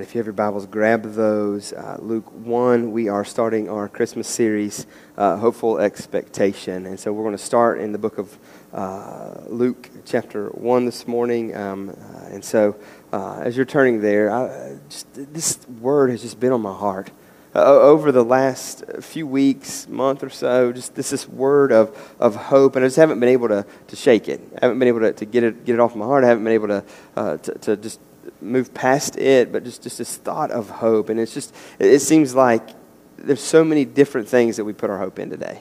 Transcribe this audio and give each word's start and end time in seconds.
if 0.00 0.14
you 0.14 0.18
have 0.20 0.26
your 0.26 0.32
Bibles, 0.32 0.64
grab 0.64 1.02
those. 1.02 1.74
Uh, 1.74 1.98
Luke 2.00 2.30
1, 2.32 2.92
we 2.92 3.08
are 3.10 3.26
starting 3.26 3.68
our 3.68 3.90
Christmas 3.90 4.26
series, 4.26 4.86
uh, 5.18 5.36
Hopeful 5.36 5.78
Expectation. 5.78 6.86
And 6.86 6.98
so 6.98 7.12
we're 7.12 7.24
going 7.24 7.36
to 7.36 7.42
start 7.42 7.78
in 7.78 7.92
the 7.92 7.98
book 7.98 8.16
of 8.16 8.38
uh, 8.72 9.34
Luke, 9.48 9.90
chapter 10.06 10.48
1 10.48 10.86
this 10.86 11.06
morning. 11.06 11.54
Um, 11.54 11.90
uh, 11.90 12.26
and 12.30 12.42
so 12.42 12.74
uh, 13.12 13.40
as 13.40 13.54
you're 13.54 13.66
turning 13.66 14.00
there, 14.00 14.32
I, 14.32 14.78
just, 14.88 15.08
this 15.12 15.58
word 15.68 16.10
has 16.10 16.22
just 16.22 16.40
been 16.40 16.52
on 16.52 16.62
my 16.62 16.74
heart. 16.74 17.10
Uh, 17.54 17.62
over 17.62 18.12
the 18.12 18.24
last 18.24 18.84
few 19.02 19.26
weeks, 19.26 19.86
month 19.88 20.22
or 20.22 20.30
so, 20.30 20.72
just 20.72 20.94
this, 20.94 21.10
this 21.10 21.28
word 21.28 21.70
of, 21.70 22.14
of 22.18 22.34
hope, 22.34 22.76
and 22.76 22.84
I 22.84 22.88
just 22.88 22.96
haven't 22.96 23.20
been 23.20 23.28
able 23.28 23.48
to, 23.48 23.66
to 23.88 23.96
shake 23.96 24.26
it. 24.26 24.40
I 24.56 24.64
haven't 24.64 24.78
been 24.78 24.88
able 24.88 25.00
to, 25.00 25.12
to 25.12 25.26
get, 25.26 25.44
it, 25.44 25.66
get 25.66 25.74
it 25.74 25.80
off 25.80 25.94
my 25.94 26.06
heart. 26.06 26.24
I 26.24 26.28
haven't 26.28 26.44
been 26.44 26.54
able 26.54 26.68
to, 26.68 26.84
to, 27.14 27.58
to 27.58 27.76
just 27.76 28.00
move 28.42 28.74
past 28.74 29.16
it, 29.16 29.52
but 29.52 29.64
just, 29.64 29.82
just 29.82 29.98
this 29.98 30.16
thought 30.16 30.50
of 30.50 30.68
hope. 30.68 31.08
And 31.08 31.18
it's 31.18 31.34
just, 31.34 31.54
it 31.78 32.00
seems 32.00 32.34
like 32.34 32.68
there's 33.16 33.40
so 33.40 33.64
many 33.64 33.84
different 33.84 34.28
things 34.28 34.56
that 34.56 34.64
we 34.64 34.72
put 34.72 34.90
our 34.90 34.98
hope 34.98 35.18
in 35.18 35.30
today. 35.30 35.60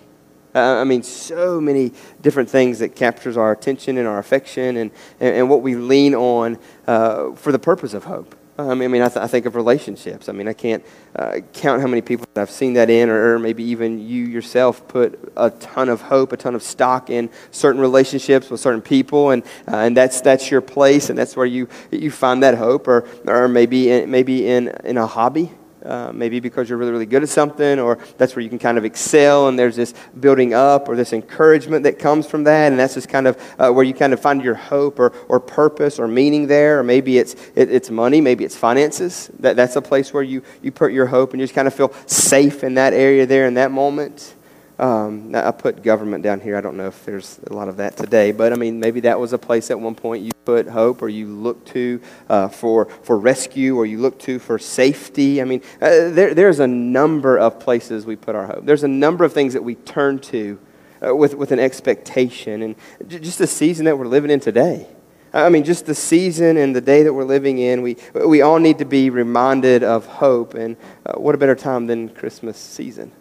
Uh, 0.54 0.76
I 0.82 0.84
mean, 0.84 1.02
so 1.04 1.62
many 1.62 1.94
different 2.22 2.50
things 2.50 2.80
that 2.80 2.96
captures 2.96 3.38
our 3.38 3.52
attention 3.52 3.98
and 3.98 4.08
our 4.08 4.20
affection 4.20 4.78
and, 4.78 4.92
and, 5.20 5.36
and 5.36 5.50
what 5.50 5.62
we 5.62 5.76
lean 5.76 6.14
on 6.14 6.58
uh, 6.88 7.32
for 7.34 7.52
the 7.52 7.60
purpose 7.60 7.94
of 7.94 8.04
hope. 8.04 8.36
Um, 8.62 8.82
I 8.82 8.88
mean, 8.88 9.02
I, 9.02 9.08
th- 9.08 9.18
I, 9.18 9.28
think 9.28 9.48
of 9.48 9.56
relationships. 9.56 10.30
I 10.30 10.34
mean, 10.34 10.48
I 10.48 10.54
can't 10.54 10.86
uh, 11.16 11.40
count 11.52 11.82
how 11.82 11.88
many 11.88 12.02
people 12.02 12.28
I've 12.36 12.52
seen 12.52 12.74
that 12.74 12.92
in, 12.92 13.10
or, 13.10 13.34
or, 13.34 13.40
maybe 13.40 13.64
even 13.64 14.00
you 14.00 14.26
yourself 14.26 14.88
put 14.88 15.34
a 15.36 15.50
ton 15.50 15.90
of 15.90 16.02
hope, 16.02 16.32
a 16.32 16.38
ton 16.38 16.54
of 16.54 16.62
stock 16.62 17.10
in 17.10 17.32
certain 17.50 17.82
relationships 17.82 18.52
with 18.52 18.60
certain 18.60 18.82
people, 18.82 19.32
and, 19.32 19.44
uh, 19.68 19.78
and 19.78 19.98
that's, 19.98 20.22
that's 20.22 20.52
your 20.52 20.62
place, 20.62 21.10
and 21.10 21.18
that's 21.18 21.36
where 21.36 21.48
you, 21.48 21.68
you 21.90 22.12
find 22.12 22.44
that 22.44 22.56
hope, 22.56 22.88
or, 22.88 23.08
or 23.26 23.48
maybe, 23.48 23.90
in, 23.90 24.12
maybe 24.12 24.48
in, 24.48 24.68
in 24.84 24.98
a 24.98 25.08
hobby. 25.08 25.52
Uh, 25.86 26.12
maybe 26.14 26.40
because 26.40 26.70
you're 26.70 26.78
really, 26.78 26.92
really 26.92 27.08
good 27.08 27.24
at 27.24 27.30
something, 27.30 27.80
or 27.80 27.98
that's 28.18 28.36
where 28.36 28.44
you 28.44 28.50
can 28.50 28.60
kind 28.60 28.78
of 28.78 28.86
excel, 28.86 29.48
and 29.48 29.58
there's 29.58 29.76
this 29.76 29.96
building 30.20 30.54
up 30.54 30.88
or 30.88 30.96
this 30.96 31.12
encouragement 31.12 31.84
that 31.84 31.98
comes 31.98 32.28
from 32.28 32.44
that, 32.44 32.72
and 32.72 32.80
that's 32.80 32.94
just 32.94 33.10
kind 33.10 33.26
of 33.26 33.36
uh, 33.58 33.72
where 33.72 33.84
you 33.84 33.94
kind 33.94 34.14
of 34.14 34.20
find 34.20 34.44
your 34.44 34.54
hope 34.54 35.00
or, 35.00 35.12
or 35.28 35.40
purpose 35.40 35.98
or 35.98 36.08
meaning 36.08 36.46
there, 36.46 36.80
or 36.80 36.84
maybe 36.84 37.18
it's, 37.18 37.34
it, 37.56 37.72
it's 37.72 37.90
money, 37.90 38.22
maybe 38.22 38.46
it's 38.46 38.56
finances. 38.56 39.32
That, 39.40 39.56
that's 39.56 39.76
a 39.76 39.82
place 39.82 40.14
where 40.14 40.22
you, 40.22 40.44
you 40.62 40.72
put 40.72 40.92
your 40.92 41.08
hope 41.08 41.32
and 41.32 41.40
you 41.40 41.48
just 41.48 41.56
kind 41.56 41.68
of 41.68 41.74
feel 41.74 41.92
safe 42.06 42.64
in 42.64 42.76
that 42.76 42.94
area 42.94 43.26
there 43.26 43.48
in 43.48 43.56
that 43.56 43.72
moment. 43.72 44.36
Um, 44.82 45.36
I 45.36 45.52
put 45.52 45.84
government 45.84 46.24
down 46.24 46.40
here. 46.40 46.58
I 46.58 46.62
don't 46.62 46.76
know 46.76 46.88
if 46.88 47.06
there's 47.06 47.40
a 47.46 47.54
lot 47.54 47.68
of 47.68 47.78
that 47.78 47.96
today, 47.96 48.32
but 48.32 48.52
I 48.52 48.56
mean, 48.56 48.80
maybe 48.80 49.02
that 49.02 49.20
was 49.20 49.32
a 49.32 49.38
place 49.38 49.70
at 49.70 49.80
one 49.80 49.94
point 49.94 50.24
you 50.24 50.32
put 50.44 50.68
hope 50.68 51.04
or 51.04 51.08
you 51.08 51.28
look 51.28 51.64
to 51.68 52.02
uh, 52.28 52.48
for, 52.48 52.86
for 53.04 53.20
rescue 53.20 53.78
or 53.78 53.86
you 53.86 54.00
look 54.00 54.18
to 54.22 54.40
for 54.40 54.58
safety. 54.58 55.40
I 55.40 55.46
mean, 55.46 55.62
uh, 55.80 56.10
there, 56.10 56.34
there's 56.34 56.60
a 56.60 56.66
number 56.66 57.38
of 57.38 57.60
places 57.60 58.08
we 58.08 58.16
put 58.16 58.34
our 58.34 58.48
hope. 58.48 58.66
There's 58.66 58.82
a 58.82 58.88
number 58.88 59.24
of 59.24 59.34
things 59.34 59.54
that 59.54 59.64
we 59.64 59.76
turn 59.76 60.18
to 60.20 60.58
uh, 61.06 61.16
with, 61.16 61.36
with 61.36 61.52
an 61.52 61.60
expectation. 61.60 62.64
And 62.64 62.76
just 63.08 63.38
the 63.38 63.46
season 63.46 63.86
that 63.86 64.00
we're 64.00 64.08
living 64.08 64.32
in 64.32 64.40
today. 64.40 64.88
I 65.32 65.50
mean, 65.50 65.64
just 65.64 65.86
the 65.86 65.96
season 65.96 66.58
and 66.58 66.76
the 66.76 66.82
day 66.82 67.04
that 67.04 67.14
we're 67.14 67.24
living 67.24 67.60
in, 67.60 67.84
we, 67.84 67.98
we 68.16 68.42
all 68.42 68.58
need 68.58 68.80
to 68.80 68.86
be 68.86 69.12
reminded 69.12 69.84
of 69.84 70.08
hope. 70.08 70.56
And 70.56 70.76
uh, 71.06 71.20
what 71.20 71.36
a 71.36 71.38
better 71.38 71.56
time 71.56 71.86
than 71.86 72.10
Christmas 72.10 72.58
season? 72.58 73.12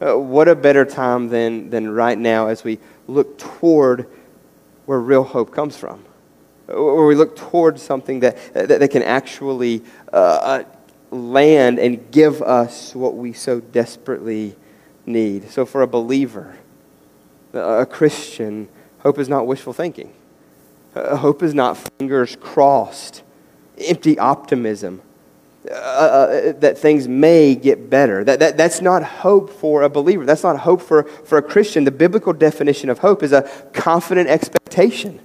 Uh, 0.00 0.18
what 0.18 0.48
a 0.48 0.54
better 0.54 0.84
time 0.84 1.28
than, 1.28 1.70
than 1.70 1.88
right 1.90 2.18
now 2.18 2.48
as 2.48 2.64
we 2.64 2.78
look 3.06 3.38
toward 3.38 4.08
where 4.86 4.98
real 4.98 5.22
hope 5.22 5.52
comes 5.52 5.76
from. 5.76 6.04
Where 6.66 7.06
we 7.06 7.14
look 7.14 7.36
toward 7.36 7.78
something 7.78 8.20
that, 8.20 8.36
that, 8.54 8.68
that 8.68 8.90
can 8.90 9.02
actually 9.02 9.82
uh, 10.12 10.16
uh, 10.16 10.64
land 11.10 11.78
and 11.78 12.10
give 12.10 12.42
us 12.42 12.94
what 12.94 13.14
we 13.16 13.32
so 13.32 13.60
desperately 13.60 14.56
need. 15.06 15.50
So, 15.50 15.64
for 15.64 15.82
a 15.82 15.86
believer, 15.86 16.56
a 17.52 17.86
Christian, 17.86 18.68
hope 19.00 19.18
is 19.18 19.28
not 19.28 19.46
wishful 19.46 19.72
thinking. 19.72 20.12
Uh, 20.94 21.16
hope 21.16 21.42
is 21.42 21.54
not 21.54 21.76
fingers 21.98 22.36
crossed, 22.40 23.22
empty 23.78 24.18
optimism 24.18 25.02
uh, 25.70 25.72
uh, 25.72 26.52
that 26.58 26.76
things 26.76 27.08
may 27.08 27.54
get 27.54 27.88
better. 27.88 28.22
That, 28.22 28.38
that, 28.40 28.56
that's 28.58 28.82
not 28.82 29.02
hope 29.02 29.48
for 29.48 29.82
a 29.82 29.88
believer. 29.88 30.26
That's 30.26 30.42
not 30.42 30.58
hope 30.58 30.82
for, 30.82 31.04
for 31.04 31.38
a 31.38 31.42
Christian. 31.42 31.84
The 31.84 31.90
biblical 31.90 32.34
definition 32.34 32.90
of 32.90 32.98
hope 32.98 33.22
is 33.22 33.32
a 33.32 33.42
confident 33.72 34.28
expectation. 34.28 35.20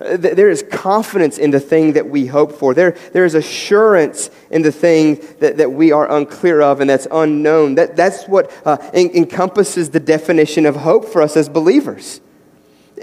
There 0.00 0.48
is 0.48 0.64
confidence 0.72 1.36
in 1.36 1.50
the 1.50 1.60
thing 1.60 1.92
that 1.92 2.08
we 2.08 2.26
hope 2.26 2.52
for. 2.52 2.72
There, 2.72 2.96
there 3.12 3.24
is 3.24 3.34
assurance 3.34 4.30
in 4.50 4.62
the 4.62 4.72
thing 4.72 5.22
that, 5.40 5.58
that 5.58 5.70
we 5.70 5.92
are 5.92 6.10
unclear 6.10 6.62
of 6.62 6.80
and 6.80 6.88
that's 6.88 7.06
unknown. 7.12 7.74
That, 7.74 7.96
that's 7.96 8.26
what 8.26 8.50
uh, 8.64 8.78
en- 8.94 9.10
encompasses 9.10 9.90
the 9.90 10.00
definition 10.00 10.64
of 10.66 10.76
hope 10.76 11.04
for 11.04 11.20
us 11.20 11.36
as 11.36 11.48
believers. 11.50 12.20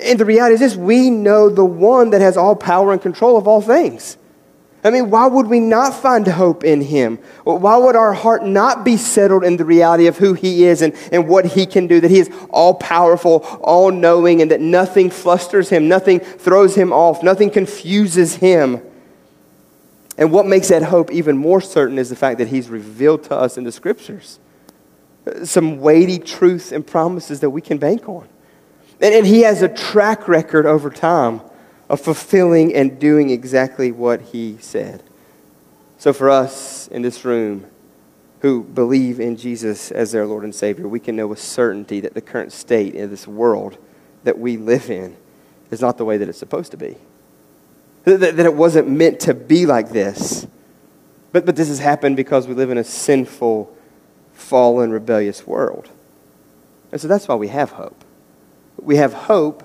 And 0.02 0.20
the 0.20 0.26
reality 0.26 0.56
is 0.56 0.60
this 0.60 0.76
we 0.76 1.12
know 1.12 1.50
the 1.50 1.64
one 1.64 2.10
that 2.10 2.22
has 2.22 2.36
all 2.36 2.56
power 2.56 2.92
and 2.92 3.02
control 3.02 3.38
of 3.38 3.48
all 3.48 3.62
things. 3.62 4.18
I 4.84 4.92
mean, 4.92 5.10
why 5.10 5.26
would 5.26 5.48
we 5.48 5.60
not 5.60 5.94
find 5.96 6.28
hope 6.28 6.64
in 6.64 6.82
him? 6.82 7.18
Why 7.44 7.78
would 7.78 7.96
our 7.96 8.14
heart 8.14 8.46
not 8.46 8.86
be 8.86 8.96
settled 8.96 9.44
in 9.44 9.58
the 9.58 9.66
reality 9.66 10.08
of 10.08 10.18
who 10.18 10.34
he 10.34 10.66
is 10.66 10.82
and, 10.82 10.94
and 11.12 11.28
what 11.28 11.46
he 11.46 11.66
can 11.66 11.88
do? 11.88 12.00
That 12.00 12.12
he 12.12 12.20
is 12.20 12.30
all 12.52 12.76
powerful, 12.76 13.40
all 13.62 13.92
knowing, 13.92 14.42
and 14.42 14.52
that 14.52 14.62
nothing 14.62 15.10
flusters 15.10 15.70
him, 15.70 15.88
nothing 15.88 16.20
throws 16.20 16.76
him 16.76 16.94
off, 16.94 17.24
nothing 17.24 17.50
confuses 17.50 18.36
him. 18.36 18.82
And 20.18 20.32
what 20.32 20.46
makes 20.46 20.70
that 20.70 20.84
hope 20.84 21.12
even 21.12 21.38
more 21.38 21.62
certain 21.62 21.98
is 21.98 22.10
the 22.10 22.16
fact 22.16 22.38
that 22.38 22.48
he's 22.48 22.70
revealed 22.70 23.24
to 23.26 23.36
us 23.36 23.58
in 23.58 23.64
the 23.64 23.72
scriptures 23.72 24.40
uh, 25.28 25.44
some 25.44 25.80
weighty 25.80 26.20
truths 26.20 26.72
and 26.72 26.86
promises 26.86 27.40
that 27.42 27.50
we 27.50 27.62
can 27.62 27.78
bank 27.78 28.08
on. 28.08 28.28
And, 29.02 29.14
and 29.14 29.28
he 29.28 29.42
has 29.42 29.62
a 29.62 29.68
track 29.68 30.28
record 30.28 30.66
over 30.66 30.90
time 30.90 31.42
of 31.90 32.02
fulfilling 32.02 32.74
and 32.74 33.00
doing 33.00 33.30
exactly 33.30 33.92
what 33.92 34.22
he 34.22 34.58
said. 34.60 35.04
So, 35.98 36.14
for 36.14 36.30
us 36.30 36.88
in 36.90 37.02
this 37.02 37.26
room 37.26 37.66
who 38.42 38.64
believe 38.64 39.20
in 39.20 39.36
Jesus 39.36 39.92
as 39.92 40.12
their 40.12 40.26
Lord 40.26 40.44
and 40.44 40.54
Savior, 40.54 40.88
we 40.88 41.00
can 41.00 41.16
know 41.16 41.28
with 41.28 41.40
certainty 41.40 42.00
that 42.02 42.14
the 42.14 42.22
current 42.22 42.52
state 42.52 42.94
in 42.94 43.10
this 43.10 43.28
world 43.28 43.78
that 44.24 44.38
we 44.38 44.58
live 44.58 44.90
in 44.90 45.16
is 45.72 45.82
not 45.82 45.98
the 45.98 46.06
way 46.06 46.18
that 46.18 46.30
it's 46.30 46.38
supposed 46.38 46.72
to 46.72 46.78
be. 46.78 46.98
That, 48.04 48.38
that 48.38 48.46
it 48.46 48.54
wasn't 48.54 48.90
meant 48.90 49.20
to 49.22 49.34
be 49.34 49.66
like 49.66 49.90
this. 49.90 50.48
But, 51.32 51.46
but 51.46 51.56
this 51.56 51.68
has 51.68 51.80
happened 51.80 52.16
because 52.16 52.48
we 52.48 52.54
live 52.54 52.70
in 52.70 52.78
a 52.78 52.84
sinful, 52.84 53.76
fallen, 54.34 54.92
rebellious 54.92 55.46
world. 55.46 55.90
And 56.92 57.02
so 57.02 57.08
that's 57.08 57.28
why 57.28 57.36
we 57.36 57.50
have 57.50 57.72
hope. 57.72 58.06
We 58.80 58.96
have 58.98 59.14
hope 59.14 59.64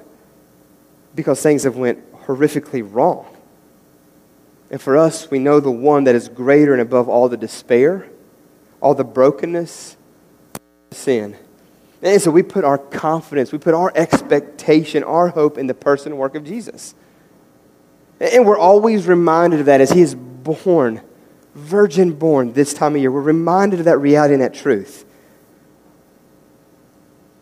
because 1.14 1.42
things 1.42 1.62
have 1.64 1.76
went 1.76 2.11
horrifically 2.36 2.82
wrong. 2.88 3.26
And 4.70 4.80
for 4.80 4.96
us, 4.96 5.30
we 5.30 5.38
know 5.38 5.60
the 5.60 5.70
one 5.70 6.04
that 6.04 6.14
is 6.14 6.28
greater 6.28 6.72
and 6.72 6.80
above 6.80 7.08
all 7.08 7.28
the 7.28 7.36
despair, 7.36 8.08
all 8.80 8.94
the 8.94 9.04
brokenness, 9.04 9.96
sin. 10.90 11.36
And 12.00 12.20
so 12.20 12.30
we 12.30 12.42
put 12.42 12.64
our 12.64 12.78
confidence, 12.78 13.52
we 13.52 13.58
put 13.58 13.74
our 13.74 13.92
expectation, 13.94 15.04
our 15.04 15.28
hope 15.28 15.58
in 15.58 15.66
the 15.66 15.74
person 15.74 16.12
and 16.12 16.18
work 16.18 16.34
of 16.34 16.44
Jesus. 16.44 16.94
And 18.18 18.46
we're 18.46 18.58
always 18.58 19.06
reminded 19.06 19.60
of 19.60 19.66
that 19.66 19.80
as 19.80 19.90
he 19.90 20.00
is 20.00 20.14
born, 20.14 21.00
virgin 21.54 22.12
born 22.12 22.52
this 22.52 22.72
time 22.72 22.94
of 22.94 23.00
year. 23.00 23.10
We're 23.10 23.20
reminded 23.20 23.80
of 23.80 23.84
that 23.84 23.98
reality 23.98 24.34
and 24.34 24.42
that 24.42 24.54
truth. 24.54 25.04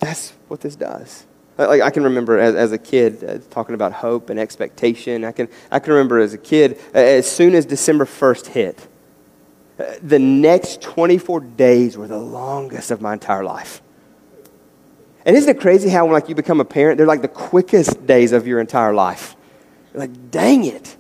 That's 0.00 0.32
what 0.48 0.60
this 0.62 0.76
does. 0.76 1.26
Like 1.66 1.82
I 1.82 1.90
can 1.90 2.04
remember 2.04 2.38
as, 2.38 2.54
as 2.54 2.72
a 2.72 2.78
kid 2.78 3.22
uh, 3.22 3.38
talking 3.50 3.74
about 3.74 3.92
hope 3.92 4.30
and 4.30 4.40
expectation. 4.40 5.24
I 5.24 5.32
can, 5.32 5.48
I 5.70 5.78
can 5.78 5.92
remember 5.92 6.18
as 6.18 6.32
a 6.32 6.38
kid, 6.38 6.80
uh, 6.94 6.98
as 6.98 7.30
soon 7.30 7.54
as 7.54 7.66
December 7.66 8.06
1st 8.06 8.46
hit, 8.46 8.88
uh, 9.78 9.84
the 10.02 10.18
next 10.18 10.80
24 10.80 11.40
days 11.40 11.96
were 11.98 12.08
the 12.08 12.18
longest 12.18 12.90
of 12.90 13.00
my 13.00 13.12
entire 13.12 13.44
life. 13.44 13.82
And 15.26 15.36
isn't 15.36 15.54
it 15.54 15.60
crazy 15.60 15.90
how 15.90 16.04
when 16.04 16.14
like 16.14 16.28
you 16.28 16.34
become 16.34 16.60
a 16.60 16.64
parent, 16.64 16.96
they're 16.96 17.06
like 17.06 17.22
the 17.22 17.28
quickest 17.28 18.06
days 18.06 18.32
of 18.32 18.46
your 18.46 18.58
entire 18.58 18.94
life? 18.94 19.36
You're 19.92 20.00
like, 20.00 20.30
dang 20.30 20.64
it. 20.64 20.96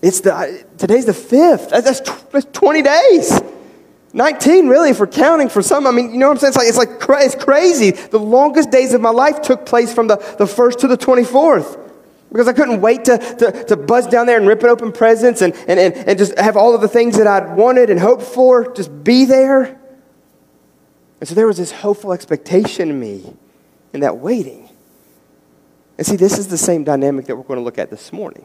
It's 0.00 0.20
the, 0.20 0.64
today's 0.78 1.04
the 1.04 1.12
5th. 1.12 1.70
That's, 1.70 2.00
that's 2.00 2.46
20 2.52 2.82
days. 2.82 3.40
19, 4.18 4.66
really, 4.66 4.92
we're 4.92 5.06
counting 5.06 5.48
for 5.48 5.62
some. 5.62 5.86
I 5.86 5.92
mean, 5.92 6.10
you 6.10 6.18
know 6.18 6.26
what 6.26 6.42
I'm 6.42 6.52
saying? 6.52 6.68
It's 6.68 6.76
like, 6.76 6.88
it's 6.90 7.08
like 7.08 7.24
it's 7.24 7.36
crazy. 7.36 7.92
The 7.92 8.18
longest 8.18 8.68
days 8.68 8.92
of 8.92 9.00
my 9.00 9.10
life 9.10 9.42
took 9.42 9.64
place 9.64 9.94
from 9.94 10.08
the, 10.08 10.16
the 10.16 10.44
1st 10.44 10.78
to 10.78 10.88
the 10.88 10.98
24th 10.98 11.88
because 12.28 12.48
I 12.48 12.52
couldn't 12.52 12.80
wait 12.80 13.04
to, 13.04 13.16
to, 13.16 13.64
to 13.66 13.76
buzz 13.76 14.08
down 14.08 14.26
there 14.26 14.36
and 14.36 14.48
rip 14.48 14.64
it 14.64 14.66
open 14.66 14.90
presents 14.90 15.40
and, 15.40 15.54
and, 15.68 15.78
and, 15.78 15.94
and 15.94 16.18
just 16.18 16.36
have 16.36 16.56
all 16.56 16.74
of 16.74 16.80
the 16.80 16.88
things 16.88 17.16
that 17.16 17.28
I'd 17.28 17.56
wanted 17.56 17.90
and 17.90 18.00
hoped 18.00 18.24
for 18.24 18.74
just 18.74 19.04
be 19.04 19.24
there. 19.24 19.80
And 21.20 21.28
so 21.28 21.36
there 21.36 21.46
was 21.46 21.58
this 21.58 21.70
hopeful 21.70 22.12
expectation 22.12 22.90
in 22.90 22.98
me 22.98 23.36
in 23.92 24.00
that 24.00 24.18
waiting. 24.18 24.68
And 25.96 26.04
see, 26.04 26.16
this 26.16 26.38
is 26.38 26.48
the 26.48 26.58
same 26.58 26.82
dynamic 26.82 27.26
that 27.26 27.36
we're 27.36 27.44
going 27.44 27.60
to 27.60 27.64
look 27.64 27.78
at 27.78 27.88
this 27.88 28.12
morning. 28.12 28.44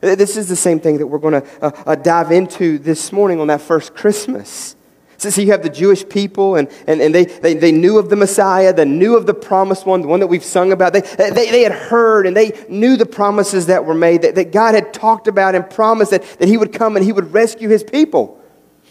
This 0.00 0.36
is 0.36 0.48
the 0.48 0.54
same 0.54 0.78
thing 0.78 0.98
that 0.98 1.08
we're 1.08 1.18
going 1.18 1.42
to 1.42 1.46
uh, 1.60 1.70
uh, 1.86 1.94
dive 1.96 2.30
into 2.30 2.78
this 2.78 3.10
morning 3.10 3.40
on 3.40 3.48
that 3.48 3.60
first 3.60 3.96
Christmas. 3.96 4.76
So, 5.18 5.30
so 5.30 5.40
you 5.40 5.50
have 5.50 5.64
the 5.64 5.68
Jewish 5.68 6.08
people, 6.08 6.54
and, 6.54 6.68
and, 6.86 7.00
and 7.00 7.12
they, 7.12 7.24
they, 7.24 7.54
they 7.54 7.72
knew 7.72 7.98
of 7.98 8.08
the 8.08 8.14
Messiah, 8.14 8.72
they 8.72 8.84
knew 8.84 9.16
of 9.16 9.26
the 9.26 9.34
promised 9.34 9.84
one, 9.84 10.00
the 10.02 10.06
one 10.06 10.20
that 10.20 10.28
we've 10.28 10.44
sung 10.44 10.70
about. 10.70 10.92
They, 10.92 11.00
they, 11.00 11.50
they 11.50 11.62
had 11.62 11.72
heard 11.72 12.24
and 12.24 12.36
they 12.36 12.52
knew 12.68 12.96
the 12.96 13.04
promises 13.04 13.66
that 13.66 13.84
were 13.84 13.96
made, 13.96 14.22
that, 14.22 14.36
that 14.36 14.52
God 14.52 14.76
had 14.76 14.94
talked 14.94 15.26
about 15.26 15.56
and 15.56 15.68
promised 15.68 16.12
that, 16.12 16.22
that 16.38 16.46
He 16.46 16.56
would 16.56 16.72
come 16.72 16.94
and 16.94 17.04
He 17.04 17.10
would 17.10 17.32
rescue 17.32 17.68
His 17.68 17.82
people, 17.82 18.40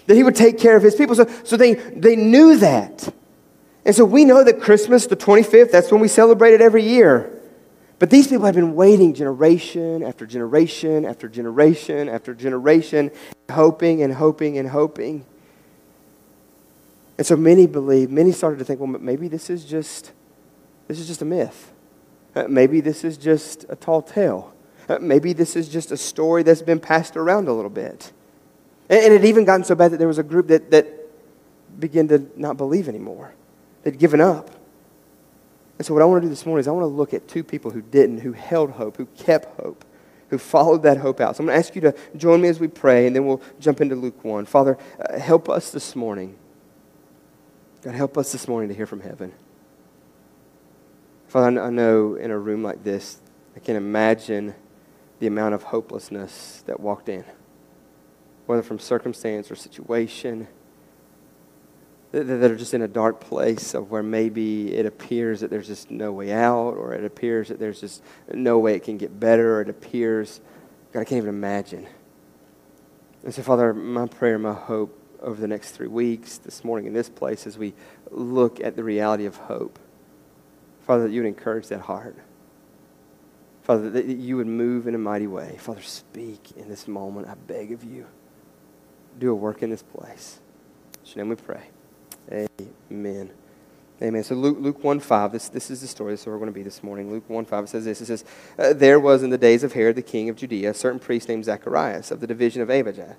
that 0.08 0.16
He 0.16 0.24
would 0.24 0.36
take 0.36 0.60
care 0.60 0.76
of 0.76 0.84
His 0.84 0.96
people. 0.96 1.16
So, 1.16 1.28
so 1.46 1.56
they, 1.56 1.76
they 1.76 2.18
knew 2.18 2.58
that. 2.58 3.08
And 3.86 3.96
so 3.96 4.04
we 4.04 4.26
know 4.26 4.44
that 4.44 4.60
Christmas, 4.60 5.08
the 5.08 5.16
25th, 5.16 5.72
that's 5.72 5.94
when 5.94 6.02
we 6.02 6.10
celebrate 6.10 6.54
it 6.54 6.60
every 6.60 6.84
year. 6.84 7.32
But 8.00 8.10
these 8.10 8.28
people 8.28 8.46
had 8.46 8.54
been 8.54 8.76
waiting 8.76 9.14
generation 9.14 10.04
after 10.04 10.26
generation 10.26 11.06
after 11.06 11.30
generation 11.30 12.10
after 12.10 12.36
generation, 12.36 13.12
hoping 13.50 14.04
and 14.04 14.14
hoping 14.14 14.58
and 14.58 14.68
hoping. 14.68 15.26
And 17.18 17.26
so 17.26 17.36
many 17.36 17.66
believe, 17.66 18.12
many 18.12 18.32
started 18.32 18.60
to 18.60 18.66
think, 18.66 18.80
well, 18.80 18.88
maybe 18.88 19.28
this 19.28 19.50
is 19.50 19.66
just, 19.66 20.12
this 20.88 21.00
is 21.00 21.08
just 21.08 21.22
a 21.22 21.26
myth. 21.26 21.72
Uh, 22.36 22.46
maybe 22.48 22.80
this 22.80 23.04
is 23.04 23.18
just 23.18 23.66
a 23.70 23.76
tall 23.76 24.02
tale. 24.02 24.54
Uh, 24.88 25.00
maybe 25.02 25.34
this 25.34 25.56
is 25.56 25.68
just 25.68 25.92
a 25.92 25.98
story 25.98 26.44
that's 26.44 26.62
been 26.62 26.80
passed 26.80 27.18
around 27.18 27.48
a 27.48 27.54
little 27.54 27.72
bit. 27.72 28.12
And, 28.90 29.04
and 29.04 29.14
it 29.14 29.26
even 29.26 29.46
gotten 29.46 29.64
so 29.64 29.76
bad 29.76 29.92
that 29.92 29.98
there 29.98 30.08
was 30.08 30.20
a 30.20 30.24
group 30.24 30.48
that, 30.48 30.70
that 30.72 30.88
began 31.80 32.08
to 32.10 32.30
not 32.36 32.58
believe 32.58 32.88
anymore. 32.88 33.34
They'd 33.84 33.98
given 33.98 34.22
up. 34.22 34.52
And 35.78 35.86
so, 35.86 35.94
what 35.94 36.02
I 36.02 36.06
want 36.06 36.22
to 36.22 36.26
do 36.26 36.30
this 36.30 36.46
morning 36.46 36.62
is 36.62 36.68
I 36.68 36.72
want 36.72 36.84
to 36.84 36.88
look 36.88 37.14
at 37.14 37.28
two 37.28 37.44
people 37.44 37.72
who 37.72 37.82
didn't, 37.82 38.20
who 38.20 38.34
held 38.34 38.72
hope, 38.72 38.98
who 38.98 39.06
kept 39.18 39.60
hope, 39.60 39.86
who 40.30 40.38
followed 40.38 40.84
that 40.84 40.98
hope 40.98 41.20
out. 41.20 41.36
So, 41.36 41.42
I'm 41.42 41.48
going 41.48 41.62
to 41.62 41.66
ask 41.66 41.76
you 41.76 41.82
to 41.82 41.96
join 42.16 42.42
me 42.42 42.48
as 42.48 42.60
we 42.60 42.68
pray, 42.68 43.06
and 43.06 43.16
then 43.16 43.26
we'll 43.26 43.42
jump 43.60 43.82
into 43.82 43.96
Luke 43.96 44.24
1. 44.24 44.46
Father, 44.46 44.78
uh, 45.00 45.20
help 45.20 45.50
us 45.50 45.70
this 45.70 45.96
morning. 45.96 46.36
God, 47.88 47.96
help 47.96 48.18
us 48.18 48.34
this 48.34 48.50
morning 48.50 48.68
to 48.68 48.76
hear 48.76 48.86
from 48.86 49.00
heaven. 49.00 49.32
Father, 51.30 51.62
I 51.62 51.70
know 51.70 52.16
in 52.16 52.32
a 52.32 52.38
room 52.38 52.62
like 52.62 52.84
this, 52.84 53.22
I 53.56 53.60
can 53.60 53.78
imagine 53.78 54.56
the 55.20 55.28
amount 55.28 55.56
of 55.56 55.64
hopelessness 55.64 56.66
that 56.66 56.82
walked 56.82 57.08
in, 57.08 57.24
whether 58.46 58.62
from 58.62 58.78
circumstance 58.78 59.50
or 59.50 59.56
situation 59.56 60.50
that 62.12 62.30
are 62.30 62.58
just 62.58 62.74
in 62.74 62.82
a 62.82 62.90
dark 62.90 63.22
place 63.22 63.74
of 63.74 63.90
where 63.90 64.04
maybe 64.04 64.76
it 64.76 64.86
appears 64.86 65.40
that 65.40 65.50
there's 65.50 65.68
just 65.68 65.90
no 65.90 66.12
way 66.12 66.34
out, 66.34 66.72
or 66.72 66.94
it 66.94 67.06
appears 67.06 67.48
that 67.48 67.58
there's 67.58 67.80
just 67.80 68.04
no 68.34 68.60
way 68.60 68.76
it 68.76 68.84
can 68.84 68.98
get 68.98 69.18
better, 69.18 69.60
or 69.60 69.62
it 69.62 69.70
appears, 69.70 70.42
God, 70.92 71.00
I 71.00 71.04
can't 71.06 71.20
even 71.20 71.30
imagine. 71.30 71.88
And 73.24 73.34
so, 73.34 73.44
Father, 73.44 73.74
my 73.74 74.08
prayer, 74.08 74.38
my 74.38 74.52
hope 74.52 74.97
over 75.22 75.40
the 75.40 75.48
next 75.48 75.72
three 75.72 75.88
weeks, 75.88 76.38
this 76.38 76.64
morning 76.64 76.88
in 76.88 76.94
this 76.94 77.10
place, 77.10 77.48
as 77.48 77.58
we 77.58 77.74
look 78.12 78.60
at 78.60 78.76
the 78.76 78.84
reality 78.84 79.26
of 79.26 79.36
hope, 79.36 79.80
Father, 80.86 81.04
that 81.04 81.12
you 81.12 81.22
would 81.22 81.28
encourage 81.28 81.68
that 81.68 81.82
heart. 81.82 82.16
Father, 83.64 83.90
that 83.90 84.06
you 84.06 84.38
would 84.38 84.48
move 84.48 84.88
in 84.88 84.96
a 84.96 84.98
mighty 84.98 85.28
way. 85.28 85.58
Father, 85.60 85.82
speak 85.82 86.52
in 86.56 86.70
this 86.70 86.88
moment. 86.88 87.28
I 87.28 87.34
beg 87.34 87.74
of 87.74 87.84
you. 87.84 88.06
Do 89.20 89.32
a 89.32 89.36
work 89.36 89.62
in 89.62 89.70
this 89.70 89.84
place. 89.84 90.40
In 91.04 91.10
your 91.10 91.26
name 91.26 91.30
we 91.30 91.36
pray. 91.36 91.64
Amen. 92.90 93.32
Amen. 94.02 94.24
So 94.24 94.36
Luke, 94.36 94.58
Luke 94.60 94.84
1 94.84 95.00
5, 95.00 95.32
this, 95.32 95.50
this 95.50 95.72
is 95.72 95.82
the 95.82 95.88
story. 95.88 96.14
This 96.14 96.22
is 96.22 96.28
where 96.28 96.36
we're 96.36 96.40
going 96.40 96.54
to 96.54 96.58
be 96.58 96.64
this 96.64 96.84
morning. 96.84 97.12
Luke 97.12 97.28
1 97.28 97.46
5, 97.46 97.64
it 97.64 97.68
says 97.68 97.86
this. 97.86 98.02
It 98.02 98.06
says, 98.06 98.26
uh, 98.60 98.74
There 98.74 99.00
was 99.00 99.24
in 99.24 99.32
the 99.32 99.38
days 99.38 99.64
of 99.64 99.74
Herod 99.74 99.96
the 99.96 100.02
king 100.02 100.30
of 100.30 100.36
Judea 100.36 100.70
a 100.70 100.74
certain 100.74 101.00
priest 101.00 101.28
named 101.28 101.46
Zacharias 101.46 102.12
of 102.12 102.20
the 102.20 102.28
division 102.28 102.62
of 102.62 102.70
Abijah. 102.70 103.18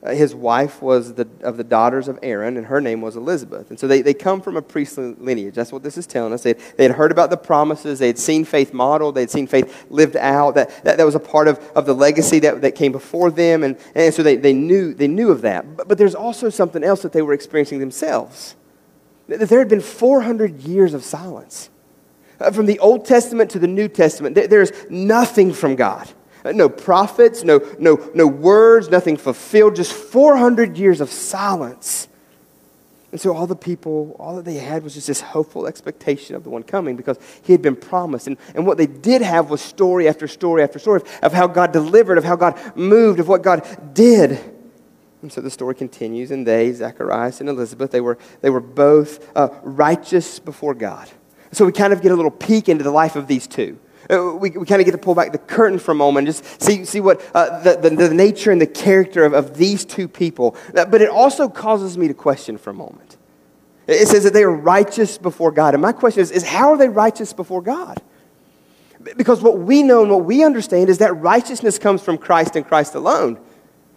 Uh, 0.00 0.14
his 0.14 0.32
wife 0.34 0.80
was 0.80 1.14
the, 1.14 1.26
of 1.40 1.56
the 1.56 1.64
daughters 1.64 2.06
of 2.06 2.18
Aaron, 2.22 2.56
and 2.56 2.66
her 2.66 2.80
name 2.80 3.00
was 3.00 3.16
Elizabeth. 3.16 3.70
And 3.70 3.80
so 3.80 3.88
they, 3.88 4.00
they 4.00 4.14
come 4.14 4.40
from 4.40 4.56
a 4.56 4.62
priestly 4.62 5.14
lineage. 5.18 5.54
That's 5.54 5.72
what 5.72 5.82
this 5.82 5.98
is 5.98 6.06
telling 6.06 6.32
us. 6.32 6.44
They, 6.44 6.52
they 6.52 6.84
had 6.84 6.92
heard 6.92 7.10
about 7.10 7.30
the 7.30 7.36
promises. 7.36 7.98
They 7.98 8.06
had 8.06 8.18
seen 8.18 8.44
faith 8.44 8.72
modeled. 8.72 9.16
They 9.16 9.22
had 9.22 9.30
seen 9.30 9.48
faith 9.48 9.86
lived 9.90 10.16
out. 10.16 10.54
That, 10.54 10.84
that, 10.84 10.98
that 10.98 11.04
was 11.04 11.16
a 11.16 11.20
part 11.20 11.48
of, 11.48 11.58
of 11.74 11.84
the 11.84 11.94
legacy 11.94 12.38
that, 12.40 12.60
that 12.62 12.76
came 12.76 12.92
before 12.92 13.32
them. 13.32 13.64
And, 13.64 13.76
and 13.96 14.14
so 14.14 14.22
they, 14.22 14.36
they, 14.36 14.52
knew, 14.52 14.94
they 14.94 15.08
knew 15.08 15.30
of 15.30 15.40
that. 15.42 15.76
But, 15.76 15.88
but 15.88 15.98
there's 15.98 16.14
also 16.14 16.48
something 16.48 16.84
else 16.84 17.02
that 17.02 17.12
they 17.12 17.22
were 17.22 17.32
experiencing 17.32 17.80
themselves. 17.80 18.54
That 19.26 19.48
there 19.48 19.58
had 19.58 19.68
been 19.68 19.80
400 19.80 20.60
years 20.60 20.94
of 20.94 21.02
silence. 21.02 21.70
Uh, 22.40 22.52
from 22.52 22.66
the 22.66 22.78
Old 22.78 23.04
Testament 23.04 23.50
to 23.50 23.58
the 23.58 23.66
New 23.66 23.88
Testament, 23.88 24.36
there's 24.36 24.70
nothing 24.88 25.52
from 25.52 25.74
God. 25.74 26.08
Uh, 26.44 26.52
no 26.52 26.68
prophets, 26.68 27.44
no, 27.44 27.60
no, 27.78 28.10
no 28.14 28.26
words, 28.26 28.88
nothing 28.88 29.16
fulfilled, 29.16 29.76
just 29.76 29.92
400 29.92 30.76
years 30.76 31.00
of 31.00 31.10
silence. 31.10 32.08
And 33.10 33.20
so 33.20 33.34
all 33.34 33.46
the 33.46 33.56
people, 33.56 34.14
all 34.18 34.36
that 34.36 34.44
they 34.44 34.54
had 34.54 34.82
was 34.82 34.94
just 34.94 35.06
this 35.06 35.20
hopeful 35.20 35.66
expectation 35.66 36.36
of 36.36 36.44
the 36.44 36.50
one 36.50 36.62
coming 36.62 36.94
because 36.94 37.18
he 37.42 37.52
had 37.52 37.62
been 37.62 37.76
promised. 37.76 38.26
And, 38.26 38.36
and 38.54 38.66
what 38.66 38.76
they 38.76 38.86
did 38.86 39.22
have 39.22 39.48
was 39.48 39.62
story 39.62 40.08
after 40.08 40.28
story 40.28 40.62
after 40.62 40.78
story 40.78 41.00
of 41.22 41.32
how 41.32 41.46
God 41.46 41.72
delivered, 41.72 42.18
of 42.18 42.24
how 42.24 42.36
God 42.36 42.60
moved, 42.76 43.18
of 43.18 43.26
what 43.26 43.42
God 43.42 43.94
did. 43.94 44.38
And 45.22 45.32
so 45.32 45.40
the 45.40 45.50
story 45.50 45.74
continues, 45.74 46.30
and 46.30 46.46
they, 46.46 46.70
Zacharias 46.72 47.40
and 47.40 47.48
Elizabeth, 47.48 47.90
they 47.90 48.00
were, 48.00 48.18
they 48.40 48.50
were 48.50 48.60
both 48.60 49.34
uh, 49.36 49.48
righteous 49.62 50.38
before 50.38 50.74
God. 50.74 51.08
So 51.50 51.64
we 51.64 51.72
kind 51.72 51.94
of 51.94 52.02
get 52.02 52.12
a 52.12 52.14
little 52.14 52.30
peek 52.30 52.68
into 52.68 52.84
the 52.84 52.90
life 52.90 53.16
of 53.16 53.26
these 53.26 53.46
two. 53.46 53.78
Uh, 54.10 54.34
we, 54.34 54.50
we 54.50 54.64
kind 54.64 54.80
of 54.80 54.86
get 54.86 54.92
to 54.92 54.98
pull 54.98 55.14
back 55.14 55.32
the 55.32 55.38
curtain 55.38 55.78
for 55.78 55.92
a 55.92 55.94
moment 55.94 56.26
and 56.26 56.36
just 56.36 56.62
see, 56.62 56.84
see 56.84 57.00
what 57.00 57.20
uh, 57.34 57.62
the, 57.62 57.76
the, 57.76 57.90
the, 57.90 58.14
nature 58.14 58.50
and 58.50 58.60
the 58.60 58.66
character 58.66 59.24
of, 59.24 59.34
of 59.34 59.56
these 59.58 59.84
two 59.84 60.08
people. 60.08 60.56
Uh, 60.74 60.86
but 60.86 61.02
it 61.02 61.10
also 61.10 61.48
causes 61.48 61.98
me 61.98 62.08
to 62.08 62.14
question 62.14 62.56
for 62.56 62.70
a 62.70 62.74
moment. 62.74 63.18
It 63.86 64.08
says 64.08 64.24
that 64.24 64.32
they 64.32 64.42
are 64.42 64.54
righteous 64.54 65.18
before 65.18 65.50
God. 65.50 65.74
And 65.74 65.82
my 65.82 65.92
question 65.92 66.22
is, 66.22 66.30
is 66.30 66.42
how 66.42 66.70
are 66.70 66.78
they 66.78 66.88
righteous 66.88 67.32
before 67.32 67.60
God? 67.60 68.00
Because 69.16 69.42
what 69.42 69.58
we 69.58 69.82
know 69.82 70.02
and 70.02 70.10
what 70.10 70.24
we 70.24 70.42
understand 70.42 70.88
is 70.88 70.98
that 70.98 71.14
righteousness 71.16 71.78
comes 71.78 72.02
from 72.02 72.18
Christ 72.18 72.56
and 72.56 72.66
Christ 72.66 72.94
alone. 72.94 73.38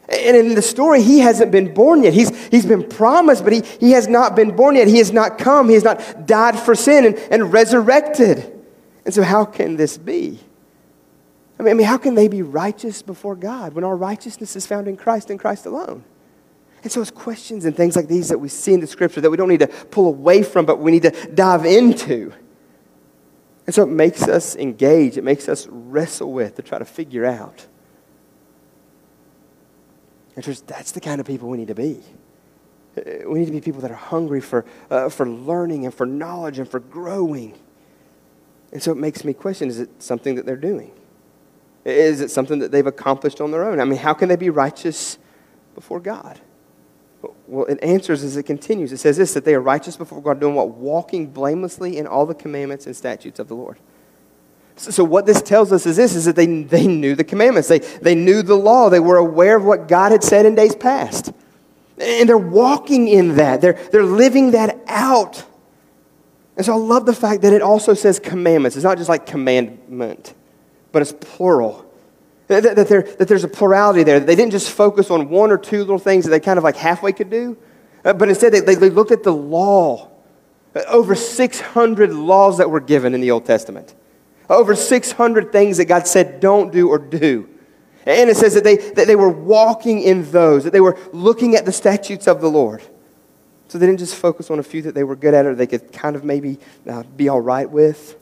And 0.08 0.36
in 0.36 0.56
the 0.56 0.62
story, 0.62 1.02
he 1.02 1.20
hasn't 1.20 1.52
been 1.52 1.74
born 1.74 2.04
yet. 2.04 2.14
He's, 2.14 2.36
he's 2.48 2.66
been 2.66 2.88
promised, 2.88 3.44
but 3.44 3.54
he, 3.54 3.62
he 3.80 3.92
has 3.92 4.08
not 4.08 4.36
been 4.36 4.56
born 4.56 4.76
yet. 4.76 4.88
He 4.88 4.98
has 4.98 5.12
not 5.12 5.38
come. 5.38 5.70
He 5.70 5.76
has 5.76 5.84
not 5.84 6.26
died 6.26 6.60
for 6.60 6.76
sin 6.76 7.06
and, 7.06 7.16
and 7.32 7.54
resurrected. 7.54 8.51
And 9.12 9.16
so, 9.16 9.24
how 9.24 9.44
can 9.44 9.76
this 9.76 9.98
be? 9.98 10.40
I 11.60 11.64
mean, 11.64 11.72
I 11.72 11.74
mean, 11.74 11.86
how 11.86 11.98
can 11.98 12.16
they 12.16 12.30
be 12.30 12.42
righteous 12.42 13.02
before 13.02 13.36
God 13.36 13.74
when 13.74 13.84
our 13.84 13.98
righteousness 13.98 14.56
is 14.56 14.66
found 14.66 14.88
in 14.88 14.96
Christ 14.96 15.30
and 15.30 15.38
Christ 15.38 15.66
alone? 15.66 16.06
And 16.82 16.90
so, 16.90 17.02
it's 17.02 17.12
questions 17.12 17.66
and 17.66 17.76
things 17.76 17.98
like 17.98 18.08
these 18.08 18.30
that 18.30 18.38
we 18.38 18.48
see 18.48 18.74
in 18.74 18.80
the 18.80 18.88
scripture 18.88 19.20
that 19.20 19.30
we 19.30 19.36
don't 19.36 19.50
need 19.50 19.60
to 19.60 19.68
pull 19.68 20.08
away 20.08 20.44
from, 20.44 20.66
but 20.66 20.80
we 20.80 20.92
need 20.92 21.02
to 21.02 21.12
dive 21.12 21.66
into. 21.66 22.32
And 23.66 23.76
so, 23.76 23.84
it 23.84 23.90
makes 23.90 24.30
us 24.30 24.56
engage, 24.56 25.18
it 25.18 25.26
makes 25.26 25.50
us 25.50 25.68
wrestle 25.68 26.32
with 26.32 26.56
to 26.56 26.62
try 26.62 26.80
to 26.80 26.86
figure 26.86 27.26
out. 27.26 27.68
And 30.38 30.46
church, 30.46 30.66
that's 30.66 30.94
the 30.94 31.02
kind 31.02 31.20
of 31.20 31.28
people 31.28 31.50
we 31.50 31.58
need 31.58 31.68
to 31.68 31.76
be. 31.76 32.02
We 32.96 33.40
need 33.40 33.48
to 33.48 33.52
be 33.52 33.60
people 33.60 33.82
that 33.82 33.92
are 33.92 33.96
hungry 33.96 34.40
for, 34.40 34.64
uh, 34.90 35.10
for 35.10 35.28
learning 35.28 35.84
and 35.84 35.94
for 35.94 36.06
knowledge 36.06 36.60
and 36.60 36.70
for 36.70 36.80
growing. 36.80 37.60
And 38.72 38.82
so 38.82 38.92
it 38.92 38.98
makes 38.98 39.24
me 39.24 39.34
question 39.34 39.70
is 39.70 39.80
it 39.80 39.90
something 40.02 40.36
that 40.36 40.46
they're 40.46 40.56
doing? 40.56 40.92
Is 41.84 42.22
it 42.22 42.30
something 42.30 42.60
that 42.60 42.72
they've 42.72 42.86
accomplished 42.86 43.42
on 43.42 43.52
their 43.52 43.64
own? 43.64 43.80
I 43.80 43.86
mean, 43.86 44.00
how 44.00 44.14
can 44.14 44.30
they 44.30 44.36
be 44.36 44.50
righteous 44.50 45.18
before 45.74 46.00
God? 46.00 46.40
Well, 47.48 47.66
it 47.66 47.80
answers 47.84 48.24
as 48.24 48.38
it 48.38 48.44
continues. 48.44 48.92
It 48.92 48.98
says 48.98 49.18
this 49.18 49.34
that 49.34 49.46
they 49.46 49.54
are 49.54 49.62
righteous 49.62 49.98
before 49.98 50.22
God, 50.22 50.40
doing 50.40 50.56
what? 50.56 50.70
Walking 50.70 51.28
blamelessly 51.28 51.98
in 51.98 52.08
all 52.08 52.26
the 52.26 52.34
commandments 52.34 52.86
and 52.86 52.96
statutes 52.96 53.40
of 53.40 53.48
the 53.48 53.56
Lord. 53.56 53.78
So, 54.76 54.92
so, 54.92 55.04
what 55.04 55.26
this 55.26 55.42
tells 55.42 55.72
us 55.72 55.86
is 55.86 55.98
this 55.98 56.16
is 56.16 56.26
that 56.26 56.36
they, 56.36 56.64
they 56.64 56.88
knew 56.88 57.14
the 57.14 57.24
commandments, 57.24 57.68
they, 57.68 57.80
they 57.80 58.16
knew 58.16 58.42
the 58.42 58.56
law, 58.56 58.90
they 58.90 59.00
were 59.00 59.18
aware 59.18 59.58
of 59.58 59.64
what 59.64 59.88
God 59.88 60.12
had 60.12 60.24
said 60.24 60.46
in 60.46 60.56
days 60.56 60.76
past. 60.76 61.32
And 62.00 62.28
they're 62.28 62.38
walking 62.38 63.08
in 63.08 63.36
that, 63.36 63.62
they're, 63.62 63.74
they're 63.92 64.04
living 64.04 64.52
that 64.52 64.80
out. 64.88 65.46
And 66.62 66.66
so 66.68 66.74
I 66.74 66.78
love 66.78 67.08
the 67.08 67.14
fact 67.16 67.42
that 67.42 67.54
it 67.54 67.64
also 67.64 67.96
says 67.96 68.20
commandments. 68.20 68.78
It's 68.78 68.84
not 68.84 69.00
just 69.00 69.10
like 69.10 69.26
commandment, 69.26 70.36
but 70.92 71.02
it's 71.02 71.12
plural. 71.12 71.92
That, 72.50 72.76
that, 72.76 72.88
there, 72.88 73.02
that 73.02 73.28
there's 73.28 73.44
a 73.44 73.48
plurality 73.48 74.04
there. 74.04 74.20
They 74.20 74.36
didn't 74.36 74.52
just 74.52 74.70
focus 74.70 75.10
on 75.10 75.30
one 75.30 75.50
or 75.50 75.58
two 75.58 75.80
little 75.80 75.98
things 75.98 76.26
that 76.26 76.30
they 76.30 76.40
kind 76.40 76.60
of 76.60 76.64
like 76.64 76.76
halfway 76.76 77.14
could 77.14 77.32
do, 77.32 77.58
uh, 78.06 78.14
but 78.14 78.30
instead 78.30 78.54
they, 78.54 78.60
they, 78.60 78.76
they 78.76 78.92
looked 78.92 79.10
at 79.10 79.24
the 79.24 79.34
law. 79.34 80.12
Uh, 80.76 80.84
over 80.88 81.16
600 81.16 82.14
laws 82.14 82.60
that 82.60 82.70
were 82.70 82.80
given 82.80 83.16
in 83.16 83.22
the 83.22 83.32
Old 83.32 83.48
Testament. 83.48 83.96
Over 84.48 84.76
600 84.76 85.52
things 85.52 85.78
that 85.78 85.86
God 85.86 86.06
said 86.06 86.42
don't 86.42 86.72
do 86.72 86.90
or 86.90 87.00
do. 87.00 87.50
And 88.06 88.30
it 88.30 88.38
says 88.38 88.54
that 88.54 88.64
they, 88.64 88.76
that 88.76 89.08
they 89.08 89.16
were 89.16 89.30
walking 89.30 90.04
in 90.04 90.30
those, 90.30 90.66
that 90.66 90.74
they 90.74 90.80
were 90.80 91.00
looking 91.12 91.56
at 91.56 91.66
the 91.66 91.72
statutes 91.72 92.28
of 92.28 92.40
the 92.40 92.52
Lord. 92.52 92.84
So 93.72 93.78
they 93.78 93.86
didn't 93.86 94.00
just 94.00 94.16
focus 94.16 94.52
on 94.52 94.60
a 94.60 94.64
few 94.64 94.82
that 94.82 94.96
they 94.96 95.06
were 95.06 95.16
good 95.16 95.34
at 95.34 95.46
or 95.46 95.56
they 95.56 95.66
could 95.66 95.94
kind 95.94 96.18
of 96.18 96.26
maybe 96.26 96.60
uh, 96.90 97.04
be 97.04 97.30
all 97.30 97.40
right 97.40 97.70
with. 97.70 98.18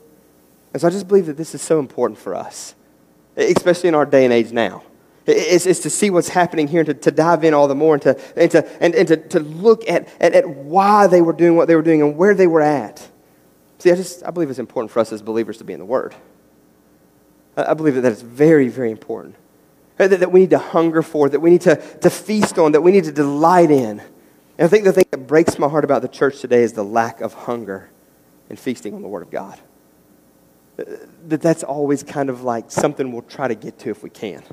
And 0.74 0.80
so 0.80 0.88
I 0.88 0.92
just 0.92 1.08
believe 1.08 1.26
that 1.26 1.38
this 1.38 1.56
is 1.56 1.62
so 1.64 1.80
important 1.80 2.20
for 2.20 2.36
us, 2.36 2.76
especially 3.36 3.90
in 3.90 3.96
our 3.96 4.06
day 4.06 4.26
and 4.26 4.32
age 4.32 4.52
now. 4.52 4.84
It's, 5.26 5.64
to 5.64 5.90
see 5.90 6.12
what's 6.12 6.30
happening 6.30 6.68
here 6.68 6.82
and 6.82 6.86
to, 6.86 6.94
to 6.94 7.10
dive 7.10 7.44
in 7.44 7.56
all 7.56 7.68
the 7.68 7.74
more 7.74 7.96
and 7.96 8.02
to, 8.04 8.40
and 8.40 8.52
to, 8.52 8.64
and, 8.80 8.94
and 8.94 9.08
to, 9.08 9.18
to 9.18 9.40
look 9.40 9.90
at, 9.90 10.08
at, 10.22 10.36
at 10.36 10.48
why 10.48 11.08
they 11.08 11.20
were 11.20 11.34
doing 11.34 11.56
what 11.56 11.68
they 11.68 11.76
were 11.76 11.82
doing 11.82 12.04
and 12.04 12.16
where 12.16 12.36
they 12.36 12.46
were 12.46 12.62
at. 12.62 13.10
See, 13.80 13.92
I 13.92 13.96
just 13.96 14.24
I 14.24 14.30
believe 14.30 14.52
it's 14.52 14.60
important 14.60 14.92
for 14.92 15.00
us 15.00 15.12
as 15.12 15.24
believers 15.24 15.58
to 15.58 15.64
be 15.64 15.74
in 15.74 15.80
the 15.80 15.86
Word. 15.86 16.14
I 17.58 17.74
believe 17.74 17.96
that 17.96 18.02
that 18.02 18.12
is 18.12 18.22
very, 18.22 18.68
very 18.68 18.92
important. 18.92 19.34
That, 19.98 20.12
that 20.12 20.32
we 20.32 20.42
need 20.42 20.52
to 20.52 20.60
hunger 20.60 21.02
for, 21.02 21.28
that 21.28 21.40
we 21.40 21.50
need 21.50 21.62
to, 21.62 21.78
to 22.02 22.12
feast 22.12 22.60
on, 22.60 22.74
that 22.74 22.82
we 22.82 22.92
need 22.92 23.06
to 23.06 23.12
delight 23.12 23.72
in. 23.72 24.04
And 24.60 24.66
I 24.66 24.68
think 24.68 24.84
the 24.84 24.92
thing 24.92 25.06
that 25.12 25.26
breaks 25.26 25.58
my 25.58 25.70
heart 25.70 25.86
about 25.86 26.02
the 26.02 26.10
church 26.10 26.42
today 26.42 26.64
is 26.64 26.74
the 26.74 26.84
lack 26.84 27.22
of 27.22 27.34
hunger 27.34 27.90
and 28.50 28.60
feasting 28.60 28.94
on 28.94 29.02
the 29.02 29.08
Word 29.08 29.22
of 29.22 29.32
God. 29.32 29.58
That 30.76 31.42
that's 31.42 31.64
always 31.64 32.04
kind 32.04 32.30
of 32.30 32.44
like 32.44 32.70
something 32.70 33.14
we'll 33.14 33.22
try 33.22 33.48
to 33.48 33.56
get 33.56 33.80
to 33.80 33.90
if 33.90 34.04
we 34.04 34.10
can. 34.10 34.44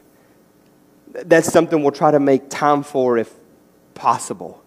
That's 1.11 1.53
something 1.53 1.83
we'll 1.83 1.91
try 1.91 2.13
to 2.13 2.21
make 2.21 2.49
time 2.49 2.85
for 2.85 3.19
if 3.19 3.35
possible. 3.95 4.63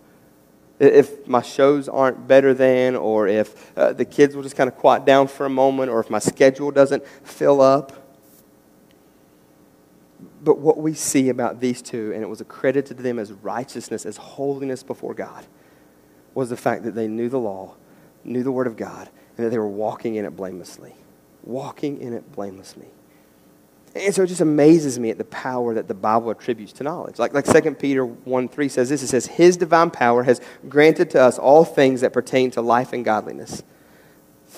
If 0.78 1.26
my 1.26 1.42
shows 1.42 1.88
aren't 1.88 2.28
better 2.28 2.54
than, 2.54 2.98
or 2.98 3.30
if 3.30 3.78
uh, 3.78 3.94
the 3.94 4.04
kids 4.04 4.36
will 4.36 4.44
just 4.44 4.58
kind 4.58 4.68
of 4.68 4.76
quiet 4.76 5.06
down 5.06 5.30
for 5.30 5.46
a 5.46 5.50
moment, 5.50 5.90
or 5.90 6.02
if 6.02 6.10
my 6.10 6.20
schedule 6.20 6.70
doesn't 6.70 7.08
fill 7.24 7.62
up. 7.62 8.09
But 10.42 10.60
what 10.60 10.78
we 10.78 10.94
see 10.94 11.30
about 11.30 11.60
these 11.60 11.82
two, 11.82 12.12
and 12.14 12.24
it 12.24 12.30
was 12.30 12.42
accredited 12.42 12.98
to 12.98 13.04
them 13.04 13.20
as 13.20 13.32
righteousness, 13.32 14.06
as 14.06 14.18
holiness 14.18 14.84
before 14.84 15.14
God, 15.14 15.46
was 16.34 16.50
the 16.50 16.58
fact 16.58 16.84
that 16.84 16.96
they 16.96 17.08
knew 17.08 17.30
the 17.30 17.40
law, 17.40 17.76
knew 18.24 18.44
the 18.44 18.52
Word 18.52 18.68
of 18.68 18.78
God, 18.78 19.10
and 19.38 19.46
that 19.46 19.50
they 19.50 19.58
were 19.58 19.68
walking 19.68 20.16
in 20.16 20.26
it 20.26 20.36
blamelessly. 20.36 20.96
Walking 21.44 22.00
in 22.00 22.14
it 22.14 22.32
blamelessly. 22.32 22.88
And 23.96 24.14
so 24.14 24.24
it 24.24 24.28
just 24.28 24.42
amazes 24.42 25.00
me 25.00 25.10
at 25.10 25.18
the 25.18 25.26
power 25.26 25.74
that 25.74 25.88
the 25.88 25.94
Bible 25.94 26.30
attributes 26.30 26.74
to 26.74 26.84
knowledge. 26.84 27.18
Like, 27.18 27.34
like 27.34 27.46
2 27.46 27.76
Peter 27.76 28.06
1 28.06 28.48
3 28.48 28.70
says 28.70 28.90
this 28.90 29.02
it 29.02 29.08
says, 29.08 29.26
His 29.26 29.58
divine 29.58 29.90
power 29.90 30.24
has 30.24 30.40
granted 30.70 31.10
to 31.12 31.22
us 31.22 31.40
all 31.40 31.66
things 31.66 32.02
that 32.02 32.14
pertain 32.14 32.52
to 32.52 32.62
life 32.62 32.94
and 32.94 33.04
godliness 33.04 33.64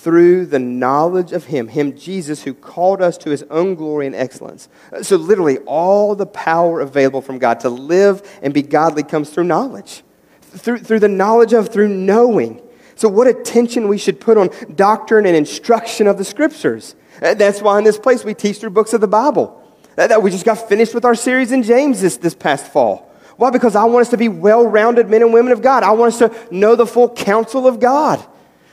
through 0.02 0.48
the 0.48 0.58
knowledge 0.58 1.32
of 1.32 1.46
Him, 1.46 1.68
Him, 1.68 1.96
Jesus, 1.96 2.44
who 2.44 2.56
called 2.56 3.02
us 3.02 3.18
to 3.20 3.30
His 3.30 3.44
own 3.52 3.76
glory 3.76 4.08
and 4.08 4.16
excellence. 4.16 4.68
So, 5.04 5.16
literally, 5.16 5.60
all 5.60 6.16
the 6.16 6.26
power 6.26 6.82
available 6.82 7.22
from 7.22 7.38
God 7.38 7.60
to 7.62 7.70
live 7.70 8.40
and 8.42 8.52
be 8.52 8.64
godly 8.64 9.04
comes 9.04 9.30
through 9.30 9.44
knowledge, 9.44 10.04
through, 10.42 10.80
through 10.80 11.00
the 11.00 11.08
knowledge 11.08 11.54
of, 11.54 11.70
through 11.70 11.90
knowing. 11.90 12.62
So, 12.96 13.10
what 13.10 13.28
attention 13.28 13.88
we 13.88 14.00
should 14.00 14.20
put 14.20 14.38
on 14.38 14.50
doctrine 14.74 15.28
and 15.28 15.36
instruction 15.36 16.08
of 16.08 16.18
the 16.18 16.26
Scriptures. 16.26 16.96
Uh, 17.22 17.36
that's 17.36 17.62
why 17.62 17.78
in 17.78 17.84
this 17.84 18.00
place 18.00 18.24
we 18.24 18.34
teach 18.34 18.58
through 18.58 18.72
books 18.72 18.94
of 18.94 19.02
the 19.02 19.08
Bible. 19.08 19.58
Uh, 19.98 20.08
that 20.08 20.24
we 20.24 20.32
just 20.32 20.46
got 20.46 20.68
finished 20.68 20.96
with 20.96 21.06
our 21.06 21.16
series 21.16 21.52
in 21.52 21.62
James 21.62 22.02
this, 22.02 22.18
this 22.18 22.34
past 22.34 22.66
fall. 22.66 23.12
Why? 23.38 23.52
Because 23.52 23.76
I 23.76 23.84
want 23.84 24.02
us 24.02 24.10
to 24.10 24.18
be 24.18 24.30
well 24.30 24.66
rounded 24.66 25.10
men 25.10 25.22
and 25.22 25.32
women 25.32 25.52
of 25.52 25.62
God. 25.62 25.84
I 25.84 25.92
want 25.92 26.14
us 26.14 26.20
to 26.20 26.48
know 26.50 26.76
the 26.76 26.88
full 26.88 27.10
counsel 27.10 27.68
of 27.68 27.80
God. 27.80 28.26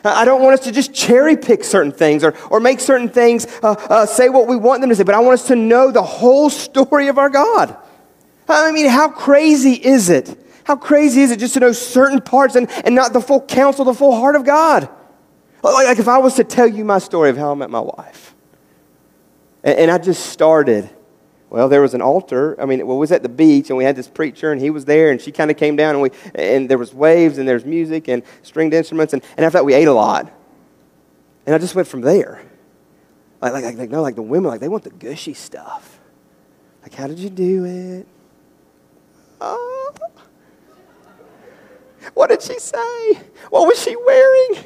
I 0.04 0.24
don't 0.24 0.42
want 0.42 0.54
us 0.54 0.64
to 0.66 0.72
just 0.72 0.94
cherry 0.94 1.36
pick 1.36 1.64
certain 1.64 1.92
things 1.92 2.22
or, 2.22 2.34
or 2.50 2.60
make 2.60 2.80
certain 2.80 3.08
things 3.08 3.46
uh, 3.62 3.72
uh, 3.72 4.06
say 4.06 4.28
what 4.28 4.46
we 4.46 4.56
want 4.56 4.80
them 4.80 4.90
to 4.90 4.96
say, 4.96 5.02
but 5.02 5.14
I 5.14 5.20
want 5.20 5.34
us 5.40 5.48
to 5.48 5.56
know 5.56 5.90
the 5.90 6.02
whole 6.02 6.50
story 6.50 7.08
of 7.08 7.18
our 7.18 7.28
God. 7.28 7.76
I 8.48 8.72
mean, 8.72 8.88
how 8.88 9.08
crazy 9.08 9.72
is 9.72 10.08
it? 10.08 10.36
How 10.64 10.76
crazy 10.76 11.22
is 11.22 11.30
it 11.30 11.38
just 11.38 11.54
to 11.54 11.60
know 11.60 11.72
certain 11.72 12.20
parts 12.20 12.54
and, 12.54 12.70
and 12.84 12.94
not 12.94 13.12
the 13.12 13.20
full 13.20 13.40
counsel, 13.40 13.84
the 13.84 13.94
full 13.94 14.14
heart 14.14 14.36
of 14.36 14.44
God? 14.44 14.88
Like, 15.62 15.86
like 15.86 15.98
if 15.98 16.08
I 16.08 16.18
was 16.18 16.34
to 16.34 16.44
tell 16.44 16.66
you 16.66 16.84
my 16.84 16.98
story 16.98 17.30
of 17.30 17.36
how 17.36 17.50
I 17.50 17.54
met 17.54 17.70
my 17.70 17.80
wife, 17.80 18.34
and, 19.64 19.78
and 19.78 19.90
I 19.90 19.98
just 19.98 20.26
started 20.26 20.88
well, 21.50 21.68
there 21.68 21.80
was 21.80 21.94
an 21.94 22.02
altar. 22.02 22.60
I 22.60 22.66
mean, 22.66 22.86
well, 22.86 22.96
it 22.96 23.00
was 23.00 23.12
at 23.12 23.22
the 23.22 23.28
beach, 23.28 23.70
and 23.70 23.76
we 23.76 23.84
had 23.84 23.96
this 23.96 24.08
preacher, 24.08 24.52
and 24.52 24.60
he 24.60 24.70
was 24.70 24.84
there, 24.84 25.10
and 25.10 25.20
she 25.20 25.32
kind 25.32 25.50
of 25.50 25.56
came 25.56 25.76
down, 25.76 25.94
and 25.94 26.02
we 26.02 26.10
and 26.34 26.68
there 26.68 26.78
was 26.78 26.92
waves, 26.92 27.38
and 27.38 27.48
there's 27.48 27.64
music 27.64 28.08
and 28.08 28.22
stringed 28.42 28.74
instruments, 28.74 29.14
and, 29.14 29.22
and 29.36 29.46
after 29.46 29.58
that, 29.58 29.64
we 29.64 29.74
ate 29.74 29.88
a 29.88 29.92
lot. 29.92 30.30
And 31.46 31.54
I 31.54 31.58
just 31.58 31.74
went 31.74 31.88
from 31.88 32.02
there. 32.02 32.42
Like, 33.40 33.52
like, 33.52 33.76
like, 33.76 33.90
no, 33.90 34.02
like 34.02 34.16
the 34.16 34.22
women, 34.22 34.50
like 34.50 34.60
they 34.60 34.68
want 34.68 34.84
the 34.84 34.90
gushy 34.90 35.32
stuff. 35.32 35.98
Like, 36.82 36.94
how 36.94 37.06
did 37.06 37.18
you 37.18 37.30
do 37.30 37.64
it? 37.64 38.06
Oh. 39.40 39.92
What 42.14 42.30
did 42.30 42.42
she 42.42 42.58
say? 42.58 43.14
What 43.50 43.66
was 43.66 43.80
she 43.82 43.94
wearing? 43.96 44.64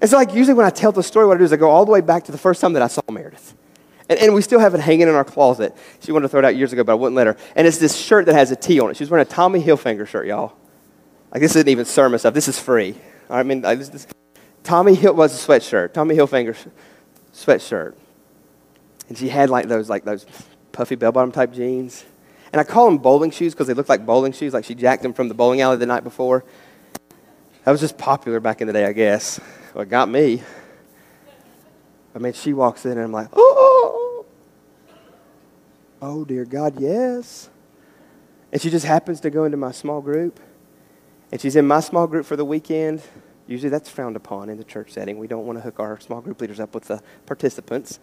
And 0.00 0.10
so, 0.10 0.16
like, 0.16 0.34
usually 0.34 0.54
when 0.54 0.66
I 0.66 0.70
tell 0.70 0.92
the 0.92 1.02
story, 1.02 1.26
what 1.26 1.36
I 1.36 1.38
do 1.38 1.44
is 1.44 1.52
I 1.52 1.56
go 1.56 1.70
all 1.70 1.84
the 1.84 1.92
way 1.92 2.00
back 2.00 2.24
to 2.24 2.32
the 2.32 2.38
first 2.38 2.60
time 2.60 2.72
that 2.74 2.82
I 2.82 2.88
saw 2.88 3.02
Meredith. 3.10 3.54
And, 4.08 4.18
and 4.18 4.34
we 4.34 4.42
still 4.42 4.60
have 4.60 4.74
it 4.74 4.80
hanging 4.80 5.08
in 5.08 5.14
our 5.14 5.24
closet. 5.24 5.74
She 6.00 6.12
wanted 6.12 6.24
to 6.24 6.28
throw 6.28 6.40
it 6.40 6.44
out 6.44 6.56
years 6.56 6.72
ago, 6.72 6.84
but 6.84 6.92
I 6.92 6.94
wouldn't 6.94 7.16
let 7.16 7.26
her. 7.26 7.36
And 7.56 7.66
it's 7.66 7.78
this 7.78 7.96
shirt 7.96 8.26
that 8.26 8.34
has 8.34 8.50
a 8.50 8.56
T 8.56 8.78
on 8.80 8.90
it. 8.90 8.96
She 8.96 9.02
was 9.02 9.10
wearing 9.10 9.26
a 9.26 9.30
Tommy 9.30 9.62
Hilfiger 9.62 10.06
shirt, 10.06 10.26
y'all. 10.26 10.52
Like, 11.32 11.40
this 11.40 11.56
isn't 11.56 11.68
even 11.68 11.84
sermon 11.84 12.18
stuff. 12.18 12.34
This 12.34 12.48
is 12.48 12.58
free. 12.58 12.96
I 13.30 13.42
mean, 13.42 13.62
like, 13.62 13.78
this, 13.78 13.88
this, 13.88 14.06
Tommy 14.62 14.94
Hill 14.94 15.14
was 15.14 15.32
a 15.34 15.46
sweatshirt. 15.46 15.92
Tommy 15.92 16.14
Hilfiger 16.14 16.56
sweatshirt. 17.34 17.94
And 19.08 19.18
she 19.18 19.28
had 19.28 19.50
like 19.50 19.68
those, 19.68 19.90
like 19.90 20.04
those 20.04 20.26
puffy 20.72 20.94
bell-bottom 20.94 21.32
type 21.32 21.52
jeans. 21.52 22.04
And 22.52 22.60
I 22.60 22.64
call 22.64 22.86
them 22.86 22.98
bowling 22.98 23.30
shoes 23.30 23.52
because 23.52 23.66
they 23.66 23.74
look 23.74 23.88
like 23.88 24.06
bowling 24.06 24.32
shoes, 24.32 24.54
like 24.54 24.64
she 24.64 24.74
jacked 24.74 25.02
them 25.02 25.12
from 25.12 25.28
the 25.28 25.34
bowling 25.34 25.60
alley 25.60 25.76
the 25.76 25.86
night 25.86 26.04
before. 26.04 26.44
That 27.64 27.72
was 27.72 27.80
just 27.80 27.98
popular 27.98 28.40
back 28.40 28.60
in 28.60 28.66
the 28.66 28.72
day, 28.72 28.84
I 28.84 28.92
guess. 28.92 29.40
Well, 29.74 29.82
it 29.82 29.88
got 29.88 30.08
me. 30.08 30.42
I 32.14 32.18
mean, 32.18 32.32
she 32.32 32.52
walks 32.52 32.84
in 32.84 32.92
and 32.92 33.00
I'm 33.00 33.12
like, 33.12 33.28
oh, 33.32 33.53
oh, 36.04 36.24
dear 36.24 36.44
God, 36.44 36.80
yes. 36.80 37.48
And 38.52 38.60
she 38.60 38.70
just 38.70 38.86
happens 38.86 39.20
to 39.20 39.30
go 39.30 39.44
into 39.44 39.56
my 39.56 39.72
small 39.72 40.00
group. 40.00 40.38
And 41.32 41.40
she's 41.40 41.56
in 41.56 41.66
my 41.66 41.80
small 41.80 42.06
group 42.06 42.26
for 42.26 42.36
the 42.36 42.44
weekend. 42.44 43.02
Usually 43.46 43.68
that's 43.68 43.88
frowned 43.88 44.16
upon 44.16 44.48
in 44.48 44.56
the 44.56 44.64
church 44.64 44.92
setting. 44.92 45.18
We 45.18 45.26
don't 45.26 45.46
want 45.46 45.58
to 45.58 45.62
hook 45.62 45.80
our 45.80 45.98
small 45.98 46.20
group 46.20 46.40
leaders 46.40 46.60
up 46.60 46.74
with 46.74 46.84
the 46.84 47.02
participants. 47.26 47.98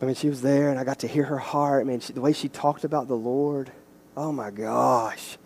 I 0.00 0.04
mean, 0.04 0.14
she 0.14 0.28
was 0.28 0.42
there 0.42 0.68
and 0.68 0.78
I 0.78 0.84
got 0.84 0.98
to 1.00 1.06
hear 1.06 1.24
her 1.24 1.38
heart. 1.38 1.80
I 1.80 1.84
mean, 1.84 2.00
she, 2.00 2.12
the 2.12 2.20
way 2.20 2.32
she 2.32 2.48
talked 2.48 2.84
about 2.84 3.08
the 3.08 3.16
Lord. 3.16 3.72
Oh 4.16 4.32
my 4.32 4.50
gosh. 4.50 5.38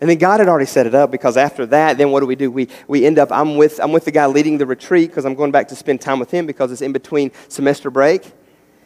And 0.00 0.10
then 0.10 0.18
God 0.18 0.40
had 0.40 0.48
already 0.48 0.66
set 0.66 0.86
it 0.86 0.94
up 0.94 1.12
because 1.12 1.36
after 1.36 1.64
that, 1.66 1.96
then 1.96 2.10
what 2.10 2.20
do 2.20 2.26
we 2.26 2.34
do? 2.34 2.50
We, 2.50 2.68
we 2.88 3.06
end 3.06 3.20
up, 3.20 3.30
I'm 3.30 3.56
with, 3.56 3.78
I'm 3.80 3.92
with 3.92 4.04
the 4.04 4.10
guy 4.10 4.26
leading 4.26 4.58
the 4.58 4.66
retreat 4.66 5.10
because 5.10 5.24
I'm 5.24 5.36
going 5.36 5.52
back 5.52 5.68
to 5.68 5.76
spend 5.76 6.00
time 6.00 6.18
with 6.18 6.30
him 6.30 6.46
because 6.46 6.72
it's 6.72 6.82
in 6.82 6.92
between 6.92 7.30
semester 7.48 7.90
break. 7.90 8.32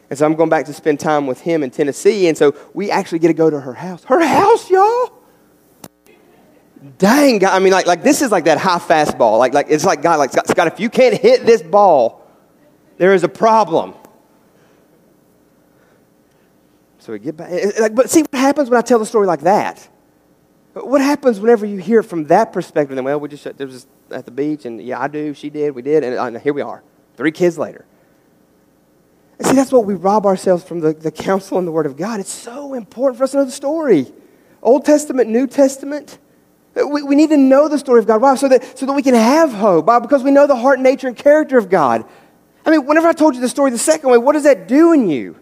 And 0.09 0.17
so 0.17 0.25
I'm 0.25 0.35
going 0.35 0.49
back 0.49 0.65
to 0.65 0.73
spend 0.73 0.99
time 0.99 1.27
with 1.27 1.41
him 1.41 1.63
in 1.63 1.71
Tennessee. 1.71 2.27
And 2.27 2.37
so 2.37 2.55
we 2.73 2.89
actually 2.89 3.19
get 3.19 3.27
to 3.27 3.33
go 3.33 3.49
to 3.49 3.59
her 3.59 3.73
house. 3.73 4.03
Her 4.05 4.25
house, 4.25 4.69
y'all? 4.69 5.13
Dang, 6.97 7.39
God. 7.39 7.53
I 7.53 7.59
mean, 7.59 7.73
like, 7.73 7.87
like 7.87 8.03
this 8.03 8.21
is 8.21 8.31
like 8.31 8.45
that 8.45 8.57
high 8.57 8.79
fastball. 8.79 9.37
Like, 9.39 9.53
like, 9.53 9.67
it's 9.69 9.83
like 9.83 10.01
God, 10.01 10.17
like, 10.19 10.31
Scott, 10.31 10.47
Scott, 10.47 10.67
if 10.67 10.79
you 10.79 10.89
can't 10.89 11.15
hit 11.15 11.45
this 11.45 11.61
ball, 11.61 12.25
there 12.97 13.13
is 13.13 13.23
a 13.23 13.29
problem. 13.29 13.93
So 16.99 17.13
we 17.13 17.19
get 17.19 17.37
back. 17.37 17.49
Eh, 17.51 17.71
eh, 17.75 17.81
like, 17.81 17.95
but 17.95 18.09
see 18.09 18.21
what 18.21 18.33
happens 18.33 18.69
when 18.69 18.77
I 18.77 18.81
tell 18.81 18.99
the 18.99 19.05
story 19.05 19.27
like 19.27 19.41
that? 19.41 19.87
What 20.73 21.01
happens 21.01 21.39
whenever 21.39 21.65
you 21.65 21.79
hear 21.79 22.03
from 22.03 22.25
that 22.25 22.53
perspective? 22.53 22.95
Then, 22.95 23.03
well, 23.03 23.19
we 23.19 23.29
just, 23.29 23.43
there 23.57 23.67
was 23.67 23.87
at 24.11 24.25
the 24.25 24.31
beach, 24.31 24.65
and 24.65 24.81
yeah, 24.81 25.01
I 25.01 25.07
do, 25.07 25.33
she 25.33 25.49
did, 25.49 25.73
we 25.73 25.81
did, 25.81 26.03
and, 26.03 26.15
and 26.15 26.37
here 26.37 26.53
we 26.53 26.61
are, 26.61 26.83
three 27.15 27.31
kids 27.31 27.57
later. 27.57 27.85
And 29.37 29.47
see, 29.47 29.55
that's 29.55 29.71
what 29.71 29.85
we 29.85 29.93
rob 29.93 30.25
ourselves 30.25 30.63
from 30.63 30.79
the, 30.79 30.93
the 30.93 31.11
counsel 31.11 31.57
and 31.57 31.67
the 31.67 31.71
Word 31.71 31.85
of 31.85 31.95
God. 31.95 32.19
It's 32.19 32.31
so 32.31 32.73
important 32.73 33.17
for 33.17 33.23
us 33.23 33.31
to 33.31 33.37
know 33.37 33.45
the 33.45 33.51
story. 33.51 34.11
Old 34.61 34.85
Testament, 34.85 35.29
New 35.29 35.47
Testament. 35.47 36.17
We, 36.75 37.03
we 37.03 37.15
need 37.15 37.29
to 37.29 37.37
know 37.37 37.67
the 37.67 37.77
story 37.77 37.99
of 37.99 38.07
God. 38.07 38.21
Why? 38.21 38.35
So 38.35 38.47
that, 38.47 38.77
so 38.77 38.85
that 38.85 38.93
we 38.93 39.01
can 39.01 39.13
have 39.13 39.51
hope. 39.53 39.85
Why? 39.85 39.99
Because 39.99 40.23
we 40.23 40.31
know 40.31 40.47
the 40.47 40.55
heart, 40.55 40.79
nature, 40.79 41.07
and 41.07 41.15
character 41.15 41.57
of 41.57 41.69
God. 41.69 42.05
I 42.65 42.71
mean, 42.71 42.85
whenever 42.85 43.07
I 43.07 43.13
told 43.13 43.35
you 43.35 43.41
the 43.41 43.49
story 43.49 43.71
the 43.71 43.77
second 43.77 44.09
way, 44.09 44.17
what 44.17 44.33
does 44.33 44.43
that 44.43 44.67
do 44.67 44.91
in 44.91 45.09
you? 45.09 45.37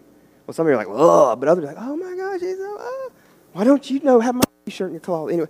Well, 0.46 0.54
some 0.54 0.68
of 0.68 0.70
you 0.70 0.76
are 0.76 0.78
like, 0.78 0.88
oh, 0.90 1.36
but 1.36 1.50
others 1.50 1.64
are 1.66 1.68
like, 1.68 1.78
oh 1.80 1.98
my 1.98 2.16
gosh, 2.16 2.40
oh, 2.44 3.12
why 3.54 3.64
don't 3.64 3.90
you 3.90 4.00
know, 4.02 4.20
have 4.20 4.36
my 4.36 4.44
shirt 4.68 4.88
in 4.88 4.94
your 4.94 5.00
closet. 5.00 5.34
Anyway, 5.34 5.48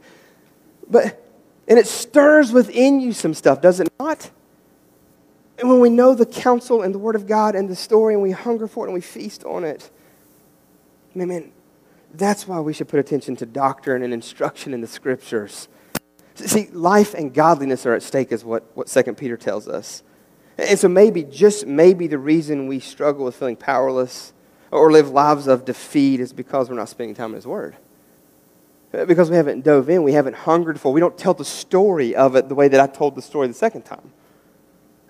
but, 0.90 1.22
and 1.68 1.78
it 1.78 1.88
stirs 1.88 2.54
within 2.54 3.02
you 3.02 3.12
some 3.12 3.34
stuff, 3.34 3.60
does 3.62 3.80
it 3.80 3.90
not? 4.00 4.30
And 5.58 5.70
when 5.70 5.80
we 5.80 5.90
know 5.90 6.14
the 6.14 6.26
counsel 6.26 6.82
and 6.82 6.94
the 6.94 7.00
Word 7.00 7.16
of 7.16 7.28
God 7.28 7.56
and 7.56 7.70
the 7.70 7.76
story 7.76 8.14
and 8.14 8.22
we 8.22 8.32
hunger 8.32 8.68
for 8.68 8.86
it 8.86 8.90
and 8.90 8.94
we 8.94 9.02
feast 9.02 9.44
on 9.46 9.64
it, 9.64 9.90
man, 11.14 11.30
man 11.30 11.52
that's 12.14 12.48
why 12.48 12.60
we 12.60 12.74
should 12.74 12.88
put 12.88 13.00
attention 13.00 13.36
to 13.38 13.46
doctrine 13.46 14.02
and 14.02 14.14
instruction 14.14 14.74
in 14.74 14.82
the 14.82 14.88
Scriptures. 14.88 15.68
See, 16.36 16.68
life 16.72 17.14
and 17.14 17.34
godliness 17.34 17.86
are 17.86 17.94
at 17.94 18.04
stake, 18.04 18.32
is 18.32 18.44
what, 18.44 18.64
what 18.74 18.88
2 18.88 19.14
Peter 19.14 19.38
tells 19.38 19.68
us. 19.68 20.04
And 20.58 20.78
so 20.80 20.88
maybe, 20.88 21.24
just 21.24 21.66
maybe, 21.66 22.08
the 22.08 22.18
reason 22.18 22.68
we 22.68 22.80
struggle 22.80 23.26
with 23.26 23.36
feeling 23.36 23.56
powerless 23.56 24.34
or 24.72 24.92
live 24.92 25.10
lives 25.10 25.48
of 25.48 25.66
defeat 25.66 26.20
is 26.20 26.34
because 26.34 26.70
we're 26.70 26.76
not 26.76 26.90
spending 26.90 27.16
time 27.16 27.32
in 27.32 27.36
His 27.36 27.48
Word 27.48 27.78
because 29.06 29.30
we 29.30 29.36
haven't 29.36 29.64
dove 29.64 29.90
in, 29.90 30.04
we 30.04 30.14
haven't 30.14 30.36
hungered 30.36 30.80
for. 30.80 30.94
We 30.94 31.00
don't 31.00 31.18
tell 31.18 31.34
the 31.34 31.46
story 31.46 32.16
of 32.16 32.36
it 32.36 32.48
the 32.48 32.56
way 32.56 32.68
that 32.68 32.80
I 32.80 32.88
told 32.88 33.16
the 33.16 33.22
story 33.22 33.48
the 33.48 33.54
second 33.54 33.84
time. 33.84 34.14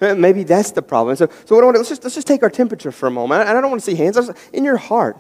Uh, 0.02 0.14
maybe 0.14 0.44
that's 0.44 0.72
the 0.72 0.82
problem. 0.82 1.16
So, 1.16 1.30
so 1.46 1.56
what 1.56 1.62
I 1.62 1.66
want 1.66 1.76
to, 1.76 1.80
let's 1.80 1.90
just, 1.90 2.04
let's 2.04 2.16
just 2.16 2.28
take 2.28 2.44
our 2.44 2.50
temperature 2.50 2.92
for 2.92 3.08
a 3.08 3.12
moment. 3.12 3.42
And 3.42 3.58
I 3.58 3.62
don't 3.62 3.72
want 3.72 3.82
to 3.82 3.86
see 3.86 3.96
hands. 3.96 4.18
In 4.52 4.64
your 4.64 4.78
heart, 4.78 5.18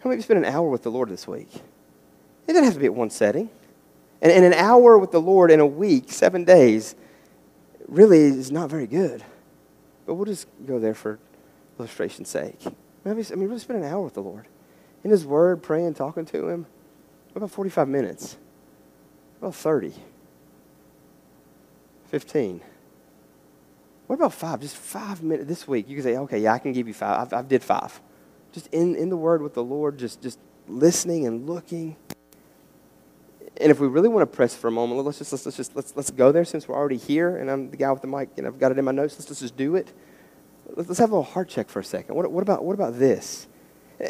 how 0.00 0.08
many 0.08 0.14
of 0.14 0.18
you 0.18 0.22
spent 0.22 0.38
an 0.38 0.44
hour 0.44 0.68
with 0.68 0.82
the 0.82 0.90
Lord 0.90 1.08
this 1.08 1.26
week? 1.26 1.52
It 2.46 2.52
doesn't 2.52 2.64
have 2.64 2.74
to 2.74 2.80
be 2.80 2.86
at 2.86 2.94
one 2.94 3.10
setting. 3.10 3.50
And, 4.22 4.30
and 4.30 4.44
an 4.44 4.54
hour 4.54 4.98
with 4.98 5.10
the 5.10 5.20
Lord 5.20 5.50
in 5.50 5.60
a 5.60 5.66
week, 5.66 6.12
seven 6.12 6.44
days, 6.44 6.94
really 7.88 8.18
is 8.18 8.52
not 8.52 8.70
very 8.70 8.86
good. 8.86 9.24
But 10.06 10.14
we'll 10.14 10.26
just 10.26 10.46
go 10.66 10.78
there 10.78 10.94
for 10.94 11.18
illustration's 11.78 12.28
sake. 12.28 12.60
I 13.04 13.12
mean, 13.12 13.24
really 13.30 13.58
spend 13.58 13.82
an 13.82 13.90
hour 13.90 14.02
with 14.02 14.14
the 14.14 14.22
Lord. 14.22 14.46
In 15.02 15.10
His 15.10 15.24
Word, 15.24 15.62
praying, 15.62 15.94
talking 15.94 16.26
to 16.26 16.48
Him. 16.48 16.66
What 17.32 17.38
about 17.38 17.50
45 17.50 17.88
minutes? 17.88 18.36
What 19.38 19.48
about 19.48 19.54
30? 19.56 19.94
15? 22.08 22.60
What 24.10 24.16
about 24.16 24.32
five? 24.32 24.60
Just 24.60 24.76
five 24.76 25.22
minutes 25.22 25.48
this 25.48 25.68
week. 25.68 25.88
You 25.88 25.94
can 25.94 26.02
say, 26.02 26.16
okay, 26.16 26.40
yeah, 26.40 26.52
I 26.52 26.58
can 26.58 26.72
give 26.72 26.88
you 26.88 26.94
five. 26.94 27.28
I've, 27.28 27.32
I've 27.32 27.48
did 27.48 27.62
five. 27.62 28.00
Just 28.50 28.66
in, 28.72 28.96
in 28.96 29.08
the 29.08 29.16
Word 29.16 29.40
with 29.40 29.54
the 29.54 29.62
Lord, 29.62 29.98
just, 30.00 30.20
just 30.20 30.40
listening 30.66 31.28
and 31.28 31.48
looking. 31.48 31.94
And 33.60 33.70
if 33.70 33.78
we 33.78 33.86
really 33.86 34.08
want 34.08 34.28
to 34.28 34.36
press 34.36 34.52
for 34.52 34.66
a 34.66 34.72
moment, 34.72 35.04
let's 35.04 35.18
just, 35.18 35.30
let's, 35.30 35.46
let's 35.46 35.56
just 35.56 35.76
let's, 35.76 35.94
let's 35.94 36.10
go 36.10 36.32
there 36.32 36.44
since 36.44 36.66
we're 36.66 36.74
already 36.74 36.96
here 36.96 37.36
and 37.36 37.48
I'm 37.48 37.70
the 37.70 37.76
guy 37.76 37.92
with 37.92 38.02
the 38.02 38.08
mic 38.08 38.30
and 38.36 38.48
I've 38.48 38.58
got 38.58 38.72
it 38.72 38.78
in 38.80 38.84
my 38.84 38.90
notes. 38.90 39.14
Let's, 39.16 39.30
let's 39.30 39.42
just 39.42 39.56
do 39.56 39.76
it. 39.76 39.92
Let's, 40.74 40.88
let's 40.88 40.98
have 40.98 41.12
a 41.12 41.14
little 41.14 41.30
heart 41.30 41.48
check 41.48 41.68
for 41.68 41.78
a 41.78 41.84
second. 41.84 42.16
What, 42.16 42.32
what, 42.32 42.42
about, 42.42 42.64
what 42.64 42.74
about 42.74 42.98
this? 42.98 43.46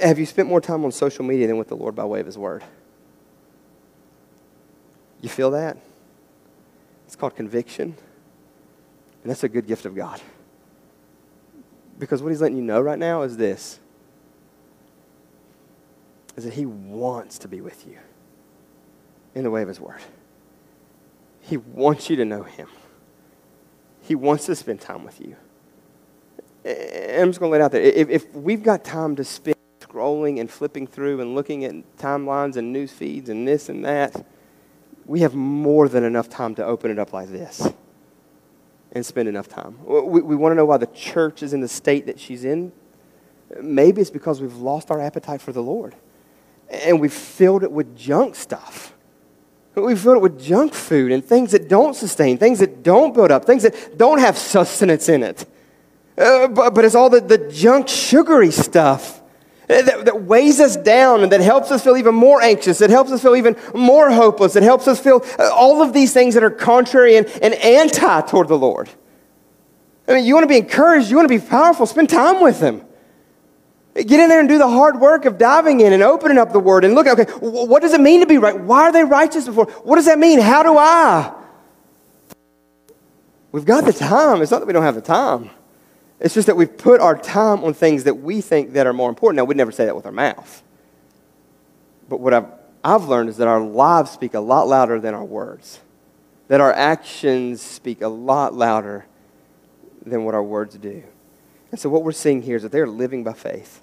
Have 0.00 0.18
you 0.18 0.24
spent 0.24 0.48
more 0.48 0.62
time 0.62 0.82
on 0.82 0.92
social 0.92 1.26
media 1.26 1.46
than 1.46 1.58
with 1.58 1.68
the 1.68 1.76
Lord 1.76 1.94
by 1.94 2.06
way 2.06 2.20
of 2.20 2.26
His 2.26 2.38
Word? 2.38 2.64
You 5.20 5.28
feel 5.28 5.50
that? 5.50 5.76
It's 7.06 7.16
called 7.16 7.36
conviction. 7.36 7.96
And 9.22 9.30
that's 9.30 9.44
a 9.44 9.48
good 9.48 9.66
gift 9.66 9.84
of 9.84 9.94
God. 9.94 10.20
Because 11.98 12.22
what 12.22 12.30
He's 12.30 12.40
letting 12.40 12.56
you 12.56 12.62
know 12.62 12.80
right 12.80 12.98
now 12.98 13.22
is 13.22 13.36
this 13.36 13.78
is 16.36 16.44
that 16.44 16.54
He 16.54 16.64
wants 16.64 17.38
to 17.40 17.48
be 17.48 17.60
with 17.60 17.86
you 17.86 17.98
in 19.34 19.44
the 19.44 19.50
way 19.50 19.62
of 19.62 19.68
His 19.68 19.80
Word. 19.80 20.00
He 21.40 21.56
wants 21.56 22.08
you 22.08 22.16
to 22.16 22.24
know 22.24 22.42
Him. 22.42 22.68
He 24.00 24.14
wants 24.14 24.46
to 24.46 24.56
spend 24.56 24.80
time 24.80 25.04
with 25.04 25.20
you. 25.20 25.36
I'm 26.64 27.28
just 27.28 27.40
going 27.40 27.50
to 27.50 27.52
lay 27.52 27.58
it 27.58 27.62
out 27.62 27.72
there. 27.72 27.82
If, 27.82 28.08
if 28.08 28.34
we've 28.34 28.62
got 28.62 28.84
time 28.84 29.16
to 29.16 29.24
spend 29.24 29.56
scrolling 29.80 30.40
and 30.40 30.50
flipping 30.50 30.86
through 30.86 31.20
and 31.20 31.34
looking 31.34 31.64
at 31.64 31.74
timelines 31.96 32.56
and 32.56 32.72
news 32.72 32.92
feeds 32.92 33.28
and 33.28 33.46
this 33.46 33.68
and 33.68 33.84
that, 33.84 34.24
we 35.06 35.20
have 35.20 35.34
more 35.34 35.88
than 35.88 36.04
enough 36.04 36.28
time 36.28 36.54
to 36.54 36.64
open 36.64 36.90
it 36.90 36.98
up 36.98 37.12
like 37.12 37.28
this 37.28 37.72
and 38.92 39.04
spend 39.04 39.28
enough 39.28 39.48
time. 39.48 39.78
We, 39.84 40.20
we 40.20 40.36
want 40.36 40.52
to 40.52 40.56
know 40.56 40.64
why 40.64 40.76
the 40.76 40.86
church 40.86 41.42
is 41.42 41.52
in 41.52 41.60
the 41.60 41.68
state 41.68 42.06
that 42.06 42.18
she's 42.18 42.44
in. 42.44 42.72
Maybe 43.60 44.00
it's 44.00 44.10
because 44.10 44.40
we've 44.40 44.56
lost 44.56 44.90
our 44.90 45.00
appetite 45.00 45.40
for 45.40 45.52
the 45.52 45.62
Lord 45.62 45.94
and 46.70 47.00
we've 47.00 47.12
filled 47.12 47.62
it 47.62 47.72
with 47.72 47.96
junk 47.96 48.34
stuff. 48.34 48.94
We've 49.74 49.98
filled 49.98 50.16
it 50.16 50.22
with 50.22 50.40
junk 50.40 50.74
food 50.74 51.12
and 51.12 51.24
things 51.24 51.52
that 51.52 51.68
don't 51.68 51.94
sustain, 51.94 52.38
things 52.38 52.58
that 52.58 52.82
don't 52.82 53.14
build 53.14 53.30
up, 53.30 53.44
things 53.44 53.62
that 53.62 53.96
don't 53.96 54.18
have 54.18 54.36
sustenance 54.36 55.08
in 55.08 55.22
it. 55.22 55.46
Uh, 56.18 56.48
but, 56.48 56.74
but 56.74 56.84
it's 56.84 56.94
all 56.94 57.08
the, 57.08 57.20
the 57.20 57.38
junk, 57.50 57.88
sugary 57.88 58.50
stuff 58.50 59.19
that, 59.70 60.04
that 60.04 60.22
weighs 60.22 60.58
us 60.58 60.76
down 60.76 61.22
and 61.22 61.30
that 61.30 61.40
helps 61.40 61.70
us 61.70 61.84
feel 61.84 61.96
even 61.96 62.14
more 62.14 62.42
anxious, 62.42 62.78
that 62.78 62.90
helps 62.90 63.12
us 63.12 63.22
feel 63.22 63.36
even 63.36 63.56
more 63.72 64.10
hopeless, 64.10 64.54
that 64.54 64.64
helps 64.64 64.88
us 64.88 64.98
feel 64.98 65.24
uh, 65.38 65.50
all 65.52 65.80
of 65.82 65.92
these 65.92 66.12
things 66.12 66.34
that 66.34 66.42
are 66.42 66.50
contrary 66.50 67.16
and, 67.16 67.26
and 67.40 67.54
anti 67.54 68.20
toward 68.22 68.48
the 68.48 68.58
Lord. 68.58 68.90
I 70.08 70.14
mean, 70.14 70.24
you 70.24 70.34
want 70.34 70.44
to 70.44 70.48
be 70.48 70.56
encouraged, 70.56 71.08
you 71.08 71.16
want 71.16 71.30
to 71.30 71.38
be 71.38 71.44
powerful, 71.44 71.86
spend 71.86 72.10
time 72.10 72.42
with 72.42 72.60
Him. 72.60 72.84
Get 73.94 74.20
in 74.20 74.28
there 74.28 74.40
and 74.40 74.48
do 74.48 74.58
the 74.58 74.68
hard 74.68 75.00
work 75.00 75.24
of 75.24 75.38
diving 75.38 75.80
in 75.80 75.92
and 75.92 76.02
opening 76.02 76.38
up 76.38 76.52
the 76.52 76.60
Word 76.60 76.84
and 76.84 76.94
look, 76.94 77.06
okay, 77.06 77.30
what 77.40 77.82
does 77.82 77.92
it 77.92 78.00
mean 78.00 78.20
to 78.20 78.26
be 78.26 78.38
right? 78.38 78.58
Why 78.58 78.82
are 78.82 78.92
they 78.92 79.04
righteous 79.04 79.46
before? 79.46 79.66
What 79.66 79.96
does 79.96 80.06
that 80.06 80.18
mean? 80.18 80.40
How 80.40 80.62
do 80.62 80.76
I? 80.76 81.32
We've 83.52 83.64
got 83.64 83.84
the 83.84 83.92
time. 83.92 84.42
It's 84.42 84.50
not 84.50 84.60
that 84.60 84.66
we 84.66 84.72
don't 84.72 84.82
have 84.82 84.94
the 84.94 85.00
time. 85.00 85.50
It's 86.20 86.34
just 86.34 86.46
that 86.46 86.56
we've 86.56 86.76
put 86.76 87.00
our 87.00 87.16
time 87.16 87.64
on 87.64 87.72
things 87.72 88.04
that 88.04 88.14
we 88.14 88.42
think 88.42 88.74
that 88.74 88.86
are 88.86 88.92
more 88.92 89.08
important. 89.08 89.36
Now, 89.36 89.44
we'd 89.44 89.56
never 89.56 89.72
say 89.72 89.86
that 89.86 89.96
with 89.96 90.04
our 90.06 90.12
mouth. 90.12 90.62
But 92.08 92.20
what 92.20 92.34
I've, 92.34 92.46
I've 92.84 93.04
learned 93.04 93.30
is 93.30 93.38
that 93.38 93.48
our 93.48 93.60
lives 93.60 94.10
speak 94.10 94.34
a 94.34 94.40
lot 94.40 94.68
louder 94.68 95.00
than 95.00 95.14
our 95.14 95.24
words. 95.24 95.80
That 96.48 96.60
our 96.60 96.72
actions 96.72 97.62
speak 97.62 98.02
a 98.02 98.08
lot 98.08 98.52
louder 98.52 99.06
than 100.04 100.24
what 100.24 100.34
our 100.34 100.42
words 100.42 100.76
do. 100.76 101.02
And 101.70 101.80
so 101.80 101.88
what 101.88 102.02
we're 102.02 102.12
seeing 102.12 102.42
here 102.42 102.56
is 102.56 102.64
that 102.64 102.72
they're 102.72 102.86
living 102.86 103.24
by 103.24 103.32
faith. 103.32 103.80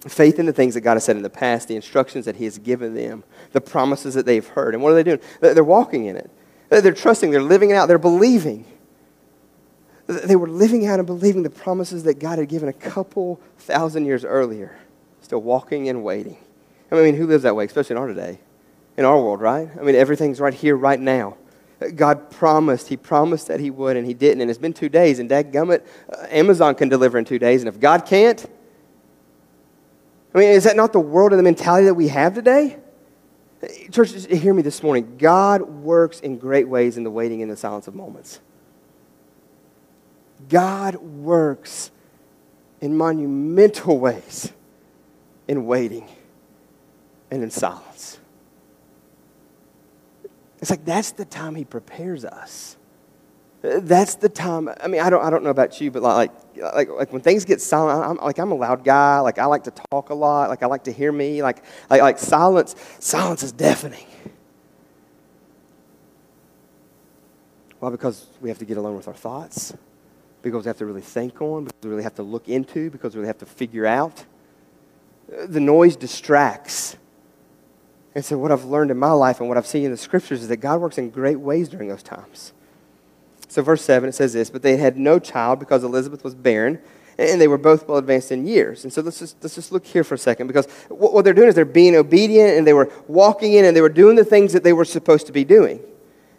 Faith 0.00 0.38
in 0.38 0.44
the 0.44 0.52
things 0.52 0.74
that 0.74 0.82
God 0.82 0.94
has 0.94 1.04
said 1.04 1.16
in 1.16 1.22
the 1.22 1.30
past, 1.30 1.68
the 1.68 1.76
instructions 1.76 2.26
that 2.26 2.36
He 2.36 2.44
has 2.44 2.58
given 2.58 2.94
them, 2.94 3.24
the 3.52 3.60
promises 3.60 4.14
that 4.14 4.26
they've 4.26 4.46
heard. 4.46 4.74
And 4.74 4.82
what 4.82 4.92
are 4.92 4.96
they 4.96 5.02
doing? 5.02 5.20
They're 5.40 5.64
walking 5.64 6.06
in 6.06 6.16
it. 6.16 6.30
They're 6.68 6.92
trusting, 6.92 7.30
they're 7.30 7.40
living 7.40 7.70
it 7.70 7.74
out, 7.74 7.86
they're 7.86 7.98
believing. 7.98 8.66
They 10.06 10.36
were 10.36 10.48
living 10.48 10.86
out 10.86 10.98
and 10.98 11.06
believing 11.06 11.42
the 11.42 11.50
promises 11.50 12.02
that 12.04 12.18
God 12.18 12.38
had 12.38 12.48
given 12.48 12.68
a 12.68 12.74
couple 12.74 13.40
thousand 13.58 14.04
years 14.04 14.24
earlier, 14.24 14.76
still 15.22 15.40
walking 15.40 15.88
and 15.88 16.04
waiting. 16.04 16.36
I 16.92 16.96
mean, 16.96 17.14
who 17.14 17.26
lives 17.26 17.42
that 17.44 17.56
way, 17.56 17.64
especially 17.64 17.94
in 17.94 17.98
our 18.02 18.12
day, 18.12 18.38
in 18.96 19.04
our 19.04 19.20
world, 19.20 19.40
right? 19.40 19.68
I 19.78 19.82
mean, 19.82 19.94
everything's 19.94 20.40
right 20.40 20.54
here, 20.54 20.76
right 20.76 21.00
now. 21.00 21.36
God 21.96 22.30
promised. 22.30 22.88
He 22.88 22.96
promised 22.96 23.48
that 23.48 23.60
He 23.60 23.70
would, 23.70 23.96
and 23.96 24.06
He 24.06 24.14
didn't. 24.14 24.42
And 24.42 24.50
it's 24.50 24.58
been 24.58 24.72
two 24.72 24.88
days, 24.88 25.18
and 25.18 25.28
dadgummit, 25.28 25.84
uh, 26.12 26.26
Amazon 26.28 26.74
can 26.74 26.88
deliver 26.88 27.18
in 27.18 27.24
two 27.24 27.38
days. 27.38 27.62
And 27.62 27.68
if 27.68 27.80
God 27.80 28.06
can't, 28.06 28.44
I 30.34 30.38
mean, 30.38 30.48
is 30.50 30.64
that 30.64 30.76
not 30.76 30.92
the 30.92 31.00
world 31.00 31.32
and 31.32 31.38
the 31.38 31.44
mentality 31.44 31.86
that 31.86 31.94
we 31.94 32.08
have 32.08 32.34
today? 32.34 32.78
Church, 33.90 34.26
hear 34.26 34.52
me 34.52 34.62
this 34.62 34.82
morning. 34.82 35.16
God 35.16 35.62
works 35.62 36.20
in 36.20 36.38
great 36.38 36.68
ways 36.68 36.96
in 36.96 37.04
the 37.04 37.10
waiting 37.10 37.40
and 37.40 37.50
the 37.50 37.56
silence 37.56 37.88
of 37.88 37.94
moments. 37.94 38.40
God 40.48 40.96
works 40.96 41.90
in 42.80 42.96
monumental 42.96 43.98
ways 43.98 44.52
in 45.48 45.66
waiting 45.66 46.08
and 47.30 47.42
in 47.42 47.50
silence. 47.50 48.18
It's 50.60 50.70
like 50.70 50.84
that's 50.84 51.12
the 51.12 51.24
time 51.24 51.54
He 51.54 51.64
prepares 51.64 52.24
us. 52.24 52.76
That's 53.62 54.16
the 54.16 54.28
time. 54.28 54.68
I 54.82 54.88
mean, 54.88 55.00
I 55.00 55.08
don't, 55.08 55.24
I 55.24 55.30
don't 55.30 55.42
know 55.42 55.48
about 55.50 55.80
you, 55.80 55.90
but 55.90 56.02
like, 56.02 56.30
like, 56.54 56.90
like 56.90 57.12
when 57.14 57.22
things 57.22 57.46
get 57.46 57.62
silent, 57.62 58.04
I'm, 58.04 58.16
like 58.24 58.38
I'm 58.38 58.52
a 58.52 58.54
loud 58.54 58.84
guy. 58.84 59.20
Like 59.20 59.38
I 59.38 59.46
like 59.46 59.64
to 59.64 59.72
talk 59.90 60.10
a 60.10 60.14
lot. 60.14 60.50
Like 60.50 60.62
I 60.62 60.66
like 60.66 60.84
to 60.84 60.92
hear 60.92 61.10
me. 61.10 61.42
Like, 61.42 61.64
like, 61.88 62.02
like 62.02 62.18
silence, 62.18 62.76
silence 62.98 63.42
is 63.42 63.52
deafening. 63.52 64.06
Why? 67.78 67.88
Because 67.88 68.26
we 68.42 68.50
have 68.50 68.58
to 68.58 68.66
get 68.66 68.76
alone 68.76 68.96
with 68.96 69.08
our 69.08 69.14
thoughts 69.14 69.72
because 70.44 70.64
we 70.64 70.68
have 70.68 70.78
to 70.78 70.86
really 70.86 71.00
think 71.00 71.40
on, 71.40 71.64
because 71.64 71.80
we 71.82 71.90
really 71.90 72.02
have 72.02 72.14
to 72.16 72.22
look 72.22 72.48
into, 72.48 72.90
because 72.90 73.14
we 73.14 73.20
really 73.20 73.28
have 73.28 73.38
to 73.38 73.46
figure 73.46 73.86
out. 73.86 74.24
The 75.26 75.58
noise 75.58 75.96
distracts. 75.96 76.96
And 78.14 78.24
so, 78.24 78.38
what 78.38 78.52
I've 78.52 78.64
learned 78.64 78.90
in 78.90 78.98
my 78.98 79.10
life 79.10 79.40
and 79.40 79.48
what 79.48 79.58
I've 79.58 79.66
seen 79.66 79.84
in 79.84 79.90
the 79.90 79.96
scriptures 79.96 80.42
is 80.42 80.48
that 80.48 80.58
God 80.58 80.80
works 80.80 80.98
in 80.98 81.10
great 81.10 81.40
ways 81.40 81.68
during 81.68 81.88
those 81.88 82.02
times. 82.02 82.52
So, 83.48 83.62
verse 83.62 83.82
7, 83.82 84.08
it 84.08 84.12
says 84.12 84.34
this 84.34 84.50
But 84.50 84.62
they 84.62 84.76
had 84.76 84.98
no 84.98 85.18
child 85.18 85.58
because 85.58 85.82
Elizabeth 85.82 86.22
was 86.22 86.34
barren, 86.34 86.78
and 87.18 87.40
they 87.40 87.48
were 87.48 87.58
both 87.58 87.88
well 87.88 87.96
advanced 87.96 88.30
in 88.30 88.46
years. 88.46 88.84
And 88.84 88.92
so, 88.92 89.00
let's 89.00 89.18
just, 89.18 89.42
let's 89.42 89.54
just 89.54 89.72
look 89.72 89.86
here 89.86 90.04
for 90.04 90.14
a 90.14 90.18
second 90.18 90.46
because 90.46 90.66
what 90.90 91.24
they're 91.24 91.32
doing 91.32 91.48
is 91.48 91.54
they're 91.54 91.64
being 91.64 91.96
obedient 91.96 92.58
and 92.58 92.66
they 92.66 92.74
were 92.74 92.92
walking 93.08 93.54
in 93.54 93.64
and 93.64 93.74
they 93.74 93.80
were 93.80 93.88
doing 93.88 94.14
the 94.14 94.24
things 94.24 94.52
that 94.52 94.62
they 94.62 94.74
were 94.74 94.84
supposed 94.84 95.26
to 95.26 95.32
be 95.32 95.44
doing. 95.44 95.80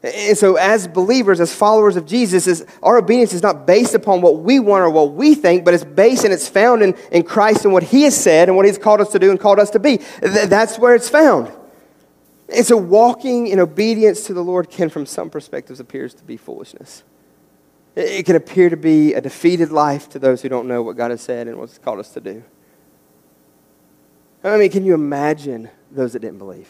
And 0.05 0.37
so, 0.37 0.55
as 0.55 0.87
believers, 0.87 1.39
as 1.39 1.53
followers 1.53 1.95
of 1.95 2.05
Jesus, 2.05 2.45
is, 2.45 2.63
our 2.83 2.97
obedience 2.97 3.33
is 3.33 3.41
not 3.41 3.65
based 3.65 3.95
upon 3.95 4.21
what 4.21 4.41
we 4.41 4.59
want 4.59 4.83
or 4.83 4.89
what 4.91 5.13
we 5.13 5.33
think, 5.33 5.65
but 5.65 5.73
it's 5.73 5.83
based 5.83 6.23
and 6.23 6.31
it's 6.31 6.47
found 6.47 6.83
in, 6.83 6.95
in 7.11 7.23
Christ 7.23 7.65
and 7.65 7.73
what 7.73 7.81
He 7.81 8.03
has 8.03 8.15
said 8.15 8.47
and 8.47 8.55
what 8.55 8.67
He's 8.67 8.77
called 8.77 9.01
us 9.01 9.11
to 9.13 9.19
do 9.19 9.31
and 9.31 9.39
called 9.39 9.57
us 9.57 9.71
to 9.71 9.79
be. 9.79 9.97
That's 10.21 10.77
where 10.77 10.93
it's 10.93 11.09
found. 11.09 11.51
And 12.53 12.63
so, 12.63 12.77
walking 12.77 13.47
in 13.47 13.59
obedience 13.59 14.27
to 14.27 14.35
the 14.35 14.43
Lord 14.43 14.69
can, 14.69 14.89
from 14.89 15.07
some 15.07 15.31
perspectives, 15.31 15.79
appears 15.79 16.13
to 16.15 16.23
be 16.23 16.37
foolishness. 16.37 17.03
It 17.95 18.27
can 18.27 18.35
appear 18.35 18.69
to 18.69 18.77
be 18.77 19.15
a 19.15 19.21
defeated 19.21 19.71
life 19.71 20.07
to 20.09 20.19
those 20.19 20.43
who 20.43 20.49
don't 20.49 20.67
know 20.67 20.83
what 20.83 20.97
God 20.97 21.09
has 21.09 21.21
said 21.21 21.47
and 21.47 21.57
what 21.57 21.69
He's 21.69 21.79
called 21.79 21.99
us 21.99 22.09
to 22.09 22.21
do. 22.21 22.43
I 24.43 24.57
mean, 24.57 24.69
can 24.69 24.85
you 24.85 24.93
imagine 24.93 25.71
those 25.89 26.13
that 26.13 26.19
didn't 26.19 26.37
believe? 26.37 26.69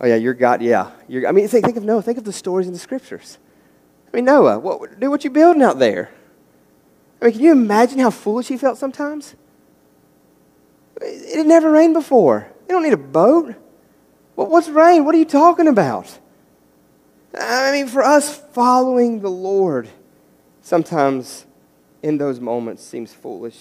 Oh, 0.00 0.06
yeah, 0.06 0.14
you're 0.14 0.34
God. 0.34 0.62
Yeah. 0.62 0.90
You're, 1.08 1.26
I 1.26 1.32
mean, 1.32 1.48
think, 1.48 1.64
think 1.64 1.76
of 1.76 1.84
Noah. 1.84 2.02
Think 2.02 2.18
of 2.18 2.24
the 2.24 2.32
stories 2.32 2.66
in 2.66 2.72
the 2.72 2.78
scriptures. 2.78 3.38
I 4.12 4.16
mean, 4.16 4.24
Noah, 4.24 4.58
what, 4.58 4.98
do 4.98 5.10
what 5.10 5.24
you 5.24 5.30
building 5.30 5.62
out 5.62 5.78
there. 5.78 6.10
I 7.20 7.26
mean, 7.26 7.34
can 7.34 7.42
you 7.42 7.52
imagine 7.52 7.98
how 7.98 8.10
foolish 8.10 8.48
he 8.48 8.56
felt 8.56 8.78
sometimes? 8.78 9.34
It 11.00 11.36
had 11.36 11.46
never 11.46 11.70
rained 11.70 11.94
before. 11.94 12.48
You 12.68 12.74
don't 12.74 12.82
need 12.82 12.92
a 12.92 12.96
boat. 12.96 13.54
Well, 14.36 14.46
what's 14.46 14.68
rain? 14.68 15.04
What 15.04 15.14
are 15.14 15.18
you 15.18 15.24
talking 15.24 15.68
about? 15.68 16.18
I 17.38 17.72
mean, 17.72 17.88
for 17.88 18.02
us, 18.02 18.38
following 18.52 19.20
the 19.20 19.30
Lord 19.30 19.88
sometimes 20.62 21.46
in 22.02 22.18
those 22.18 22.40
moments 22.40 22.82
seems 22.82 23.12
foolish. 23.12 23.58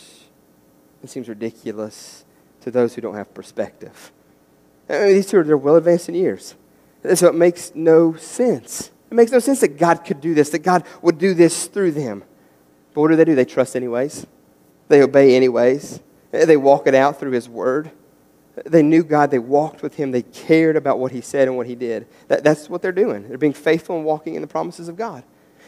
It 1.04 1.10
seems 1.10 1.28
ridiculous 1.30 2.26
to 2.62 2.72
those 2.72 2.96
who 2.96 3.02
don't 3.02 3.16
have 3.16 3.34
perspective. 3.34 4.12
I 4.90 5.00
mean, 5.00 5.14
these 5.16 5.28
two 5.28 5.40
are 5.40 5.44
they're 5.44 5.58
well 5.58 5.76
advanced 5.76 6.10
in 6.10 6.16
years. 6.16 6.56
And 7.04 7.18
so 7.18 7.28
it 7.28 7.36
makes 7.36 7.74
no 7.76 8.16
sense. 8.16 8.92
It 9.10 9.16
makes 9.16 9.32
no 9.32 9.40
sense 9.40 9.62
that 9.62 9.78
God 9.78 10.04
could 10.06 10.22
do 10.22 10.34
this, 10.34 10.50
that 10.50 10.60
God 10.60 10.84
would 11.02 11.18
do 11.18 11.34
this 11.34 11.68
through 11.68 11.92
them. 11.92 12.24
But 12.94 13.02
what 13.02 13.08
do 13.10 13.16
they 13.16 13.26
do? 13.26 13.36
They 13.36 13.46
trust 13.46 13.76
anyways. 13.76 14.26
They 14.88 15.02
obey 15.02 15.36
anyways. 15.36 16.02
Uh, 16.34 16.46
they 16.46 16.58
walk 16.58 16.88
it 16.88 16.96
out 16.96 17.20
through 17.20 17.32
His 17.32 17.48
Word. 17.48 17.92
They 18.66 18.82
knew 18.82 19.04
God. 19.04 19.32
They 19.32 19.40
walked 19.40 19.84
with 19.84 19.96
Him. 19.96 20.12
They 20.12 20.24
cared 20.24 20.76
about 20.76 21.00
what 21.00 21.12
He 21.12 21.22
said 21.22 21.48
and 21.48 21.56
what 21.56 21.68
He 21.68 21.76
did. 21.76 22.08
That, 22.28 22.44
that's 22.44 22.70
what 22.70 22.82
they're 22.82 22.92
doing. 22.92 23.28
They're 23.28 23.38
being 23.38 23.54
faithful 23.54 23.96
and 23.96 24.06
walking 24.06 24.36
in 24.36 24.42
the 24.42 24.48
promises 24.48 24.88
of 24.88 24.96
God. 24.96 25.24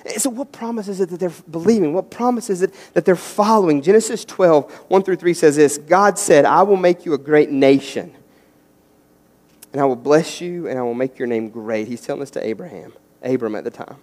And 0.05 0.21
so, 0.21 0.29
what 0.29 0.51
promise 0.51 0.87
is 0.87 1.01
it 1.01 1.09
that 1.09 1.19
they're 1.19 1.33
believing? 1.51 1.93
What 1.93 2.09
promise 2.09 2.49
is 2.49 2.61
it 2.61 2.73
that 2.93 3.05
they're 3.05 3.15
following? 3.15 3.81
Genesis 3.81 4.23
12, 4.25 4.71
1 4.71 5.03
through 5.03 5.17
3 5.17 5.33
says 5.33 5.55
this 5.55 5.77
God 5.77 6.17
said, 6.17 6.45
I 6.45 6.63
will 6.63 6.77
make 6.77 7.05
you 7.05 7.13
a 7.13 7.17
great 7.17 7.51
nation, 7.51 8.15
and 9.71 9.81
I 9.81 9.85
will 9.85 9.95
bless 9.95 10.41
you, 10.41 10.67
and 10.67 10.79
I 10.79 10.81
will 10.81 10.93
make 10.93 11.19
your 11.19 11.27
name 11.27 11.49
great. 11.49 11.87
He's 11.87 12.01
telling 12.01 12.19
this 12.21 12.31
to 12.31 12.45
Abraham, 12.45 12.93
Abram 13.21 13.55
at 13.55 13.63
the 13.63 13.71
time. 13.71 13.97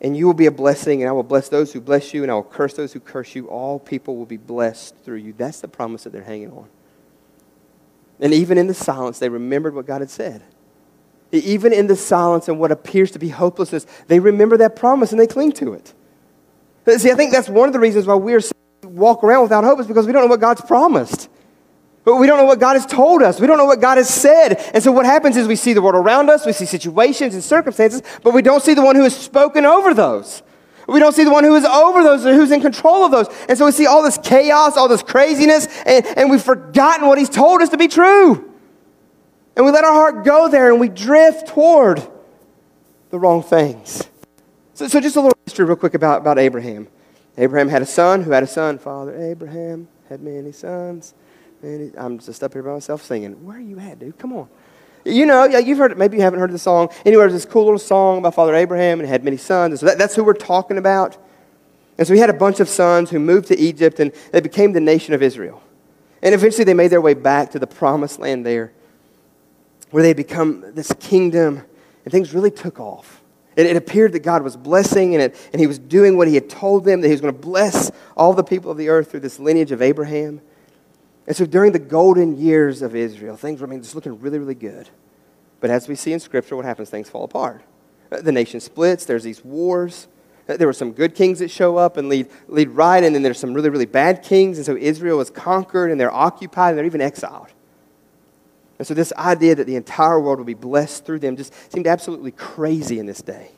And 0.00 0.16
you 0.16 0.26
will 0.26 0.34
be 0.34 0.46
a 0.46 0.52
blessing, 0.52 1.02
and 1.02 1.08
I 1.08 1.12
will 1.12 1.22
bless 1.22 1.48
those 1.48 1.72
who 1.72 1.80
bless 1.80 2.14
you, 2.14 2.22
and 2.22 2.30
I 2.30 2.34
will 2.34 2.44
curse 2.44 2.74
those 2.74 2.92
who 2.92 3.00
curse 3.00 3.34
you. 3.34 3.48
All 3.48 3.78
people 3.78 4.16
will 4.16 4.26
be 4.26 4.36
blessed 4.36 4.96
through 5.04 5.16
you. 5.16 5.34
That's 5.36 5.60
the 5.60 5.68
promise 5.68 6.04
that 6.04 6.12
they're 6.12 6.22
hanging 6.22 6.52
on. 6.52 6.68
And 8.20 8.32
even 8.32 8.58
in 8.58 8.66
the 8.66 8.74
silence, 8.74 9.18
they 9.18 9.28
remembered 9.28 9.74
what 9.74 9.86
God 9.86 10.00
had 10.00 10.10
said. 10.10 10.42
Even 11.30 11.72
in 11.72 11.88
the 11.88 11.96
silence 11.96 12.48
and 12.48 12.58
what 12.58 12.72
appears 12.72 13.10
to 13.12 13.18
be 13.18 13.28
hopelessness, 13.28 13.86
they 14.06 14.18
remember 14.18 14.56
that 14.56 14.76
promise 14.76 15.12
and 15.12 15.20
they 15.20 15.26
cling 15.26 15.52
to 15.52 15.74
it. 15.74 15.92
See, 16.98 17.10
I 17.10 17.14
think 17.14 17.32
that's 17.32 17.48
one 17.48 17.68
of 17.68 17.72
the 17.72 17.78
reasons 17.78 18.06
why 18.06 18.14
we 18.14 18.34
are 18.34 18.40
walk 18.84 19.22
around 19.22 19.42
without 19.42 19.64
hope 19.64 19.78
is 19.80 19.86
because 19.86 20.06
we 20.06 20.12
don't 20.12 20.22
know 20.22 20.28
what 20.28 20.40
God's 20.40 20.62
promised. 20.62 21.28
But 22.04 22.16
we 22.16 22.26
don't 22.26 22.38
know 22.38 22.44
what 22.44 22.60
God 22.60 22.74
has 22.74 22.86
told 22.86 23.22
us. 23.22 23.40
We 23.40 23.46
don't 23.46 23.58
know 23.58 23.66
what 23.66 23.80
God 23.80 23.98
has 23.98 24.08
said. 24.08 24.54
And 24.72 24.82
so 24.82 24.92
what 24.92 25.04
happens 25.04 25.36
is 25.36 25.46
we 25.46 25.56
see 25.56 25.72
the 25.72 25.82
world 25.82 25.94
around 25.94 26.30
us, 26.30 26.46
we 26.46 26.52
see 26.52 26.64
situations 26.64 27.34
and 27.34 27.44
circumstances, 27.44 28.02
but 28.22 28.32
we 28.32 28.42
don't 28.42 28.62
see 28.62 28.74
the 28.74 28.82
one 28.82 28.96
who 28.96 29.02
has 29.02 29.16
spoken 29.16 29.66
over 29.66 29.92
those. 29.92 30.42
We 30.86 31.00
don't 31.00 31.14
see 31.14 31.24
the 31.24 31.30
one 31.30 31.44
who 31.44 31.54
is 31.54 31.66
over 31.66 32.02
those 32.02 32.24
or 32.24 32.32
who's 32.32 32.50
in 32.50 32.62
control 32.62 33.04
of 33.04 33.10
those. 33.10 33.28
And 33.46 33.58
so 33.58 33.66
we 33.66 33.72
see 33.72 33.86
all 33.86 34.02
this 34.02 34.16
chaos, 34.16 34.76
all 34.78 34.88
this 34.88 35.02
craziness, 35.02 35.66
and, 35.84 36.06
and 36.16 36.30
we've 36.30 36.42
forgotten 36.42 37.06
what 37.06 37.18
he's 37.18 37.28
told 37.28 37.60
us 37.60 37.68
to 37.70 37.76
be 37.76 37.88
true. 37.88 38.54
And 39.54 39.66
we 39.66 39.72
let 39.72 39.84
our 39.84 39.92
heart 39.92 40.24
go 40.24 40.48
there 40.48 40.70
and 40.70 40.80
we 40.80 40.88
drift 40.88 41.48
toward 41.48 42.02
the 43.10 43.18
wrong 43.18 43.42
things. 43.42 44.08
So, 44.72 44.88
so 44.88 45.00
just 45.00 45.16
a 45.16 45.20
little 45.20 45.36
history, 45.44 45.66
real 45.66 45.76
quick, 45.76 45.92
about, 45.92 46.22
about 46.22 46.38
Abraham. 46.38 46.88
Abraham 47.36 47.68
had 47.68 47.82
a 47.82 47.86
son 47.86 48.22
who 48.22 48.30
had 48.30 48.42
a 48.42 48.46
son. 48.46 48.78
Father 48.78 49.14
Abraham 49.20 49.88
had 50.08 50.22
many 50.22 50.52
sons. 50.52 51.12
And 51.62 51.94
I'm 51.96 52.18
just 52.18 52.42
up 52.42 52.52
here 52.52 52.62
by 52.62 52.72
myself 52.72 53.02
singing. 53.02 53.44
Where 53.44 53.56
are 53.56 53.60
you 53.60 53.78
at, 53.78 53.98
dude? 53.98 54.18
Come 54.18 54.32
on. 54.32 54.48
You 55.04 55.26
know, 55.26 55.44
you've 55.44 55.78
heard. 55.78 55.96
Maybe 55.96 56.16
you 56.16 56.22
haven't 56.22 56.40
heard 56.40 56.52
the 56.52 56.58
song. 56.58 56.90
Anyway, 57.04 57.22
there's 57.22 57.32
this 57.32 57.46
cool 57.46 57.64
little 57.64 57.78
song 57.78 58.18
about 58.18 58.34
Father 58.34 58.54
Abraham 58.54 59.00
and 59.00 59.08
had 59.08 59.24
many 59.24 59.36
sons. 59.36 59.72
And 59.72 59.80
so 59.80 59.86
that, 59.86 59.98
that's 59.98 60.14
who 60.14 60.24
we're 60.24 60.34
talking 60.34 60.78
about. 60.78 61.16
And 61.96 62.06
so 62.06 62.14
he 62.14 62.20
had 62.20 62.30
a 62.30 62.34
bunch 62.34 62.60
of 62.60 62.68
sons 62.68 63.10
who 63.10 63.18
moved 63.18 63.48
to 63.48 63.58
Egypt 63.58 63.98
and 63.98 64.12
they 64.32 64.40
became 64.40 64.72
the 64.72 64.80
nation 64.80 65.14
of 65.14 65.22
Israel. 65.22 65.62
And 66.22 66.34
eventually 66.34 66.64
they 66.64 66.74
made 66.74 66.88
their 66.88 67.00
way 67.00 67.14
back 67.14 67.50
to 67.52 67.58
the 67.58 67.66
promised 67.66 68.18
land 68.20 68.46
there 68.46 68.72
where 69.90 70.02
they 70.02 70.12
become 70.12 70.64
this 70.74 70.92
kingdom 71.00 71.62
and 72.04 72.12
things 72.12 72.34
really 72.34 72.50
took 72.50 72.78
off. 72.78 73.22
It, 73.56 73.66
it 73.66 73.76
appeared 73.76 74.12
that 74.12 74.20
God 74.20 74.42
was 74.42 74.56
blessing 74.56 75.14
and, 75.14 75.22
it, 75.22 75.48
and 75.52 75.60
he 75.60 75.66
was 75.66 75.78
doing 75.78 76.16
what 76.16 76.28
he 76.28 76.34
had 76.34 76.48
told 76.48 76.84
them, 76.84 77.00
that 77.00 77.08
he 77.08 77.12
was 77.12 77.20
going 77.20 77.34
to 77.34 77.40
bless 77.40 77.90
all 78.16 78.32
the 78.32 78.44
people 78.44 78.70
of 78.70 78.76
the 78.76 78.88
earth 78.88 79.10
through 79.10 79.20
this 79.20 79.40
lineage 79.40 79.72
of 79.72 79.82
Abraham. 79.82 80.40
And 81.28 81.36
so 81.36 81.44
during 81.44 81.72
the 81.72 81.78
golden 81.78 82.38
years 82.38 82.80
of 82.80 82.96
Israel, 82.96 83.36
things 83.36 83.60
were 83.60 83.66
I 83.66 83.70
mean, 83.70 83.82
just 83.82 83.94
looking 83.94 84.18
really, 84.18 84.38
really 84.38 84.54
good. 84.54 84.88
But 85.60 85.68
as 85.68 85.86
we 85.86 85.94
see 85.94 86.14
in 86.14 86.20
Scripture, 86.20 86.56
what 86.56 86.64
happens? 86.64 86.88
Things 86.88 87.10
fall 87.10 87.22
apart. 87.22 87.62
Uh, 88.10 88.22
the 88.22 88.32
nation 88.32 88.60
splits, 88.60 89.04
there's 89.04 89.24
these 89.24 89.44
wars. 89.44 90.08
Uh, 90.48 90.56
there 90.56 90.66
were 90.66 90.72
some 90.72 90.90
good 90.90 91.14
kings 91.14 91.40
that 91.40 91.50
show 91.50 91.76
up 91.76 91.98
and 91.98 92.08
lead, 92.08 92.28
lead 92.46 92.70
right, 92.70 93.04
and 93.04 93.14
then 93.14 93.22
there's 93.22 93.38
some 93.38 93.52
really, 93.52 93.68
really 93.68 93.84
bad 93.84 94.22
kings. 94.22 94.56
And 94.56 94.64
so 94.64 94.74
Israel 94.74 95.20
is 95.20 95.28
conquered 95.28 95.90
and 95.90 96.00
they're 96.00 96.10
occupied 96.10 96.70
and 96.70 96.78
they're 96.78 96.86
even 96.86 97.02
exiled. 97.02 97.48
And 98.78 98.86
so 98.86 98.94
this 98.94 99.12
idea 99.12 99.54
that 99.54 99.66
the 99.66 99.76
entire 99.76 100.18
world 100.18 100.38
will 100.38 100.46
be 100.46 100.54
blessed 100.54 101.04
through 101.04 101.18
them 101.18 101.36
just 101.36 101.52
seemed 101.70 101.86
absolutely 101.86 102.30
crazy 102.30 102.98
in 102.98 103.04
this 103.04 103.20
day. 103.20 103.50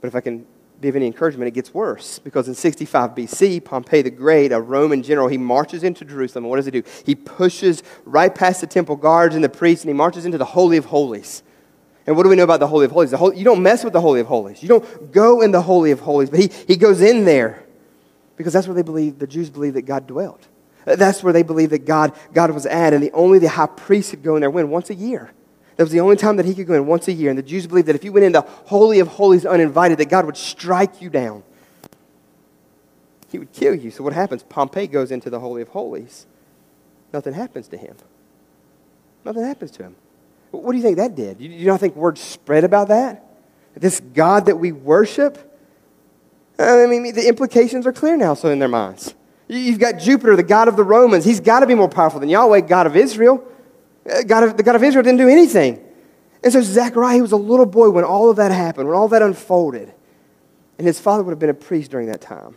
But 0.00 0.08
if 0.08 0.14
I 0.14 0.22
can 0.22 0.46
of 0.88 0.96
any 0.96 1.06
encouragement, 1.06 1.48
it 1.48 1.52
gets 1.52 1.72
worse 1.72 2.18
because 2.18 2.48
in 2.48 2.54
65 2.54 3.10
BC, 3.10 3.64
Pompey 3.64 4.02
the 4.02 4.10
Great, 4.10 4.52
a 4.52 4.60
Roman 4.60 5.02
general, 5.02 5.28
he 5.28 5.38
marches 5.38 5.82
into 5.82 6.04
Jerusalem. 6.04 6.44
What 6.44 6.56
does 6.56 6.64
he 6.64 6.70
do? 6.70 6.82
He 7.04 7.14
pushes 7.14 7.82
right 8.04 8.34
past 8.34 8.60
the 8.60 8.66
temple 8.66 8.96
guards 8.96 9.34
and 9.34 9.44
the 9.44 9.48
priests 9.48 9.84
and 9.84 9.90
he 9.90 9.94
marches 9.94 10.24
into 10.24 10.38
the 10.38 10.44
Holy 10.44 10.76
of 10.76 10.86
Holies. 10.86 11.42
And 12.06 12.16
what 12.16 12.24
do 12.24 12.28
we 12.28 12.36
know 12.36 12.44
about 12.44 12.60
the 12.60 12.66
Holy 12.66 12.84
of 12.84 12.92
Holies? 12.92 13.12
Holy, 13.12 13.38
you 13.38 13.44
don't 13.44 13.62
mess 13.62 13.82
with 13.82 13.92
the 13.92 14.00
Holy 14.00 14.20
of 14.20 14.26
Holies. 14.26 14.62
You 14.62 14.68
don't 14.68 15.12
go 15.12 15.40
in 15.40 15.52
the 15.52 15.62
Holy 15.62 15.90
of 15.90 16.00
Holies. 16.00 16.28
But 16.30 16.40
he, 16.40 16.50
he 16.66 16.76
goes 16.76 17.00
in 17.00 17.24
there 17.24 17.64
because 18.36 18.52
that's 18.52 18.66
where 18.66 18.74
they 18.74 18.82
believe, 18.82 19.18
the 19.18 19.26
Jews 19.26 19.48
believe 19.50 19.74
that 19.74 19.82
God 19.82 20.06
dwelt. 20.06 20.46
That's 20.84 21.22
where 21.22 21.32
they 21.32 21.42
believe 21.42 21.70
that 21.70 21.86
God, 21.86 22.12
God 22.32 22.50
was 22.50 22.66
at. 22.66 22.92
And 22.92 23.02
the, 23.02 23.12
only 23.12 23.38
the 23.38 23.48
high 23.48 23.66
priest 23.66 24.10
could 24.10 24.22
go 24.22 24.36
in 24.36 24.40
there 24.40 24.50
when? 24.50 24.68
Once 24.68 24.90
a 24.90 24.94
year. 24.94 25.32
That 25.76 25.82
was 25.84 25.92
the 25.92 26.00
only 26.00 26.16
time 26.16 26.36
that 26.36 26.46
he 26.46 26.54
could 26.54 26.66
go 26.66 26.74
in 26.74 26.86
once 26.86 27.08
a 27.08 27.12
year. 27.12 27.30
And 27.30 27.38
the 27.38 27.42
Jews 27.42 27.66
believed 27.66 27.88
that 27.88 27.96
if 27.96 28.04
you 28.04 28.12
went 28.12 28.24
into 28.24 28.40
the 28.40 28.46
Holy 28.46 29.00
of 29.00 29.08
Holies 29.08 29.44
uninvited, 29.44 29.98
that 29.98 30.08
God 30.08 30.24
would 30.26 30.36
strike 30.36 31.02
you 31.02 31.10
down. 31.10 31.42
He 33.30 33.38
would 33.38 33.52
kill 33.52 33.74
you. 33.74 33.90
So 33.90 34.04
what 34.04 34.12
happens? 34.12 34.44
Pompey 34.44 34.86
goes 34.86 35.10
into 35.10 35.30
the 35.30 35.40
Holy 35.40 35.62
of 35.62 35.68
Holies. 35.68 36.26
Nothing 37.12 37.34
happens 37.34 37.66
to 37.68 37.76
him. 37.76 37.96
Nothing 39.24 39.42
happens 39.42 39.72
to 39.72 39.82
him. 39.82 39.96
What 40.52 40.70
do 40.70 40.78
you 40.78 40.84
think 40.84 40.98
that 40.98 41.16
did? 41.16 41.40
You, 41.40 41.50
you 41.50 41.64
don't 41.64 41.78
think 41.78 41.96
word 41.96 42.18
spread 42.18 42.62
about 42.62 42.88
that? 42.88 43.24
This 43.74 43.98
God 43.98 44.46
that 44.46 44.56
we 44.56 44.70
worship? 44.70 45.52
I 46.58 46.86
mean, 46.86 47.12
the 47.12 47.26
implications 47.26 47.86
are 47.86 47.92
clear 47.92 48.16
now, 48.16 48.34
so 48.34 48.50
in 48.50 48.60
their 48.60 48.68
minds. 48.68 49.14
You've 49.48 49.80
got 49.80 49.98
Jupiter, 49.98 50.36
the 50.36 50.44
God 50.44 50.68
of 50.68 50.76
the 50.76 50.84
Romans. 50.84 51.24
He's 51.24 51.40
got 51.40 51.60
to 51.60 51.66
be 51.66 51.74
more 51.74 51.88
powerful 51.88 52.20
than 52.20 52.28
Yahweh, 52.28 52.60
God 52.60 52.86
of 52.86 52.96
Israel. 52.96 53.44
Uh, 54.08 54.22
God 54.22 54.44
of, 54.44 54.56
the 54.56 54.62
God 54.62 54.76
of 54.76 54.82
Israel 54.82 55.02
didn't 55.02 55.18
do 55.18 55.28
anything. 55.28 55.82
And 56.42 56.52
so 56.52 56.60
Zechariah, 56.60 57.14
he 57.14 57.22
was 57.22 57.32
a 57.32 57.36
little 57.36 57.66
boy 57.66 57.90
when 57.90 58.04
all 58.04 58.28
of 58.28 58.36
that 58.36 58.52
happened, 58.52 58.88
when 58.88 58.96
all 58.96 59.08
that 59.08 59.22
unfolded. 59.22 59.92
And 60.76 60.86
his 60.86 61.00
father 61.00 61.22
would 61.22 61.30
have 61.30 61.38
been 61.38 61.50
a 61.50 61.54
priest 61.54 61.90
during 61.90 62.08
that 62.08 62.20
time. 62.20 62.56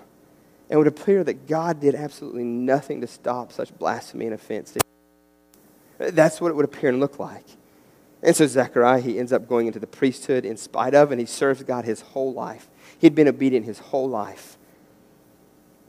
And 0.69 0.75
it 0.75 0.77
would 0.77 0.87
appear 0.87 1.23
that 1.23 1.47
God 1.47 1.79
did 1.79 1.95
absolutely 1.95 2.43
nothing 2.43 2.99
to 3.01 3.07
stop 3.07 3.53
such 3.53 3.77
blasphemy 3.77 4.25
and 4.25 4.33
offense. 4.33 4.77
That's 5.97 6.41
what 6.41 6.49
it 6.49 6.55
would 6.55 6.65
appear 6.65 6.89
and 6.89 6.99
look 6.99 7.19
like. 7.19 7.45
And 8.21 8.35
so 8.35 8.45
Zechariah, 8.47 8.99
he 8.99 9.19
ends 9.19 9.31
up 9.31 9.47
going 9.47 9.67
into 9.67 9.79
the 9.79 9.87
priesthood 9.87 10.43
in 10.43 10.57
spite 10.57 10.93
of, 10.93 11.11
and 11.11 11.19
he 11.19 11.25
serves 11.25 11.63
God 11.63 11.85
his 11.85 12.01
whole 12.01 12.33
life. 12.33 12.67
He'd 12.99 13.15
been 13.15 13.27
obedient 13.27 13.65
his 13.65 13.79
whole 13.79 14.09
life. 14.09 14.57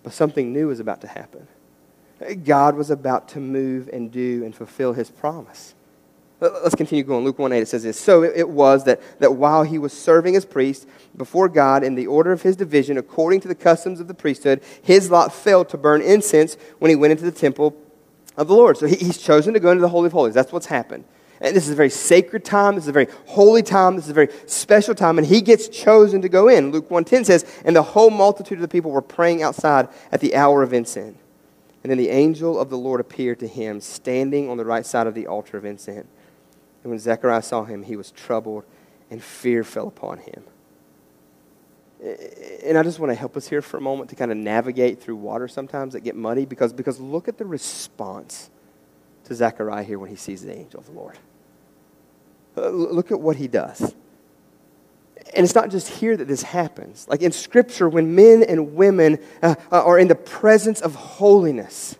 But 0.02 0.12
something 0.12 0.52
new 0.52 0.68
was 0.68 0.78
about 0.78 1.00
to 1.00 1.08
happen. 1.08 1.48
God 2.44 2.76
was 2.76 2.90
about 2.90 3.28
to 3.30 3.40
move 3.40 3.88
and 3.92 4.10
do 4.10 4.44
and 4.44 4.54
fulfill 4.54 4.92
his 4.92 5.10
promise. 5.10 5.74
Let's 6.40 6.76
continue 6.76 7.02
going. 7.02 7.24
Luke 7.24 7.38
1 7.38 7.52
8, 7.52 7.60
it 7.60 7.66
says 7.66 7.82
this. 7.82 7.98
So 7.98 8.22
it 8.22 8.48
was 8.48 8.84
that, 8.84 9.00
that 9.18 9.34
while 9.34 9.64
he 9.64 9.76
was 9.76 9.92
serving 9.92 10.36
as 10.36 10.44
priest 10.44 10.86
before 11.16 11.48
God 11.48 11.82
in 11.82 11.96
the 11.96 12.06
order 12.06 12.30
of 12.30 12.42
his 12.42 12.54
division, 12.54 12.96
according 12.96 13.40
to 13.40 13.48
the 13.48 13.56
customs 13.56 13.98
of 13.98 14.06
the 14.06 14.14
priesthood, 14.14 14.62
his 14.82 15.10
lot 15.10 15.32
fell 15.32 15.64
to 15.64 15.76
burn 15.76 16.00
incense 16.00 16.56
when 16.78 16.90
he 16.90 16.96
went 16.96 17.10
into 17.10 17.24
the 17.24 17.32
temple 17.32 17.76
of 18.36 18.46
the 18.46 18.54
Lord. 18.54 18.76
So 18.76 18.86
he, 18.86 18.94
he's 18.94 19.18
chosen 19.18 19.52
to 19.54 19.60
go 19.60 19.72
into 19.72 19.80
the 19.80 19.88
Holy 19.88 20.06
of 20.06 20.12
Holies. 20.12 20.34
That's 20.34 20.52
what's 20.52 20.66
happened. 20.66 21.04
And 21.40 21.56
this 21.56 21.66
is 21.66 21.72
a 21.72 21.76
very 21.76 21.90
sacred 21.90 22.44
time. 22.44 22.76
This 22.76 22.84
is 22.84 22.88
a 22.88 22.92
very 22.92 23.08
holy 23.26 23.62
time. 23.62 23.96
This 23.96 24.04
is 24.04 24.10
a 24.10 24.14
very 24.14 24.28
special 24.46 24.94
time. 24.94 25.18
And 25.18 25.26
he 25.26 25.40
gets 25.40 25.68
chosen 25.68 26.22
to 26.22 26.28
go 26.28 26.48
in. 26.48 26.70
Luke 26.70 26.88
1.10 26.88 27.26
says, 27.26 27.44
And 27.64 27.74
the 27.74 27.82
whole 27.82 28.10
multitude 28.10 28.58
of 28.58 28.62
the 28.62 28.68
people 28.68 28.90
were 28.90 29.02
praying 29.02 29.42
outside 29.42 29.88
at 30.12 30.20
the 30.20 30.36
hour 30.36 30.62
of 30.62 30.72
incense. 30.72 31.16
And 31.88 31.92
then 31.92 32.04
the 32.04 32.10
angel 32.10 32.60
of 32.60 32.68
the 32.68 32.76
Lord 32.76 33.00
appeared 33.00 33.38
to 33.38 33.48
him, 33.48 33.80
standing 33.80 34.50
on 34.50 34.58
the 34.58 34.64
right 34.66 34.84
side 34.84 35.06
of 35.06 35.14
the 35.14 35.26
altar 35.26 35.56
of 35.56 35.64
incense. 35.64 36.06
And 36.82 36.90
when 36.90 36.98
Zechariah 36.98 37.40
saw 37.40 37.64
him, 37.64 37.82
he 37.82 37.96
was 37.96 38.10
troubled, 38.10 38.64
and 39.10 39.22
fear 39.22 39.64
fell 39.64 39.88
upon 39.88 40.18
him. 40.18 40.44
And 42.62 42.76
I 42.76 42.82
just 42.82 42.98
want 42.98 43.10
to 43.10 43.14
help 43.14 43.38
us 43.38 43.48
here 43.48 43.62
for 43.62 43.78
a 43.78 43.80
moment 43.80 44.10
to 44.10 44.16
kind 44.16 44.30
of 44.30 44.36
navigate 44.36 45.00
through 45.00 45.16
water 45.16 45.48
sometimes 45.48 45.94
that 45.94 46.00
get 46.00 46.14
muddy 46.14 46.44
because, 46.44 46.74
because 46.74 47.00
look 47.00 47.26
at 47.26 47.38
the 47.38 47.46
response 47.46 48.50
to 49.24 49.34
Zechariah 49.34 49.82
here 49.82 49.98
when 49.98 50.10
he 50.10 50.16
sees 50.16 50.42
the 50.42 50.54
angel 50.54 50.80
of 50.80 50.84
the 50.84 50.92
Lord. 50.92 51.18
Uh, 52.54 52.68
look 52.68 53.10
at 53.10 53.18
what 53.18 53.36
he 53.36 53.48
does. 53.48 53.94
And 55.34 55.44
it's 55.44 55.54
not 55.54 55.70
just 55.70 55.88
here 55.88 56.16
that 56.16 56.26
this 56.26 56.42
happens. 56.42 57.06
Like 57.08 57.22
in 57.22 57.32
Scripture, 57.32 57.88
when 57.88 58.14
men 58.14 58.42
and 58.42 58.74
women 58.74 59.18
uh, 59.42 59.54
uh, 59.70 59.84
are 59.84 59.98
in 59.98 60.08
the 60.08 60.14
presence 60.14 60.80
of 60.80 60.94
holiness, 60.94 61.96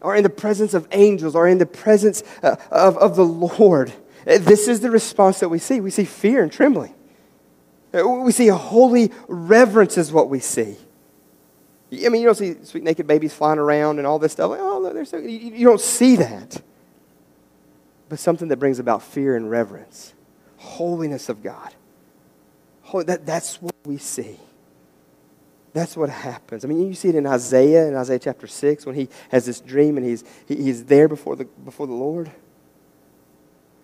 are 0.00 0.16
in 0.16 0.22
the 0.22 0.30
presence 0.30 0.74
of 0.74 0.88
angels, 0.92 1.36
are 1.36 1.46
in 1.46 1.58
the 1.58 1.66
presence 1.66 2.22
uh, 2.42 2.56
of, 2.70 2.96
of 2.98 3.16
the 3.16 3.24
Lord, 3.24 3.92
this 4.24 4.68
is 4.68 4.80
the 4.80 4.90
response 4.90 5.40
that 5.40 5.48
we 5.48 5.58
see. 5.58 5.80
We 5.80 5.90
see 5.90 6.04
fear 6.04 6.42
and 6.42 6.50
trembling. 6.50 6.94
We 7.92 8.32
see 8.32 8.48
a 8.48 8.54
holy 8.54 9.12
reverence, 9.28 9.98
is 9.98 10.12
what 10.12 10.30
we 10.30 10.40
see. 10.40 10.76
I 11.92 12.08
mean, 12.08 12.22
you 12.22 12.26
don't 12.26 12.36
see 12.36 12.56
sweet 12.62 12.84
naked 12.84 13.06
babies 13.06 13.34
flying 13.34 13.58
around 13.58 13.98
and 13.98 14.06
all 14.06 14.18
this 14.18 14.32
stuff. 14.32 14.50
Like, 14.50 14.60
oh, 14.62 14.92
they're 14.92 15.04
so. 15.04 15.18
You 15.18 15.66
don't 15.66 15.80
see 15.80 16.16
that. 16.16 16.62
But 18.08 18.18
something 18.18 18.48
that 18.48 18.56
brings 18.56 18.78
about 18.78 19.02
fear 19.02 19.36
and 19.36 19.50
reverence, 19.50 20.14
holiness 20.56 21.28
of 21.28 21.42
God. 21.42 21.74
That, 22.92 23.24
that's 23.24 23.60
what 23.62 23.74
we 23.84 23.96
see. 23.98 24.38
That's 25.72 25.96
what 25.96 26.10
happens. 26.10 26.64
I 26.64 26.68
mean, 26.68 26.86
you 26.86 26.94
see 26.94 27.08
it 27.08 27.14
in 27.14 27.26
Isaiah, 27.26 27.88
in 27.88 27.96
Isaiah 27.96 28.18
chapter 28.18 28.46
6, 28.46 28.84
when 28.84 28.94
he 28.94 29.08
has 29.30 29.46
this 29.46 29.60
dream 29.60 29.96
and 29.96 30.04
he's, 30.04 30.22
he, 30.46 30.56
he's 30.56 30.84
there 30.84 31.08
before 31.08 31.34
the, 31.34 31.44
before 31.44 31.86
the 31.86 31.94
Lord. 31.94 32.30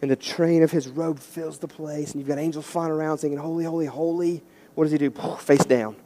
And 0.03 0.11
the 0.11 0.17
train 0.17 0.63
of 0.63 0.71
his 0.71 0.87
robe 0.89 1.19
fills 1.19 1.59
the 1.59 1.67
place, 1.67 2.13
and 2.13 2.21
you've 2.21 2.29
got 2.29 2.39
angels 2.39 2.67
flying 2.67 2.93
around 2.93 3.19
singing, 3.19 3.39
Holy, 3.39 3.65
holy, 3.65 3.87
holy. 3.87 4.43
What 4.75 4.85
does 4.85 4.93
he 4.93 4.99
do? 4.99 5.11
Face 5.11 5.65
down. 5.65 5.97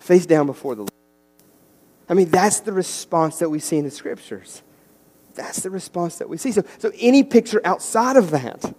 Face 0.00 0.26
down 0.26 0.46
before 0.46 0.74
the 0.74 0.82
Lord. 0.82 0.92
I 2.08 2.14
mean, 2.14 2.28
that's 2.30 2.60
the 2.60 2.72
response 2.72 3.38
that 3.38 3.50
we 3.50 3.60
see 3.60 3.78
in 3.78 3.84
the 3.84 3.90
scriptures. 3.90 4.62
That's 5.34 5.60
the 5.60 5.70
response 5.70 6.18
that 6.18 6.28
we 6.28 6.36
see. 6.36 6.52
So, 6.52 6.64
so 6.78 6.90
any 6.98 7.22
picture 7.22 7.60
outside 7.64 8.16
of 8.16 8.30
that, 8.30 8.74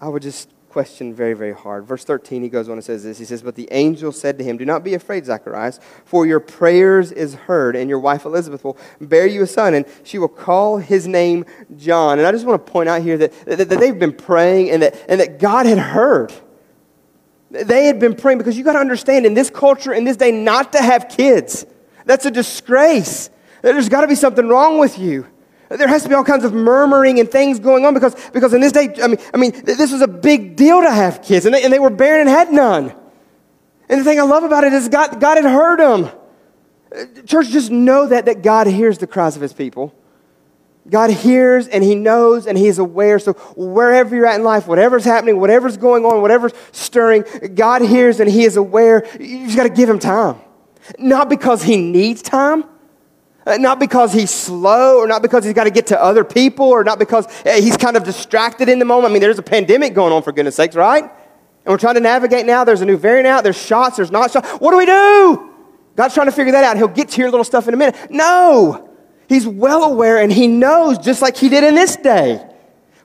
I 0.00 0.08
would 0.08 0.22
just 0.22 0.48
question 0.70 1.12
very, 1.12 1.34
very 1.34 1.52
hard. 1.52 1.84
Verse 1.84 2.04
13, 2.04 2.42
he 2.42 2.48
goes 2.48 2.68
on 2.68 2.74
and 2.74 2.84
says 2.84 3.02
this. 3.02 3.18
He 3.18 3.24
says, 3.24 3.42
But 3.42 3.56
the 3.56 3.68
angel 3.70 4.12
said 4.12 4.38
to 4.38 4.44
him, 4.44 4.56
Do 4.56 4.64
not 4.64 4.84
be 4.84 4.94
afraid, 4.94 5.26
Zacharias, 5.26 5.80
for 6.04 6.26
your 6.26 6.40
prayers 6.40 7.12
is 7.12 7.34
heard, 7.34 7.76
and 7.76 7.90
your 7.90 7.98
wife 7.98 8.24
Elizabeth 8.24 8.64
will 8.64 8.78
bear 9.00 9.26
you 9.26 9.42
a 9.42 9.46
son, 9.46 9.74
and 9.74 9.84
she 10.04 10.18
will 10.18 10.28
call 10.28 10.78
his 10.78 11.06
name 11.06 11.44
John. 11.76 12.18
And 12.18 12.26
I 12.26 12.32
just 12.32 12.46
want 12.46 12.64
to 12.64 12.72
point 12.72 12.88
out 12.88 13.02
here 13.02 13.18
that, 13.18 13.32
that, 13.46 13.68
that 13.68 13.80
they've 13.80 13.98
been 13.98 14.14
praying 14.14 14.70
and 14.70 14.82
that, 14.82 15.04
and 15.08 15.20
that 15.20 15.38
God 15.38 15.66
had 15.66 15.78
heard. 15.78 16.32
They 17.50 17.86
had 17.86 17.98
been 17.98 18.14
praying 18.14 18.38
because 18.38 18.56
you 18.56 18.62
got 18.62 18.74
to 18.74 18.78
understand 18.78 19.26
in 19.26 19.34
this 19.34 19.50
culture, 19.50 19.92
in 19.92 20.04
this 20.04 20.16
day, 20.16 20.30
not 20.30 20.72
to 20.72 20.78
have 20.78 21.08
kids. 21.08 21.66
That's 22.04 22.24
a 22.26 22.30
disgrace. 22.30 23.28
There's 23.62 23.88
got 23.88 24.02
to 24.02 24.08
be 24.08 24.14
something 24.14 24.48
wrong 24.48 24.78
with 24.78 24.98
you. 24.98 25.26
There 25.70 25.86
has 25.86 26.02
to 26.02 26.08
be 26.08 26.16
all 26.16 26.24
kinds 26.24 26.44
of 26.44 26.52
murmuring 26.52 27.20
and 27.20 27.30
things 27.30 27.60
going 27.60 27.86
on 27.86 27.94
because, 27.94 28.16
because 28.30 28.52
in 28.52 28.60
this 28.60 28.72
day, 28.72 28.92
I 29.00 29.06
mean, 29.06 29.18
I 29.32 29.36
mean, 29.36 29.52
this 29.64 29.92
was 29.92 30.00
a 30.00 30.08
big 30.08 30.56
deal 30.56 30.80
to 30.82 30.90
have 30.90 31.22
kids, 31.22 31.46
and 31.46 31.54
they, 31.54 31.62
and 31.62 31.72
they 31.72 31.78
were 31.78 31.90
barren 31.90 32.22
and 32.22 32.28
had 32.28 32.52
none. 32.52 32.92
And 33.88 34.00
the 34.00 34.04
thing 34.04 34.18
I 34.18 34.24
love 34.24 34.42
about 34.42 34.64
it 34.64 34.72
is 34.72 34.88
God, 34.88 35.20
God 35.20 35.36
had 35.36 35.44
heard 35.44 35.78
them. 35.78 36.10
Church, 37.24 37.50
just 37.50 37.70
know 37.70 38.06
that, 38.08 38.24
that 38.24 38.42
God 38.42 38.66
hears 38.66 38.98
the 38.98 39.06
cries 39.06 39.36
of 39.36 39.42
his 39.42 39.52
people. 39.52 39.94
God 40.88 41.10
hears 41.10 41.68
and 41.68 41.84
He 41.84 41.94
knows 41.94 42.46
and 42.46 42.58
He 42.58 42.66
is 42.66 42.78
aware. 42.78 43.18
So, 43.18 43.34
wherever 43.56 44.14
you're 44.14 44.26
at 44.26 44.36
in 44.36 44.44
life, 44.44 44.66
whatever's 44.66 45.04
happening, 45.04 45.38
whatever's 45.38 45.76
going 45.76 46.04
on, 46.04 46.20
whatever's 46.20 46.52
stirring, 46.72 47.24
God 47.54 47.82
hears 47.82 48.18
and 48.18 48.28
He 48.28 48.44
is 48.44 48.56
aware. 48.56 49.06
You 49.20 49.44
just 49.44 49.56
got 49.56 49.64
to 49.64 49.68
give 49.70 49.88
Him 49.88 49.98
time. 49.98 50.40
Not 50.98 51.28
because 51.28 51.62
He 51.62 51.76
needs 51.76 52.22
time, 52.22 52.64
not 53.46 53.80
because 53.80 54.12
he's 54.12 54.30
slow 54.30 54.98
or 54.98 55.06
not 55.06 55.22
because 55.22 55.44
he's 55.44 55.54
got 55.54 55.64
to 55.64 55.70
get 55.70 55.88
to 55.88 56.02
other 56.02 56.24
people 56.24 56.66
or 56.66 56.84
not 56.84 56.98
because 56.98 57.26
uh, 57.46 57.52
he's 57.54 57.76
kind 57.76 57.96
of 57.96 58.04
distracted 58.04 58.68
in 58.68 58.78
the 58.78 58.84
moment. 58.84 59.10
I 59.10 59.12
mean, 59.14 59.22
there's 59.22 59.38
a 59.38 59.42
pandemic 59.42 59.94
going 59.94 60.12
on, 60.12 60.22
for 60.22 60.32
goodness 60.32 60.56
sakes, 60.56 60.76
right? 60.76 61.04
And 61.04 61.66
we're 61.66 61.78
trying 61.78 61.94
to 61.94 62.00
navigate 62.00 62.46
now. 62.46 62.64
There's 62.64 62.80
a 62.80 62.86
new 62.86 62.96
variant 62.96 63.26
out. 63.26 63.44
There's 63.44 63.60
shots. 63.60 63.96
There's 63.96 64.10
not 64.10 64.30
shots. 64.30 64.48
What 64.52 64.72
do 64.72 64.76
we 64.76 64.86
do? 64.86 65.50
God's 65.96 66.14
trying 66.14 66.26
to 66.26 66.32
figure 66.32 66.52
that 66.52 66.64
out. 66.64 66.76
He'll 66.76 66.88
get 66.88 67.10
to 67.10 67.20
your 67.20 67.30
little 67.30 67.44
stuff 67.44 67.66
in 67.68 67.74
a 67.74 67.76
minute. 67.76 68.10
No. 68.10 68.88
He's 69.28 69.46
well 69.46 69.84
aware 69.84 70.18
and 70.18 70.32
he 70.32 70.46
knows 70.46 70.98
just 70.98 71.22
like 71.22 71.36
he 71.36 71.48
did 71.48 71.64
in 71.64 71.74
this 71.74 71.96
day. 71.96 72.46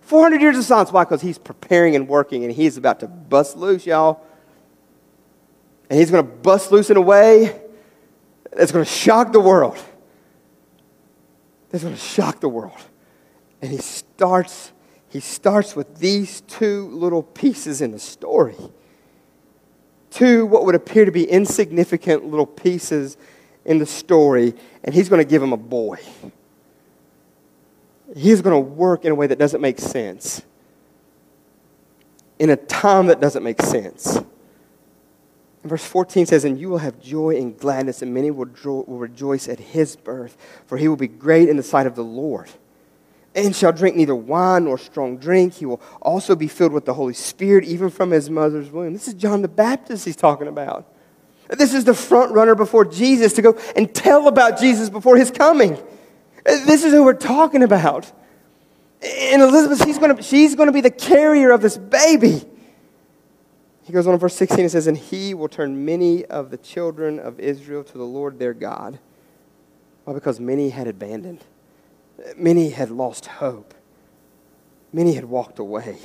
400 0.01 0.41
years 0.41 0.57
of 0.57 0.63
silence. 0.63 0.91
Why? 0.91 1.03
Because 1.03 1.21
he's 1.21 1.37
preparing 1.37 1.95
and 1.95 2.07
working 2.07 2.43
and 2.43 2.53
he's 2.53 2.77
about 2.77 2.99
to 3.01 3.07
bust 3.07 3.57
loose, 3.57 3.85
y'all. 3.85 4.21
And 5.89 5.99
he's 5.99 6.09
going 6.09 6.25
to 6.25 6.31
bust 6.31 6.71
loose 6.71 6.89
in 6.89 6.97
a 6.97 7.01
way 7.01 7.61
that's 8.55 8.71
going 8.71 8.85
to 8.85 8.89
shock 8.91 9.33
the 9.33 9.39
world 9.39 9.77
that's 11.75 11.83
going 11.83 11.93
to 11.93 12.01
shock 12.01 12.39
the 12.39 12.47
world. 12.47 12.71
And 13.61 13.69
he 13.69 13.79
starts, 13.79 14.71
he 15.09 15.19
starts 15.19 15.75
with 15.75 15.97
these 15.97 16.39
two 16.41 16.88
little 16.88 17.21
pieces 17.21 17.81
in 17.81 17.91
the 17.91 17.99
story. 17.99 18.55
Two, 20.09 20.45
what 20.45 20.65
would 20.65 20.75
appear 20.75 21.03
to 21.03 21.11
be 21.11 21.25
insignificant 21.25 22.23
little 22.23 22.45
pieces 22.45 23.17
in 23.65 23.79
the 23.79 23.85
story, 23.85 24.53
and 24.85 24.95
he's 24.95 25.09
going 25.09 25.21
to 25.21 25.29
give 25.29 25.43
him 25.43 25.51
a 25.51 25.57
boy. 25.57 25.97
He's 28.15 28.39
going 28.39 28.53
to 28.53 28.69
work 28.69 29.03
in 29.03 29.11
a 29.11 29.15
way 29.15 29.27
that 29.27 29.38
doesn't 29.38 29.59
make 29.59 29.79
sense, 29.79 30.43
in 32.39 32.51
a 32.51 32.55
time 32.55 33.07
that 33.07 33.19
doesn't 33.19 33.43
make 33.43 33.61
sense. 33.61 34.21
Verse 35.65 35.84
14 35.84 36.28
says, 36.28 36.45
And 36.45 36.60
you 36.60 36.69
will 36.69 36.78
have 36.78 37.01
joy 37.01 37.36
and 37.38 37.58
gladness, 37.58 38.01
and 38.01 38.13
many 38.13 38.30
will, 38.30 38.47
will 38.63 38.99
rejoice 38.99 39.47
at 39.47 39.60
his 39.60 39.95
birth, 39.95 40.38
for 40.67 40.78
he 40.78 40.88
will 40.88 40.95
be 40.95 41.08
great 41.08 41.49
in 41.49 41.58
the 41.58 41.63
sight 41.63 41.88
of 41.88 41.95
the 41.95 42.04
Lord. 42.04 42.49
And 43.34 43.54
shall 43.56 43.73
drink 43.73 43.97
neither 43.97 44.15
wine 44.15 44.65
nor 44.65 44.78
strong 44.78 45.17
drink. 45.17 45.56
He 45.56 45.65
will 45.65 45.82
also 46.01 46.36
be 46.36 46.47
filled 46.47 46.71
with 46.71 46.86
the 46.86 46.93
Holy 46.93 47.15
Spirit, 47.15 47.65
even 47.65 47.89
from 47.89 48.12
his 48.12 48.30
mother's 48.30 48.69
womb. 48.69 48.93
This 48.93 49.08
is 49.08 49.15
John 49.15 49.41
the 49.41 49.47
Baptist 49.47 50.06
he's 50.06 50.15
talking 50.15 50.47
about. 50.47 50.88
This 51.49 51.73
is 51.73 51.84
the 51.84 51.93
front 51.93 52.32
runner 52.32 52.56
before 52.56 52.86
Jesus 52.86 53.34
to 53.34 53.41
go 53.41 53.60
and 53.75 53.93
tell 53.93 54.28
about 54.28 54.60
Jesus 54.60 54.89
before 54.89 55.17
his 55.17 55.32
coming. 55.32 55.78
This 56.43 56.84
is 56.84 56.93
who 56.93 57.04
we're 57.04 57.13
talking 57.13 57.63
about. 57.63 58.10
And 59.01 59.41
Elizabeth, 59.41 59.84
she's 59.84 59.97
going 59.97 60.15
to, 60.15 60.23
she's 60.23 60.56
going 60.56 60.67
to 60.67 60.73
be 60.73 60.82
the 60.82 60.91
carrier 60.91 61.51
of 61.51 61.62
this 61.62 61.78
baby. 61.78 62.43
He 63.85 63.93
goes 63.93 64.07
on 64.07 64.15
in 64.15 64.19
verse 64.19 64.33
16 64.33 64.61
and 64.61 64.71
says, 64.71 64.87
And 64.87 64.97
he 64.97 65.35
will 65.35 65.47
turn 65.47 65.85
many 65.85 66.25
of 66.25 66.49
the 66.49 66.57
children 66.57 67.19
of 67.19 67.39
Israel 67.39 67.83
to 67.83 67.97
the 67.99 68.03
Lord 68.03 68.39
their 68.39 68.53
God. 68.53 68.97
Why? 70.05 70.13
Because 70.13 70.39
many 70.39 70.69
had 70.69 70.87
abandoned, 70.87 71.43
many 72.35 72.71
had 72.71 72.89
lost 72.89 73.27
hope, 73.27 73.75
many 74.91 75.13
had 75.13 75.25
walked 75.25 75.59
away. 75.59 75.99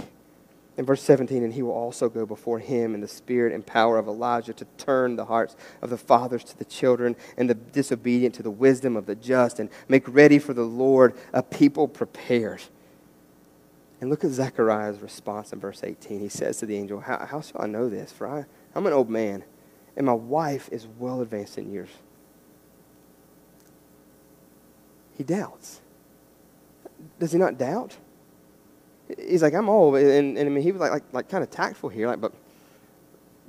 In 0.77 0.85
verse 0.85 1.03
17, 1.03 1.43
and 1.43 1.55
he 1.55 1.63
will 1.63 1.73
also 1.73 2.11
go 2.11 2.27
before 2.27 2.59
him 2.59 2.95
in 2.95 3.01
the 3.01 3.09
spirit 3.09 3.53
and 3.55 3.67
power 3.67 3.99
of 3.99 4.07
Elijah 4.07 4.53
to 4.55 4.67
turn 4.77 5.17
the 5.17 5.25
hearts 5.25 5.57
of 5.81 5.89
the 5.91 5.99
fathers 5.99 6.45
to 6.45 6.59
the 6.59 6.65
children 6.67 7.17
and 7.39 7.49
the 7.49 7.55
disobedient 7.55 8.35
to 8.37 8.43
the 8.43 8.51
wisdom 8.51 8.95
of 8.95 9.07
the 9.07 9.15
just 9.15 9.59
and 9.59 9.71
make 9.89 10.05
ready 10.07 10.39
for 10.39 10.53
the 10.53 10.65
Lord 10.65 11.15
a 11.33 11.43
people 11.43 11.89
prepared. 11.89 12.63
And 14.01 14.09
look 14.09 14.25
at 14.25 14.31
Zechariah's 14.31 15.01
response 15.01 15.53
in 15.53 15.61
verse 15.61 15.85
18. 15.85 16.21
He 16.21 16.29
says 16.29 16.59
to 16.59 16.67
the 16.67 16.77
angel, 16.77 17.01
How, 17.01 17.27
how 17.27 17.41
shall 17.43 17.63
I 17.63 17.67
know 17.67 17.89
this? 17.89 18.11
For 18.11 18.27
I, 18.27 18.47
I'm 18.75 18.87
an 18.87 18.93
old 18.93 19.11
man, 19.11 19.45
and 19.97 20.07
my 20.07 20.15
wife 20.15 20.69
is 20.73 20.87
well 20.99 21.21
advanced 21.21 21.59
in 21.59 21.71
years. 21.71 21.91
He 25.17 25.23
doubts. 25.23 25.83
Does 27.19 27.33
he 27.33 27.39
not 27.39 27.59
doubt? 27.59 27.97
He's 29.19 29.43
like, 29.43 29.53
I'm 29.53 29.69
old. 29.69 29.97
And, 29.97 30.39
and 30.39 30.49
I 30.49 30.51
mean, 30.51 30.63
he 30.63 30.73
was 30.73 30.81
like, 30.81 30.93
like, 30.93 31.05
like 31.13 31.29
kind 31.29 31.45
of 31.45 31.51
tactful 31.51 31.91
here. 31.91 32.07
Like, 32.07 32.23
but, 32.23 32.33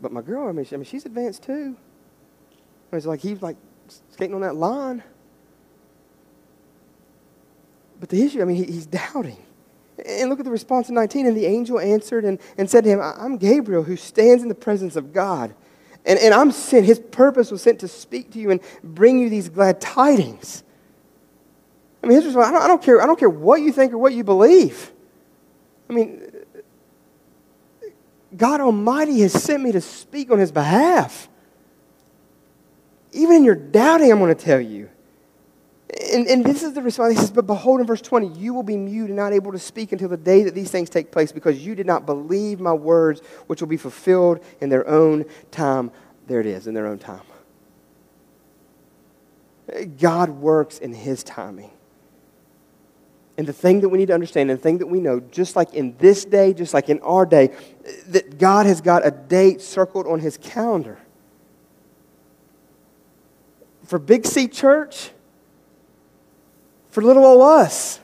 but 0.02 0.12
my 0.12 0.22
girl, 0.22 0.50
I 0.50 0.52
mean, 0.52 0.66
she, 0.66 0.76
I 0.76 0.78
mean 0.78 0.86
she's 0.86 1.06
advanced 1.06 1.44
too. 1.44 1.78
It's 2.92 3.06
like 3.06 3.22
he's 3.22 3.42
like 3.42 3.56
skating 4.10 4.36
on 4.36 4.42
that 4.42 4.56
line. 4.56 5.02
But 8.02 8.10
the 8.10 8.22
issue, 8.22 8.42
I 8.42 8.46
mean, 8.46 8.58
he, 8.58 8.66
he's 8.66 8.86
doubting. 8.86 9.38
And 10.06 10.30
look 10.30 10.40
at 10.40 10.46
the 10.46 10.52
response 10.52 10.90
in 10.90 10.96
19. 10.96 11.28
And 11.28 11.38
the 11.38 11.46
angel 11.46 11.80
answered 11.80 12.26
and, 12.26 12.40
and 12.58 12.70
said 12.70 12.84
to 12.86 12.90
him, 12.90 13.00
I'm 13.02 13.38
Gabriel 13.38 13.84
who 13.84 13.96
stands 13.96 14.44
in 14.44 14.50
the 14.50 14.56
presence 14.56 14.96
of 14.96 15.14
God. 15.14 15.54
And, 16.06 16.18
and 16.20 16.34
I'm 16.34 16.52
sent. 16.52 16.86
His 16.86 17.00
purpose 17.00 17.52
was 17.52 17.62
sent 17.62 17.80
to 17.80 17.88
speak 17.88 18.32
to 18.32 18.40
you 18.40 18.52
and 18.52 18.62
bring 18.84 19.20
you 19.20 19.30
these 19.30 19.50
glad 19.50 19.80
tidings. 19.80 20.64
I 22.04 22.08
mean, 22.08 22.16
his 22.16 22.26
response, 22.26 22.48
I 22.48 22.52
don't, 22.52 22.64
I 22.64 22.68
don't, 22.68 22.82
care, 22.82 23.02
I 23.02 23.06
don't 23.06 23.20
care 23.20 23.30
what 23.30 23.62
you 23.62 23.72
think 23.72 23.94
or 23.94 23.98
what 23.98 24.14
you 24.14 24.24
believe. 24.24 24.92
I 25.90 25.94
mean, 25.94 26.32
God 28.36 28.62
Almighty 28.62 29.20
has 29.22 29.34
sent 29.34 29.62
me 29.62 29.72
to 29.74 29.82
speak 29.82 30.32
on 30.32 30.40
his 30.40 30.52
behalf. 30.52 31.28
Even 33.12 33.38
in 33.38 33.44
your 33.44 33.56
doubting, 33.56 34.12
I'm 34.12 34.20
going 34.20 34.34
to 34.34 34.42
tell 34.42 34.62
you. 34.62 34.90
And, 36.14 36.28
and 36.28 36.46
this 36.46 36.64
is 36.64 36.74
the 36.74 36.82
response. 36.82 37.14
He 37.14 37.20
says, 37.20 37.32
But 37.32 37.48
behold, 37.48 37.82
in 37.82 37.86
verse 37.86 38.02
20, 38.02 38.30
you 38.40 38.54
will 38.54 38.64
be 38.64 38.78
mute 38.78 39.08
and 39.08 39.16
not 39.16 39.34
able 39.34 39.52
to 39.52 39.60
speak 39.60 39.92
until 39.92 40.08
the 40.08 40.18
day 40.18 40.44
that 40.44 40.56
these 40.56 40.72
things 40.72 40.90
take 40.90 41.12
place, 41.12 41.32
because 41.32 41.66
you 41.66 41.76
did 41.76 41.86
not 41.86 42.06
believe 42.06 42.60
my 42.60 42.74
words, 42.74 43.22
which 43.48 43.62
will 43.62 43.68
be 43.68 43.78
fulfilled 43.78 44.40
in 44.62 44.70
their 44.70 44.88
own 44.88 45.26
time. 45.52 45.92
There 46.28 46.40
it 46.40 46.46
is, 46.46 46.68
in 46.68 46.74
their 46.74 46.88
own 46.88 47.00
time. 47.00 47.22
God 50.00 50.30
works 50.30 50.80
in 50.80 50.94
his 50.94 51.24
timing. 51.24 51.72
And 53.38 53.48
the 53.48 53.54
thing 53.54 53.82
that 53.82 53.90
we 53.90 53.98
need 53.98 54.08
to 54.08 54.14
understand, 54.14 54.50
and 54.50 54.60
the 54.60 54.64
thing 54.64 54.78
that 54.80 54.88
we 54.88 55.00
know, 55.00 55.20
just 55.20 55.56
like 55.56 55.74
in 55.74 55.96
this 55.98 56.26
day, 56.26 56.54
just 56.54 56.74
like 56.74 56.90
in 56.90 57.00
our 57.00 57.26
day, 57.26 57.54
that 58.08 58.38
God 58.38 58.66
has 58.66 58.82
got 58.82 59.06
a 59.06 59.12
date 59.12 59.62
circled 59.62 60.08
on 60.08 60.20
his 60.20 60.38
calendar. 60.38 61.00
For 63.86 64.00
Big 64.00 64.26
C 64.26 64.48
Church, 64.48 65.12
for 66.92 67.02
little 67.02 67.26
old 67.26 67.42
us. 67.42 68.00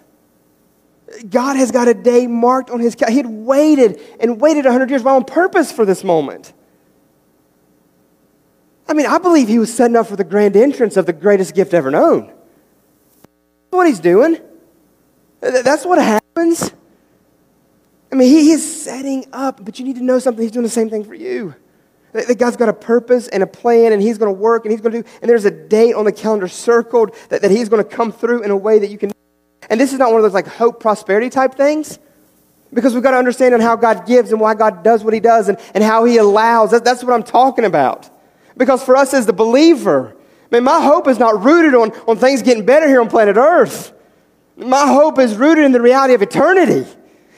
God 1.30 1.56
has 1.56 1.72
got 1.72 1.88
a 1.88 1.94
day 1.94 2.28
marked 2.28 2.70
on 2.70 2.80
his 2.80 2.96
calendar. 2.96 3.12
He 3.14 3.18
had 3.18 3.28
waited 3.28 4.02
and 4.20 4.42
waited 4.42 4.66
100 4.66 4.90
years 4.90 5.06
on 5.06 5.24
purpose 5.24 5.72
for 5.72 5.86
this 5.86 6.04
moment. 6.04 6.54
I 8.90 8.94
mean, 8.94 9.06
I 9.06 9.18
believe 9.18 9.48
he 9.48 9.60
was 9.60 9.74
setting 9.74 9.96
up 9.96 10.08
for 10.08 10.16
the 10.16 10.24
grand 10.24 10.56
entrance 10.56 10.98
of 10.98 11.06
the 11.06 11.14
greatest 11.14 11.54
gift 11.54 11.74
ever 11.74 11.92
known. 11.92 12.28
That's 12.28 13.72
what 13.72 13.88
he's 13.88 14.00
doing. 14.00 14.40
That's 15.42 15.86
what 15.86 16.00
happens. 16.00 16.74
I 18.12 18.16
mean, 18.16 18.30
he 18.30 18.52
is 18.52 18.84
setting 18.84 19.26
up, 19.34 19.64
but 19.64 19.80
you 19.80 19.86
need 19.86 19.98
to 19.98 20.04
know 20.04 20.20
something. 20.20 20.42
He's 20.42 20.52
doing 20.52 20.64
the 20.64 20.70
same 20.70 20.90
thing 20.90 21.04
for 21.04 21.14
you. 21.14 21.56
That 22.14 22.38
God's 22.40 22.58
got 22.58 22.70
a 22.70 22.74
purpose 22.74 23.28
and 23.28 23.44
a 23.44 23.48
plan, 23.48 23.92
and 23.92 24.02
He's 24.02 24.18
going 24.18 24.34
to 24.34 24.40
work, 24.40 24.66
and 24.66 24.72
He's 24.72 24.82
going 24.82 24.94
to 24.94 25.04
do, 25.04 25.10
and 25.22 25.30
there's 25.30 25.46
a 25.46 25.52
date 25.52 25.94
on 25.94 26.06
the 26.06 26.12
calendar 26.12 26.48
circled 26.48 27.16
that, 27.30 27.42
that 27.42 27.52
He's 27.52 27.70
going 27.70 27.84
to 27.84 27.90
come 27.90 28.12
through 28.12 28.44
in 28.44 28.52
a 28.52 28.58
way 28.58 28.80
that 28.80 28.90
you 28.90 28.98
can. 28.98 29.12
And 29.70 29.80
this 29.80 29.92
is 29.92 30.00
not 30.00 30.10
one 30.10 30.18
of 30.18 30.24
those 30.24 30.34
like 30.34 30.48
hope, 30.48 30.80
prosperity 30.80 31.30
type 31.30 31.56
things, 31.56 32.00
because 32.74 32.94
we've 32.94 33.04
got 33.04 33.12
to 33.12 33.18
understand 33.18 33.54
on 33.54 33.60
how 33.60 33.76
God 33.76 34.08
gives 34.08 34.32
and 34.32 34.40
why 34.40 34.54
God 34.54 34.84
does 34.84 35.04
what 35.04 35.14
He 35.14 35.20
does 35.20 35.50
and, 35.50 35.58
and 35.74 35.84
how 35.84 36.06
He 36.06 36.18
allows. 36.18 36.72
That, 36.72 36.84
that's 36.84 37.04
what 37.04 37.14
I'm 37.14 37.24
talking 37.24 37.66
about. 37.66 38.10
Because 38.56 38.84
for 38.84 38.96
us 38.96 39.14
as 39.14 39.26
the 39.26 39.34
believer, 39.34 40.16
man, 40.50 40.64
my 40.64 40.82
hope 40.82 41.08
is 41.08 41.20
not 41.20 41.44
rooted 41.44 41.76
on, 41.76 41.92
on 42.08 42.18
things 42.18 42.42
getting 42.42 42.66
better 42.66 42.88
here 42.88 43.02
on 43.02 43.10
planet 43.10 43.38
Earth. 43.38 43.94
My 44.56 44.88
hope 44.88 45.20
is 45.20 45.36
rooted 45.36 45.66
in 45.66 45.72
the 45.72 45.82
reality 45.82 46.14
of 46.14 46.22
eternity. 46.22 46.90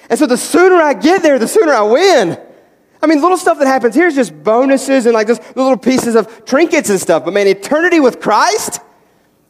And 0.09 0.17
so 0.17 0.25
the 0.25 0.37
sooner 0.37 0.75
I 0.75 0.93
get 0.93 1.21
there, 1.21 1.37
the 1.37 1.47
sooner 1.47 1.73
I 1.73 1.81
win. 1.83 2.39
I 3.01 3.07
mean, 3.07 3.21
little 3.21 3.37
stuff 3.37 3.59
that 3.59 3.67
happens 3.67 3.95
here 3.95 4.07
is 4.07 4.15
just 4.15 4.43
bonuses 4.43 5.05
and 5.05 5.13
like 5.13 5.27
just 5.27 5.41
little 5.55 5.77
pieces 5.77 6.15
of 6.15 6.45
trinkets 6.45 6.89
and 6.89 6.99
stuff. 6.99 7.23
But 7.23 7.33
man, 7.33 7.47
eternity 7.47 7.99
with 7.99 8.19
Christ, 8.19 8.81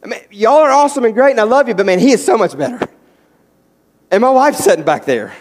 I 0.02 0.06
mean, 0.06 0.20
y'all 0.30 0.58
are 0.58 0.70
awesome 0.70 1.04
and 1.04 1.14
great, 1.14 1.32
and 1.32 1.40
I 1.40 1.44
love 1.44 1.68
you, 1.68 1.74
but 1.74 1.84
man, 1.84 1.98
He 1.98 2.12
is 2.12 2.24
so 2.24 2.38
much 2.38 2.56
better. 2.56 2.80
And 4.10 4.20
my 4.20 4.30
wife's 4.30 4.62
sitting 4.62 4.84
back 4.84 5.04
there. 5.04 5.34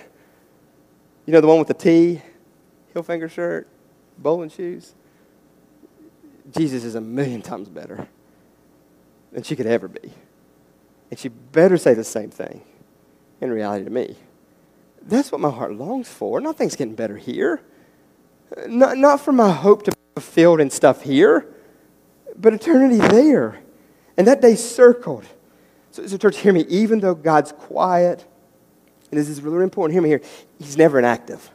You 1.26 1.34
know, 1.34 1.41
the 1.41 1.48
one 1.48 1.60
with 1.60 1.67
the 1.67 1.74
T, 1.74 2.22
heel 2.93 3.04
finger 3.04 3.30
shirt, 3.30 3.67
bowling 4.17 4.50
shoes. 4.50 4.93
Jesus 6.52 6.84
is 6.84 6.95
a 6.95 7.02
million 7.02 7.41
times 7.41 7.69
better 7.69 8.08
than 9.32 9.43
she 9.43 9.56
could 9.56 9.67
ever 9.67 9.88
be. 9.88 10.12
And 11.12 11.19
she 11.19 11.30
better 11.30 11.78
say 11.78 11.93
the 11.93 12.04
same 12.04 12.32
thing 12.32 12.62
in 13.41 13.52
reality 13.52 13.86
to 13.86 13.91
me. 13.91 14.15
That's 15.02 15.32
what 15.32 15.41
my 15.41 15.50
heart 15.50 15.74
longs 15.74 16.10
for. 16.10 16.41
Nothing's 16.41 16.76
getting 16.76 16.95
better 16.95 17.17
here. 17.17 17.62
Not, 18.67 18.97
not 18.97 19.21
for 19.21 19.31
my 19.31 19.51
hope 19.51 19.83
to 19.83 19.91
be 19.91 19.97
fulfilled 20.15 20.59
and 20.59 20.71
stuff 20.71 21.01
here, 21.01 21.47
but 22.35 22.53
eternity 22.53 22.97
there. 22.97 23.59
And 24.17 24.27
that 24.27 24.41
day 24.41 24.55
circled. 24.55 25.25
So, 25.91 26.05
so, 26.07 26.17
church, 26.17 26.38
hear 26.38 26.53
me. 26.53 26.65
Even 26.67 26.99
though 26.99 27.15
God's 27.15 27.51
quiet, 27.51 28.25
and 29.12 29.19
this 29.19 29.29
is 29.29 29.41
really 29.41 29.63
important, 29.63 29.93
hear 29.93 30.01
me 30.01 30.09
here, 30.09 30.21
He's 30.59 30.77
never 30.77 30.99
inactive. 30.99 31.49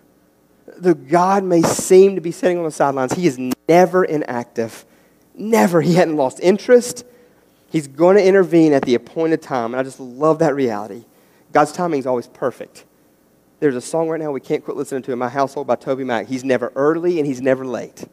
Though 0.76 0.94
God 0.94 1.44
may 1.44 1.62
seem 1.62 2.14
to 2.14 2.20
be 2.20 2.32
sitting 2.32 2.58
on 2.58 2.64
the 2.64 2.70
sidelines, 2.70 3.12
He 3.12 3.26
is 3.26 3.38
never 3.68 4.04
inactive. 4.04 4.84
Never. 5.34 5.80
He 5.80 5.94
hadn't 5.94 6.16
lost 6.16 6.40
interest. 6.40 7.04
He's 7.70 7.86
going 7.88 8.16
to 8.16 8.24
intervene 8.24 8.72
at 8.72 8.82
the 8.82 8.94
appointed 8.94 9.42
time. 9.42 9.74
And 9.74 9.80
I 9.80 9.82
just 9.82 10.00
love 10.00 10.38
that 10.38 10.54
reality. 10.54 11.04
God's 11.52 11.72
timing 11.72 12.00
is 12.00 12.06
always 12.06 12.28
perfect. 12.28 12.84
There's 13.64 13.76
a 13.76 13.80
song 13.80 14.10
right 14.10 14.20
now 14.20 14.30
we 14.30 14.42
can't 14.42 14.62
quit 14.62 14.76
listening 14.76 15.00
to 15.04 15.12
in 15.12 15.18
my 15.18 15.30
household 15.30 15.66
by 15.66 15.76
TobyMac. 15.76 16.26
He's 16.26 16.44
never 16.44 16.70
early 16.76 17.18
and 17.18 17.26
he's 17.26 17.40
never 17.40 17.64
late. 17.64 18.04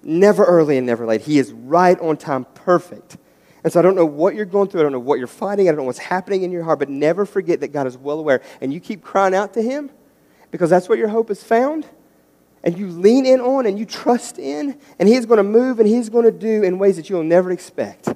Never 0.00 0.44
early 0.44 0.78
and 0.78 0.86
never 0.86 1.04
late. 1.04 1.22
He 1.22 1.40
is 1.40 1.50
right 1.50 1.98
on 1.98 2.16
time, 2.16 2.46
perfect. 2.54 3.16
And 3.64 3.72
so 3.72 3.80
I 3.80 3.82
don't 3.82 3.96
know 3.96 4.06
what 4.06 4.36
you're 4.36 4.44
going 4.44 4.68
through. 4.68 4.78
I 4.78 4.82
don't 4.84 4.92
know 4.92 5.00
what 5.00 5.18
you're 5.18 5.26
fighting. 5.26 5.66
I 5.66 5.72
don't 5.72 5.78
know 5.78 5.86
what's 5.86 5.98
happening 5.98 6.44
in 6.44 6.52
your 6.52 6.62
heart. 6.62 6.78
But 6.78 6.88
never 6.88 7.26
forget 7.26 7.58
that 7.62 7.72
God 7.72 7.88
is 7.88 7.98
well 7.98 8.20
aware. 8.20 8.42
And 8.60 8.72
you 8.72 8.78
keep 8.78 9.02
crying 9.02 9.34
out 9.34 9.54
to 9.54 9.60
Him 9.60 9.90
because 10.52 10.70
that's 10.70 10.88
where 10.88 10.96
your 10.96 11.08
hope 11.08 11.28
is 11.28 11.42
found. 11.42 11.84
And 12.62 12.78
you 12.78 12.86
lean 12.86 13.26
in 13.26 13.40
on 13.40 13.66
and 13.66 13.76
you 13.76 13.84
trust 13.84 14.38
in. 14.38 14.78
And 15.00 15.08
He's 15.08 15.26
going 15.26 15.38
to 15.38 15.42
move 15.42 15.80
and 15.80 15.88
He's 15.88 16.08
going 16.08 16.26
to 16.26 16.30
do 16.30 16.62
in 16.62 16.78
ways 16.78 16.94
that 16.94 17.10
you'll 17.10 17.24
never 17.24 17.50
expect. 17.50 18.08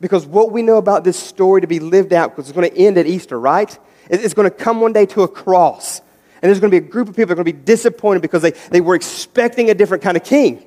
Because 0.00 0.24
what 0.24 0.52
we 0.52 0.62
know 0.62 0.78
about 0.78 1.04
this 1.04 1.18
story 1.18 1.60
to 1.60 1.66
be 1.66 1.80
lived 1.80 2.14
out, 2.14 2.34
because 2.34 2.48
it's 2.48 2.56
going 2.56 2.70
to 2.70 2.78
end 2.78 2.96
at 2.96 3.06
Easter, 3.06 3.38
right? 3.38 3.78
It's 4.08 4.34
going 4.34 4.48
to 4.48 4.54
come 4.54 4.80
one 4.80 4.92
day 4.92 5.06
to 5.06 5.22
a 5.22 5.28
cross. 5.28 6.00
And 6.40 6.48
there's 6.48 6.60
going 6.60 6.70
to 6.70 6.80
be 6.80 6.86
a 6.86 6.88
group 6.88 7.08
of 7.08 7.16
people 7.16 7.28
that 7.28 7.32
are 7.40 7.42
going 7.42 7.46
to 7.46 7.52
be 7.52 7.64
disappointed 7.64 8.22
because 8.22 8.42
they, 8.42 8.52
they 8.70 8.80
were 8.80 8.94
expecting 8.94 9.70
a 9.70 9.74
different 9.74 10.02
kind 10.02 10.16
of 10.16 10.24
king. 10.24 10.64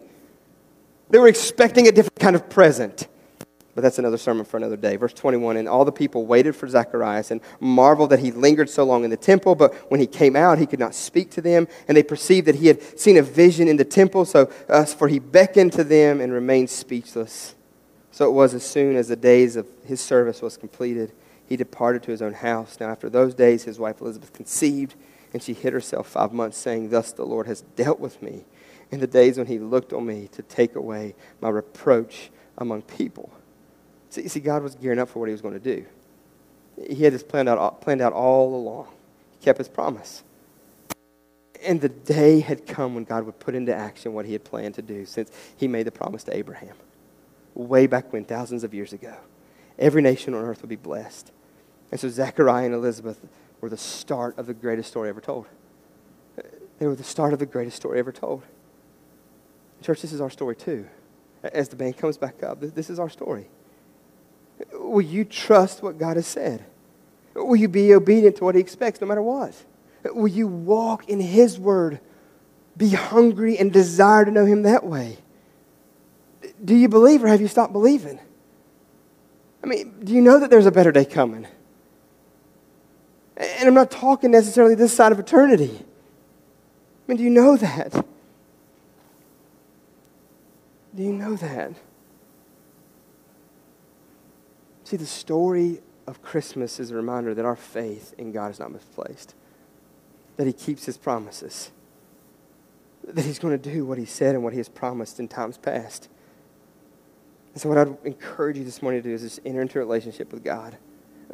They 1.09 1.19
were 1.19 1.27
expecting 1.27 1.87
a 1.87 1.91
different 1.91 2.19
kind 2.19 2.35
of 2.35 2.49
present. 2.49 3.07
But 3.73 3.81
that's 3.81 3.99
another 3.99 4.17
sermon 4.17 4.43
for 4.43 4.57
another 4.57 4.75
day. 4.75 4.97
Verse 4.97 5.13
21 5.13 5.55
And 5.55 5.69
all 5.69 5.85
the 5.85 5.91
people 5.91 6.25
waited 6.25 6.55
for 6.55 6.67
Zacharias 6.67 7.31
and 7.31 7.39
marveled 7.59 8.09
that 8.09 8.19
he 8.19 8.31
lingered 8.31 8.69
so 8.69 8.83
long 8.83 9.05
in 9.05 9.09
the 9.09 9.17
temple. 9.17 9.55
But 9.55 9.73
when 9.89 9.99
he 9.99 10.07
came 10.07 10.35
out, 10.35 10.57
he 10.57 10.65
could 10.65 10.79
not 10.79 10.93
speak 10.93 11.31
to 11.31 11.41
them. 11.41 11.67
And 11.87 11.95
they 11.95 12.03
perceived 12.03 12.47
that 12.47 12.55
he 12.55 12.67
had 12.67 12.99
seen 12.99 13.17
a 13.17 13.21
vision 13.21 13.67
in 13.67 13.77
the 13.77 13.85
temple. 13.85 14.25
So, 14.25 14.51
uh, 14.67 14.85
for 14.85 15.07
he 15.07 15.19
beckoned 15.19 15.73
to 15.73 15.83
them 15.83 16.19
and 16.19 16.33
remained 16.33 16.69
speechless. 16.69 17.55
So 18.11 18.27
it 18.27 18.33
was 18.33 18.53
as 18.53 18.63
soon 18.63 18.97
as 18.97 19.07
the 19.07 19.15
days 19.15 19.55
of 19.55 19.67
his 19.85 20.01
service 20.01 20.41
was 20.41 20.57
completed, 20.57 21.13
he 21.51 21.57
departed 21.57 22.01
to 22.01 22.11
his 22.11 22.21
own 22.21 22.31
house. 22.31 22.77
Now, 22.79 22.87
after 22.87 23.09
those 23.09 23.33
days, 23.33 23.65
his 23.65 23.77
wife 23.77 23.99
Elizabeth 23.99 24.31
conceived, 24.31 24.95
and 25.33 25.43
she 25.43 25.51
hid 25.51 25.73
herself 25.73 26.07
five 26.07 26.31
months, 26.31 26.57
saying, 26.57 26.91
Thus 26.91 27.11
the 27.11 27.25
Lord 27.25 27.45
has 27.45 27.59
dealt 27.75 27.99
with 27.99 28.21
me 28.21 28.45
in 28.89 29.01
the 29.01 29.07
days 29.07 29.37
when 29.37 29.47
he 29.47 29.59
looked 29.59 29.91
on 29.91 30.05
me 30.05 30.29
to 30.31 30.43
take 30.43 30.77
away 30.77 31.13
my 31.41 31.49
reproach 31.49 32.31
among 32.57 32.83
people. 32.83 33.33
See, 34.11 34.29
see 34.29 34.39
God 34.39 34.63
was 34.63 34.75
gearing 34.75 34.97
up 34.97 35.09
for 35.09 35.19
what 35.19 35.27
he 35.27 35.33
was 35.33 35.41
going 35.41 35.59
to 35.59 35.59
do. 35.59 35.85
He 36.89 37.03
had 37.03 37.11
this 37.11 37.21
planned 37.21 37.49
out, 37.49 37.81
planned 37.81 37.99
out 37.99 38.13
all 38.13 38.55
along. 38.55 38.87
He 39.31 39.43
kept 39.43 39.57
his 39.57 39.67
promise. 39.67 40.23
And 41.61 41.81
the 41.81 41.89
day 41.89 42.39
had 42.39 42.65
come 42.65 42.95
when 42.95 43.03
God 43.03 43.25
would 43.25 43.39
put 43.39 43.55
into 43.55 43.75
action 43.75 44.13
what 44.13 44.25
he 44.25 44.31
had 44.31 44.45
planned 44.45 44.75
to 44.75 44.81
do 44.81 45.05
since 45.05 45.29
he 45.57 45.67
made 45.67 45.83
the 45.83 45.91
promise 45.91 46.23
to 46.23 46.33
Abraham 46.33 46.77
way 47.55 47.87
back 47.87 48.13
when, 48.13 48.23
thousands 48.23 48.63
of 48.63 48.73
years 48.73 48.93
ago. 48.93 49.17
Every 49.77 50.01
nation 50.01 50.33
on 50.33 50.45
earth 50.45 50.61
would 50.61 50.69
be 50.69 50.77
blessed. 50.77 51.33
And 51.91 51.99
so 51.99 52.09
Zechariah 52.09 52.65
and 52.65 52.73
Elizabeth 52.73 53.19
were 53.59 53.69
the 53.69 53.77
start 53.77 54.37
of 54.37 54.47
the 54.47 54.53
greatest 54.53 54.89
story 54.89 55.09
ever 55.09 55.21
told. 55.21 55.45
They 56.79 56.87
were 56.87 56.95
the 56.95 57.03
start 57.03 57.33
of 57.33 57.39
the 57.39 57.45
greatest 57.45 57.77
story 57.77 57.99
ever 57.99 58.11
told. 58.11 58.43
Church, 59.81 60.01
this 60.01 60.13
is 60.13 60.21
our 60.21 60.29
story 60.29 60.55
too. 60.55 60.87
As 61.43 61.69
the 61.69 61.75
band 61.75 61.97
comes 61.97 62.17
back 62.17 62.43
up, 62.43 62.59
this 62.61 62.89
is 62.89 62.99
our 62.99 63.09
story. 63.09 63.47
Will 64.73 65.01
you 65.01 65.25
trust 65.25 65.81
what 65.81 65.97
God 65.97 66.17
has 66.17 66.27
said? 66.27 66.63
Will 67.33 67.55
you 67.55 67.67
be 67.67 67.93
obedient 67.93 68.37
to 68.37 68.43
what 68.43 68.55
He 68.55 68.61
expects 68.61 69.01
no 69.01 69.07
matter 69.07 69.21
what? 69.21 69.55
Will 70.05 70.27
you 70.27 70.47
walk 70.47 71.09
in 71.09 71.19
His 71.19 71.59
word? 71.59 71.99
Be 72.77 72.89
hungry 72.89 73.57
and 73.57 73.71
desire 73.71 74.25
to 74.25 74.31
know 74.31 74.45
Him 74.45 74.63
that 74.63 74.85
way? 74.85 75.17
do 76.63 76.75
you 76.75 76.89
believe 76.89 77.23
or 77.23 77.27
have 77.27 77.41
you 77.41 77.47
stopped 77.47 77.73
believing? 77.73 78.19
I 79.63 79.67
mean, 79.67 79.93
do 80.03 80.13
you 80.13 80.21
know 80.21 80.39
that 80.39 80.49
there's 80.49 80.65
a 80.65 80.71
better 80.71 80.91
day 80.91 81.05
coming? 81.05 81.47
And 83.41 83.67
I'm 83.67 83.73
not 83.73 83.89
talking 83.89 84.29
necessarily 84.29 84.75
this 84.75 84.93
side 84.93 85.11
of 85.11 85.19
eternity. 85.19 85.71
I 85.73 85.83
mean, 87.07 87.17
do 87.17 87.23
you 87.23 87.29
know 87.31 87.57
that? 87.57 88.05
Do 90.95 91.03
you 91.03 91.11
know 91.11 91.35
that? 91.35 91.73
See, 94.83 94.97
the 94.97 95.07
story 95.07 95.81
of 96.05 96.21
Christmas 96.21 96.79
is 96.79 96.91
a 96.91 96.95
reminder 96.95 97.33
that 97.33 97.45
our 97.45 97.55
faith 97.55 98.13
in 98.17 98.31
God 98.31 98.51
is 98.51 98.59
not 98.59 98.71
misplaced, 98.71 99.33
that 100.37 100.45
He 100.45 100.53
keeps 100.53 100.85
His 100.85 100.97
promises, 100.97 101.71
that 103.07 103.25
He's 103.25 103.39
going 103.39 103.59
to 103.59 103.71
do 103.71 103.85
what 103.85 103.97
He 103.97 104.05
said 104.05 104.35
and 104.35 104.43
what 104.43 104.53
He 104.53 104.59
has 104.59 104.69
promised 104.69 105.19
in 105.19 105.27
times 105.27 105.57
past. 105.57 106.09
And 107.53 107.61
so, 107.61 107.69
what 107.69 107.77
I'd 107.79 107.97
encourage 108.03 108.57
you 108.57 108.63
this 108.63 108.83
morning 108.83 109.01
to 109.01 109.09
do 109.09 109.15
is 109.15 109.21
just 109.21 109.39
enter 109.45 109.61
into 109.61 109.79
a 109.79 109.81
relationship 109.81 110.31
with 110.31 110.43
God. 110.43 110.77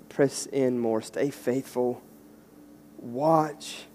Press 0.10 0.45
in 0.47 0.79
more. 0.79 1.01
Stay 1.01 1.29
faithful. 1.29 2.01
Watch. 2.97 3.86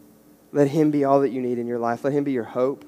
Let 0.53 0.69
Him 0.69 0.91
be 0.91 1.05
all 1.05 1.21
that 1.21 1.31
you 1.31 1.41
need 1.41 1.59
in 1.59 1.67
your 1.67 1.79
life. 1.79 2.05
Let 2.05 2.12
Him 2.12 2.25
be 2.25 2.33
your 2.33 2.45
hope. 2.45 2.85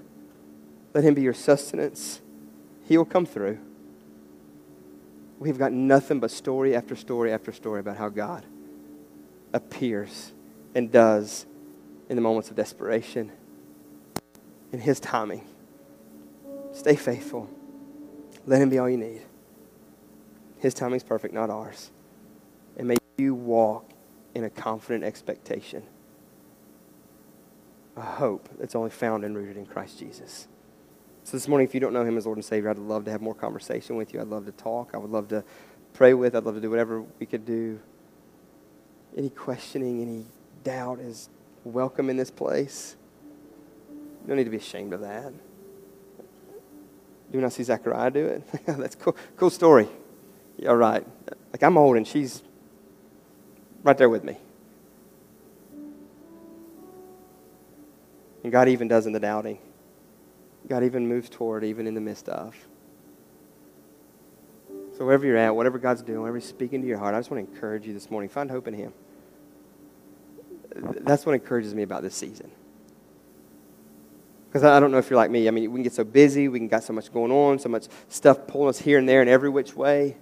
Let 0.92 1.04
Him 1.04 1.14
be 1.14 1.22
your 1.22 1.34
sustenance. 1.34 2.20
He 2.86 2.96
will 2.96 3.04
come 3.04 3.26
through. 3.26 3.58
We've 5.38 5.58
got 5.58 5.72
nothing 5.72 6.20
but 6.20 6.30
story 6.30 6.76
after 6.76 6.94
story 6.94 7.32
after 7.32 7.52
story 7.52 7.80
about 7.80 7.96
how 7.96 8.08
God 8.08 8.44
appears 9.52 10.32
and 10.74 10.90
does 10.90 11.46
in 12.08 12.16
the 12.16 12.22
moments 12.22 12.50
of 12.50 12.56
desperation 12.56 13.32
in 14.72 14.80
His 14.80 15.00
timing. 15.00 15.46
Stay 16.72 16.96
faithful. 16.96 17.48
Let 18.46 18.60
Him 18.60 18.68
be 18.68 18.78
all 18.78 18.88
you 18.88 18.96
need. 18.96 19.22
His 20.58 20.74
timing 20.74 20.96
is 20.96 21.02
perfect, 21.02 21.34
not 21.34 21.50
ours. 21.50 21.90
You 23.16 23.34
walk 23.34 23.90
in 24.34 24.44
a 24.44 24.50
confident 24.50 25.04
expectation, 25.04 25.84
a 27.96 28.02
hope 28.02 28.48
that's 28.58 28.74
only 28.74 28.90
found 28.90 29.24
and 29.24 29.36
rooted 29.36 29.56
in 29.56 29.66
Christ 29.66 29.98
Jesus. 29.98 30.48
So 31.24 31.36
this 31.36 31.48
morning, 31.48 31.66
if 31.66 31.74
you 31.74 31.80
don't 31.80 31.92
know 31.92 32.04
Him 32.04 32.16
as 32.18 32.26
Lord 32.26 32.38
and 32.38 32.44
Savior, 32.44 32.70
I'd 32.70 32.78
love 32.78 33.04
to 33.06 33.10
have 33.10 33.22
more 33.22 33.34
conversation 33.34 33.96
with 33.96 34.12
you. 34.12 34.20
I'd 34.20 34.28
love 34.28 34.46
to 34.46 34.52
talk. 34.52 34.90
I 34.94 34.98
would 34.98 35.10
love 35.10 35.28
to 35.28 35.44
pray 35.94 36.14
with. 36.14 36.34
I'd 36.36 36.44
love 36.44 36.56
to 36.56 36.60
do 36.60 36.70
whatever 36.70 37.02
we 37.20 37.26
could 37.26 37.46
do. 37.46 37.80
any 39.16 39.30
questioning, 39.30 40.02
any 40.02 40.26
doubt 40.64 41.00
is 41.00 41.28
welcome 41.64 42.10
in 42.10 42.16
this 42.16 42.30
place. 42.30 42.96
You 44.22 44.28
don't 44.28 44.36
need 44.36 44.44
to 44.44 44.50
be 44.50 44.56
ashamed 44.56 44.92
of 44.92 45.00
that. 45.02 45.32
Do 47.30 47.38
you 47.38 47.40
not 47.40 47.52
see 47.52 47.62
Zechariah 47.62 48.10
do 48.10 48.26
it? 48.26 48.42
That's 48.66 48.94
cool. 48.96 49.16
Cool 49.36 49.50
story. 49.50 49.88
Yeah, 50.56 50.72
right. 50.72 51.06
Like 51.52 51.62
I'm 51.62 51.78
old 51.78 51.96
and 51.96 52.06
she's 52.06 52.42
right 53.84 53.96
there 53.96 54.08
with 54.08 54.24
me. 54.24 54.38
And 58.42 58.50
God 58.50 58.68
even 58.68 58.88
does 58.88 59.06
in 59.06 59.12
the 59.12 59.20
doubting. 59.20 59.58
God 60.66 60.82
even 60.82 61.06
moves 61.06 61.28
toward, 61.28 61.62
even 61.62 61.86
in 61.86 61.94
the 61.94 62.00
midst 62.00 62.28
of. 62.28 62.56
So 64.96 65.04
wherever 65.04 65.26
you're 65.26 65.36
at, 65.36 65.54
whatever 65.54 65.78
God's 65.78 66.02
doing, 66.02 66.20
whatever 66.20 66.38
He's 66.38 66.48
speaking 66.48 66.80
to 66.82 66.86
your 66.86 66.98
heart, 66.98 67.14
I 67.14 67.18
just 67.18 67.30
want 67.30 67.46
to 67.46 67.52
encourage 67.52 67.86
you 67.86 67.92
this 67.92 68.10
morning. 68.10 68.28
Find 68.28 68.50
hope 68.50 68.68
in 68.68 68.74
Him. 68.74 68.92
That's 70.74 71.24
what 71.24 71.34
encourages 71.34 71.74
me 71.74 71.82
about 71.82 72.02
this 72.02 72.14
season. 72.14 72.50
Because 74.48 74.64
I 74.64 74.78
don't 74.78 74.92
know 74.92 74.98
if 74.98 75.10
you're 75.10 75.16
like 75.16 75.30
me. 75.30 75.48
I 75.48 75.50
mean, 75.50 75.70
we 75.72 75.78
can 75.78 75.82
get 75.82 75.94
so 75.94 76.04
busy, 76.04 76.48
we 76.48 76.58
can 76.58 76.68
got 76.68 76.84
so 76.84 76.92
much 76.92 77.12
going 77.12 77.32
on, 77.32 77.58
so 77.58 77.68
much 77.68 77.86
stuff 78.08 78.46
pulling 78.46 78.68
us 78.68 78.78
here 78.78 78.98
and 78.98 79.08
there 79.08 79.20
in 79.20 79.28
every 79.28 79.48
which 79.48 79.74
way 79.74 80.16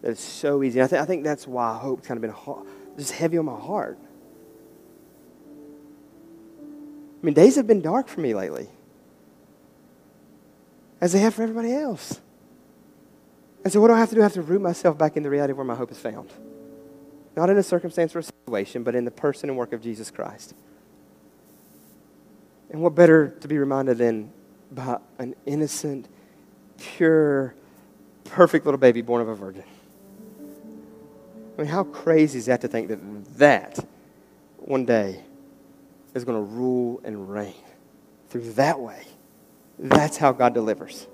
that 0.00 0.10
it's 0.10 0.22
so 0.22 0.62
easy. 0.62 0.82
I, 0.82 0.86
th- 0.86 1.00
I 1.00 1.04
think 1.04 1.22
that's 1.22 1.46
why 1.46 1.76
hope's 1.76 2.06
kind 2.06 2.16
of 2.16 2.22
been 2.22 2.30
hard, 2.30 2.66
just 2.96 3.12
heavy 3.12 3.38
on 3.38 3.44
my 3.44 3.58
heart. 3.58 3.98
I 7.22 7.26
mean, 7.26 7.34
days 7.34 7.56
have 7.56 7.66
been 7.66 7.80
dark 7.80 8.08
for 8.08 8.20
me 8.20 8.34
lately, 8.34 8.68
as 11.00 11.12
they 11.12 11.20
have 11.20 11.34
for 11.34 11.42
everybody 11.42 11.72
else. 11.72 12.20
And 13.64 13.72
so, 13.72 13.80
what 13.80 13.88
do 13.88 13.94
I 13.94 13.98
have 13.98 14.10
to 14.10 14.14
do? 14.14 14.20
I 14.20 14.24
have 14.24 14.34
to 14.34 14.42
root 14.42 14.60
myself 14.60 14.98
back 14.98 15.16
in 15.16 15.22
the 15.22 15.30
reality 15.30 15.52
of 15.52 15.56
where 15.56 15.64
my 15.64 15.74
hope 15.74 15.90
is 15.90 15.98
found. 15.98 16.30
Not 17.34 17.48
in 17.48 17.56
a 17.56 17.62
circumstance 17.62 18.14
or 18.14 18.18
a 18.18 18.22
situation, 18.22 18.82
but 18.82 18.94
in 18.94 19.04
the 19.04 19.10
person 19.10 19.48
and 19.48 19.58
work 19.58 19.72
of 19.72 19.80
Jesus 19.82 20.10
Christ. 20.10 20.54
And 22.70 22.82
what 22.82 22.94
better 22.94 23.28
to 23.40 23.48
be 23.48 23.56
reminded 23.58 23.98
than 23.98 24.32
by 24.70 24.98
an 25.18 25.34
innocent, 25.46 26.08
pure, 26.78 27.54
perfect 28.24 28.66
little 28.66 28.78
baby 28.78 29.00
born 29.00 29.22
of 29.22 29.28
a 29.28 29.34
virgin? 29.34 29.64
I 31.56 31.62
mean, 31.62 31.70
how 31.70 31.84
crazy 31.84 32.38
is 32.38 32.46
that 32.46 32.60
to 32.62 32.68
think 32.68 32.88
that 32.88 32.98
that 33.38 33.86
one 34.58 34.84
day 34.84 35.22
is 36.14 36.24
going 36.24 36.38
to 36.38 36.42
rule 36.42 37.00
and 37.04 37.30
reign 37.30 37.54
through 38.28 38.52
that 38.52 38.80
way? 38.80 39.04
That's 39.78 40.16
how 40.16 40.32
God 40.32 40.54
delivers. 40.54 41.06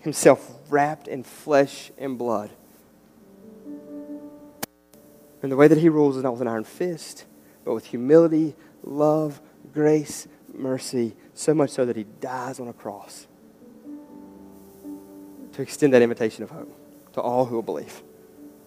Himself 0.00 0.58
wrapped 0.68 1.08
in 1.08 1.22
flesh 1.22 1.92
and 1.98 2.18
blood. 2.18 2.50
And 5.42 5.52
the 5.52 5.56
way 5.56 5.68
that 5.68 5.78
He 5.78 5.88
rules 5.88 6.16
is 6.16 6.22
not 6.22 6.32
with 6.32 6.42
an 6.42 6.48
iron 6.48 6.64
fist, 6.64 7.24
but 7.64 7.74
with 7.74 7.86
humility, 7.86 8.54
love, 8.82 9.40
grace, 9.72 10.26
mercy, 10.52 11.14
so 11.34 11.54
much 11.54 11.70
so 11.70 11.84
that 11.84 11.96
He 11.96 12.04
dies 12.20 12.58
on 12.58 12.66
a 12.66 12.72
cross 12.72 13.26
to 15.52 15.62
extend 15.62 15.92
that 15.92 16.02
invitation 16.02 16.42
of 16.42 16.50
hope 16.50 16.72
to 17.12 17.20
all 17.20 17.44
who 17.46 17.54
will 17.54 17.62
believe. 17.62 18.02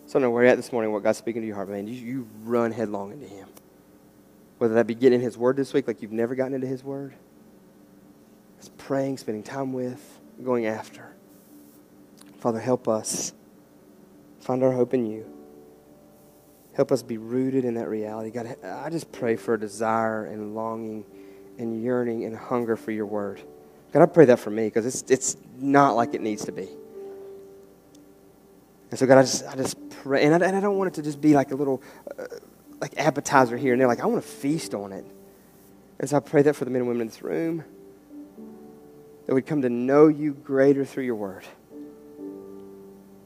So 0.09 0.13
I 0.17 0.21
don't 0.21 0.21
know 0.23 0.31
where 0.31 0.41
you're 0.41 0.51
at 0.51 0.57
this 0.57 0.71
morning, 0.71 0.91
what 0.91 1.03
God's 1.03 1.19
speaking 1.19 1.43
to 1.43 1.47
your 1.47 1.55
heart, 1.55 1.69
man. 1.69 1.85
You, 1.85 1.93
you 1.93 2.27
run 2.41 2.71
headlong 2.71 3.11
into 3.11 3.27
Him. 3.27 3.47
Whether 4.57 4.73
that 4.73 4.87
be 4.87 4.95
getting 4.95 5.21
His 5.21 5.37
Word 5.37 5.55
this 5.55 5.71
week, 5.71 5.87
like 5.87 6.01
you've 6.01 6.11
never 6.11 6.33
gotten 6.33 6.55
into 6.55 6.65
His 6.65 6.83
Word, 6.83 7.13
it's 8.57 8.71
praying, 8.79 9.19
spending 9.19 9.43
time 9.43 9.71
with, 9.71 10.19
going 10.43 10.65
after. 10.65 11.13
Father, 12.39 12.59
help 12.59 12.87
us 12.87 13.33
find 14.39 14.63
our 14.63 14.71
hope 14.71 14.95
in 14.95 15.05
you. 15.05 15.31
Help 16.73 16.91
us 16.91 17.03
be 17.03 17.19
rooted 17.19 17.63
in 17.63 17.75
that 17.75 17.87
reality. 17.87 18.31
God, 18.31 18.55
I 18.65 18.89
just 18.89 19.11
pray 19.11 19.35
for 19.35 19.53
a 19.53 19.59
desire 19.59 20.25
and 20.25 20.55
longing 20.55 21.05
and 21.59 21.83
yearning 21.83 22.25
and 22.25 22.35
hunger 22.35 22.75
for 22.75 22.89
your 22.89 23.05
word. 23.05 23.43
God, 23.93 24.01
I 24.01 24.07
pray 24.07 24.25
that 24.25 24.39
for 24.39 24.49
me 24.49 24.65
because 24.65 24.87
it's, 24.87 25.03
it's 25.07 25.37
not 25.59 25.95
like 25.95 26.15
it 26.15 26.21
needs 26.21 26.45
to 26.45 26.51
be. 26.51 26.67
And 28.89 28.99
so, 28.99 29.05
God, 29.05 29.17
I 29.17 29.21
just, 29.21 29.45
I 29.47 29.55
just 29.55 29.89
pray. 29.89 30.23
And 30.25 30.43
I, 30.43 30.47
and 30.47 30.55
I 30.55 30.59
don't 30.59 30.77
want 30.77 30.89
it 30.89 30.93
to 30.95 31.01
just 31.01 31.21
be 31.21 31.33
like 31.33 31.51
a 31.51 31.55
little 31.55 31.81
uh, 32.17 32.25
like 32.81 32.97
appetizer 32.97 33.57
here 33.57 33.73
and 33.73 33.81
there. 33.81 33.87
Like, 33.87 33.99
I 33.99 34.05
want 34.05 34.23
to 34.23 34.29
feast 34.29 34.73
on 34.73 34.91
it. 34.91 35.05
And 35.99 36.09
so 36.09 36.17
I 36.17 36.19
pray 36.21 36.41
that 36.43 36.55
for 36.55 36.65
the 36.65 36.71
men 36.71 36.81
and 36.81 36.87
women 36.87 37.01
in 37.01 37.07
this 37.07 37.21
room, 37.21 37.63
that 39.27 39.35
we'd 39.35 39.45
come 39.45 39.61
to 39.61 39.69
know 39.69 40.07
you 40.07 40.33
greater 40.33 40.85
through 40.85 41.03
your 41.03 41.15
word. 41.15 41.45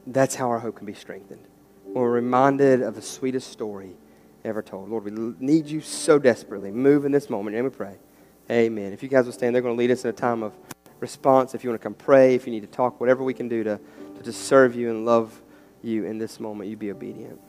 That's 0.06 0.34
how 0.34 0.50
our 0.50 0.58
hope 0.58 0.76
can 0.76 0.86
be 0.86 0.94
strengthened. 0.94 1.44
When 1.84 1.94
we're 1.94 2.10
reminded 2.10 2.82
of 2.82 2.94
the 2.94 3.02
sweetest 3.02 3.50
story 3.50 3.96
ever 4.44 4.60
told. 4.60 4.90
Lord, 4.90 5.04
we 5.04 5.34
need 5.38 5.66
you 5.66 5.80
so 5.80 6.18
desperately. 6.18 6.70
Move 6.70 7.04
in 7.06 7.12
this 7.12 7.30
moment. 7.30 7.56
And 7.56 7.64
we 7.64 7.70
pray. 7.70 7.96
Amen. 8.50 8.92
If 8.92 9.02
you 9.02 9.08
guys 9.08 9.24
will 9.24 9.32
stand, 9.32 9.54
they're 9.54 9.62
going 9.62 9.74
to 9.74 9.78
lead 9.78 9.90
us 9.90 10.04
in 10.04 10.10
a 10.10 10.12
time 10.12 10.42
of 10.42 10.52
response. 11.00 11.54
If 11.54 11.64
you 11.64 11.70
want 11.70 11.80
to 11.80 11.82
come 11.82 11.94
pray, 11.94 12.34
if 12.34 12.46
you 12.46 12.52
need 12.52 12.60
to 12.60 12.66
talk, 12.66 13.00
whatever 13.00 13.22
we 13.24 13.32
can 13.32 13.48
do 13.48 13.64
to, 13.64 13.80
to 14.16 14.22
just 14.22 14.42
serve 14.42 14.74
you 14.74 14.90
and 14.90 15.06
love 15.06 15.40
you 15.84 16.04
in 16.04 16.18
this 16.18 16.40
moment, 16.40 16.70
you 16.70 16.76
be 16.76 16.90
obedient. 16.90 17.40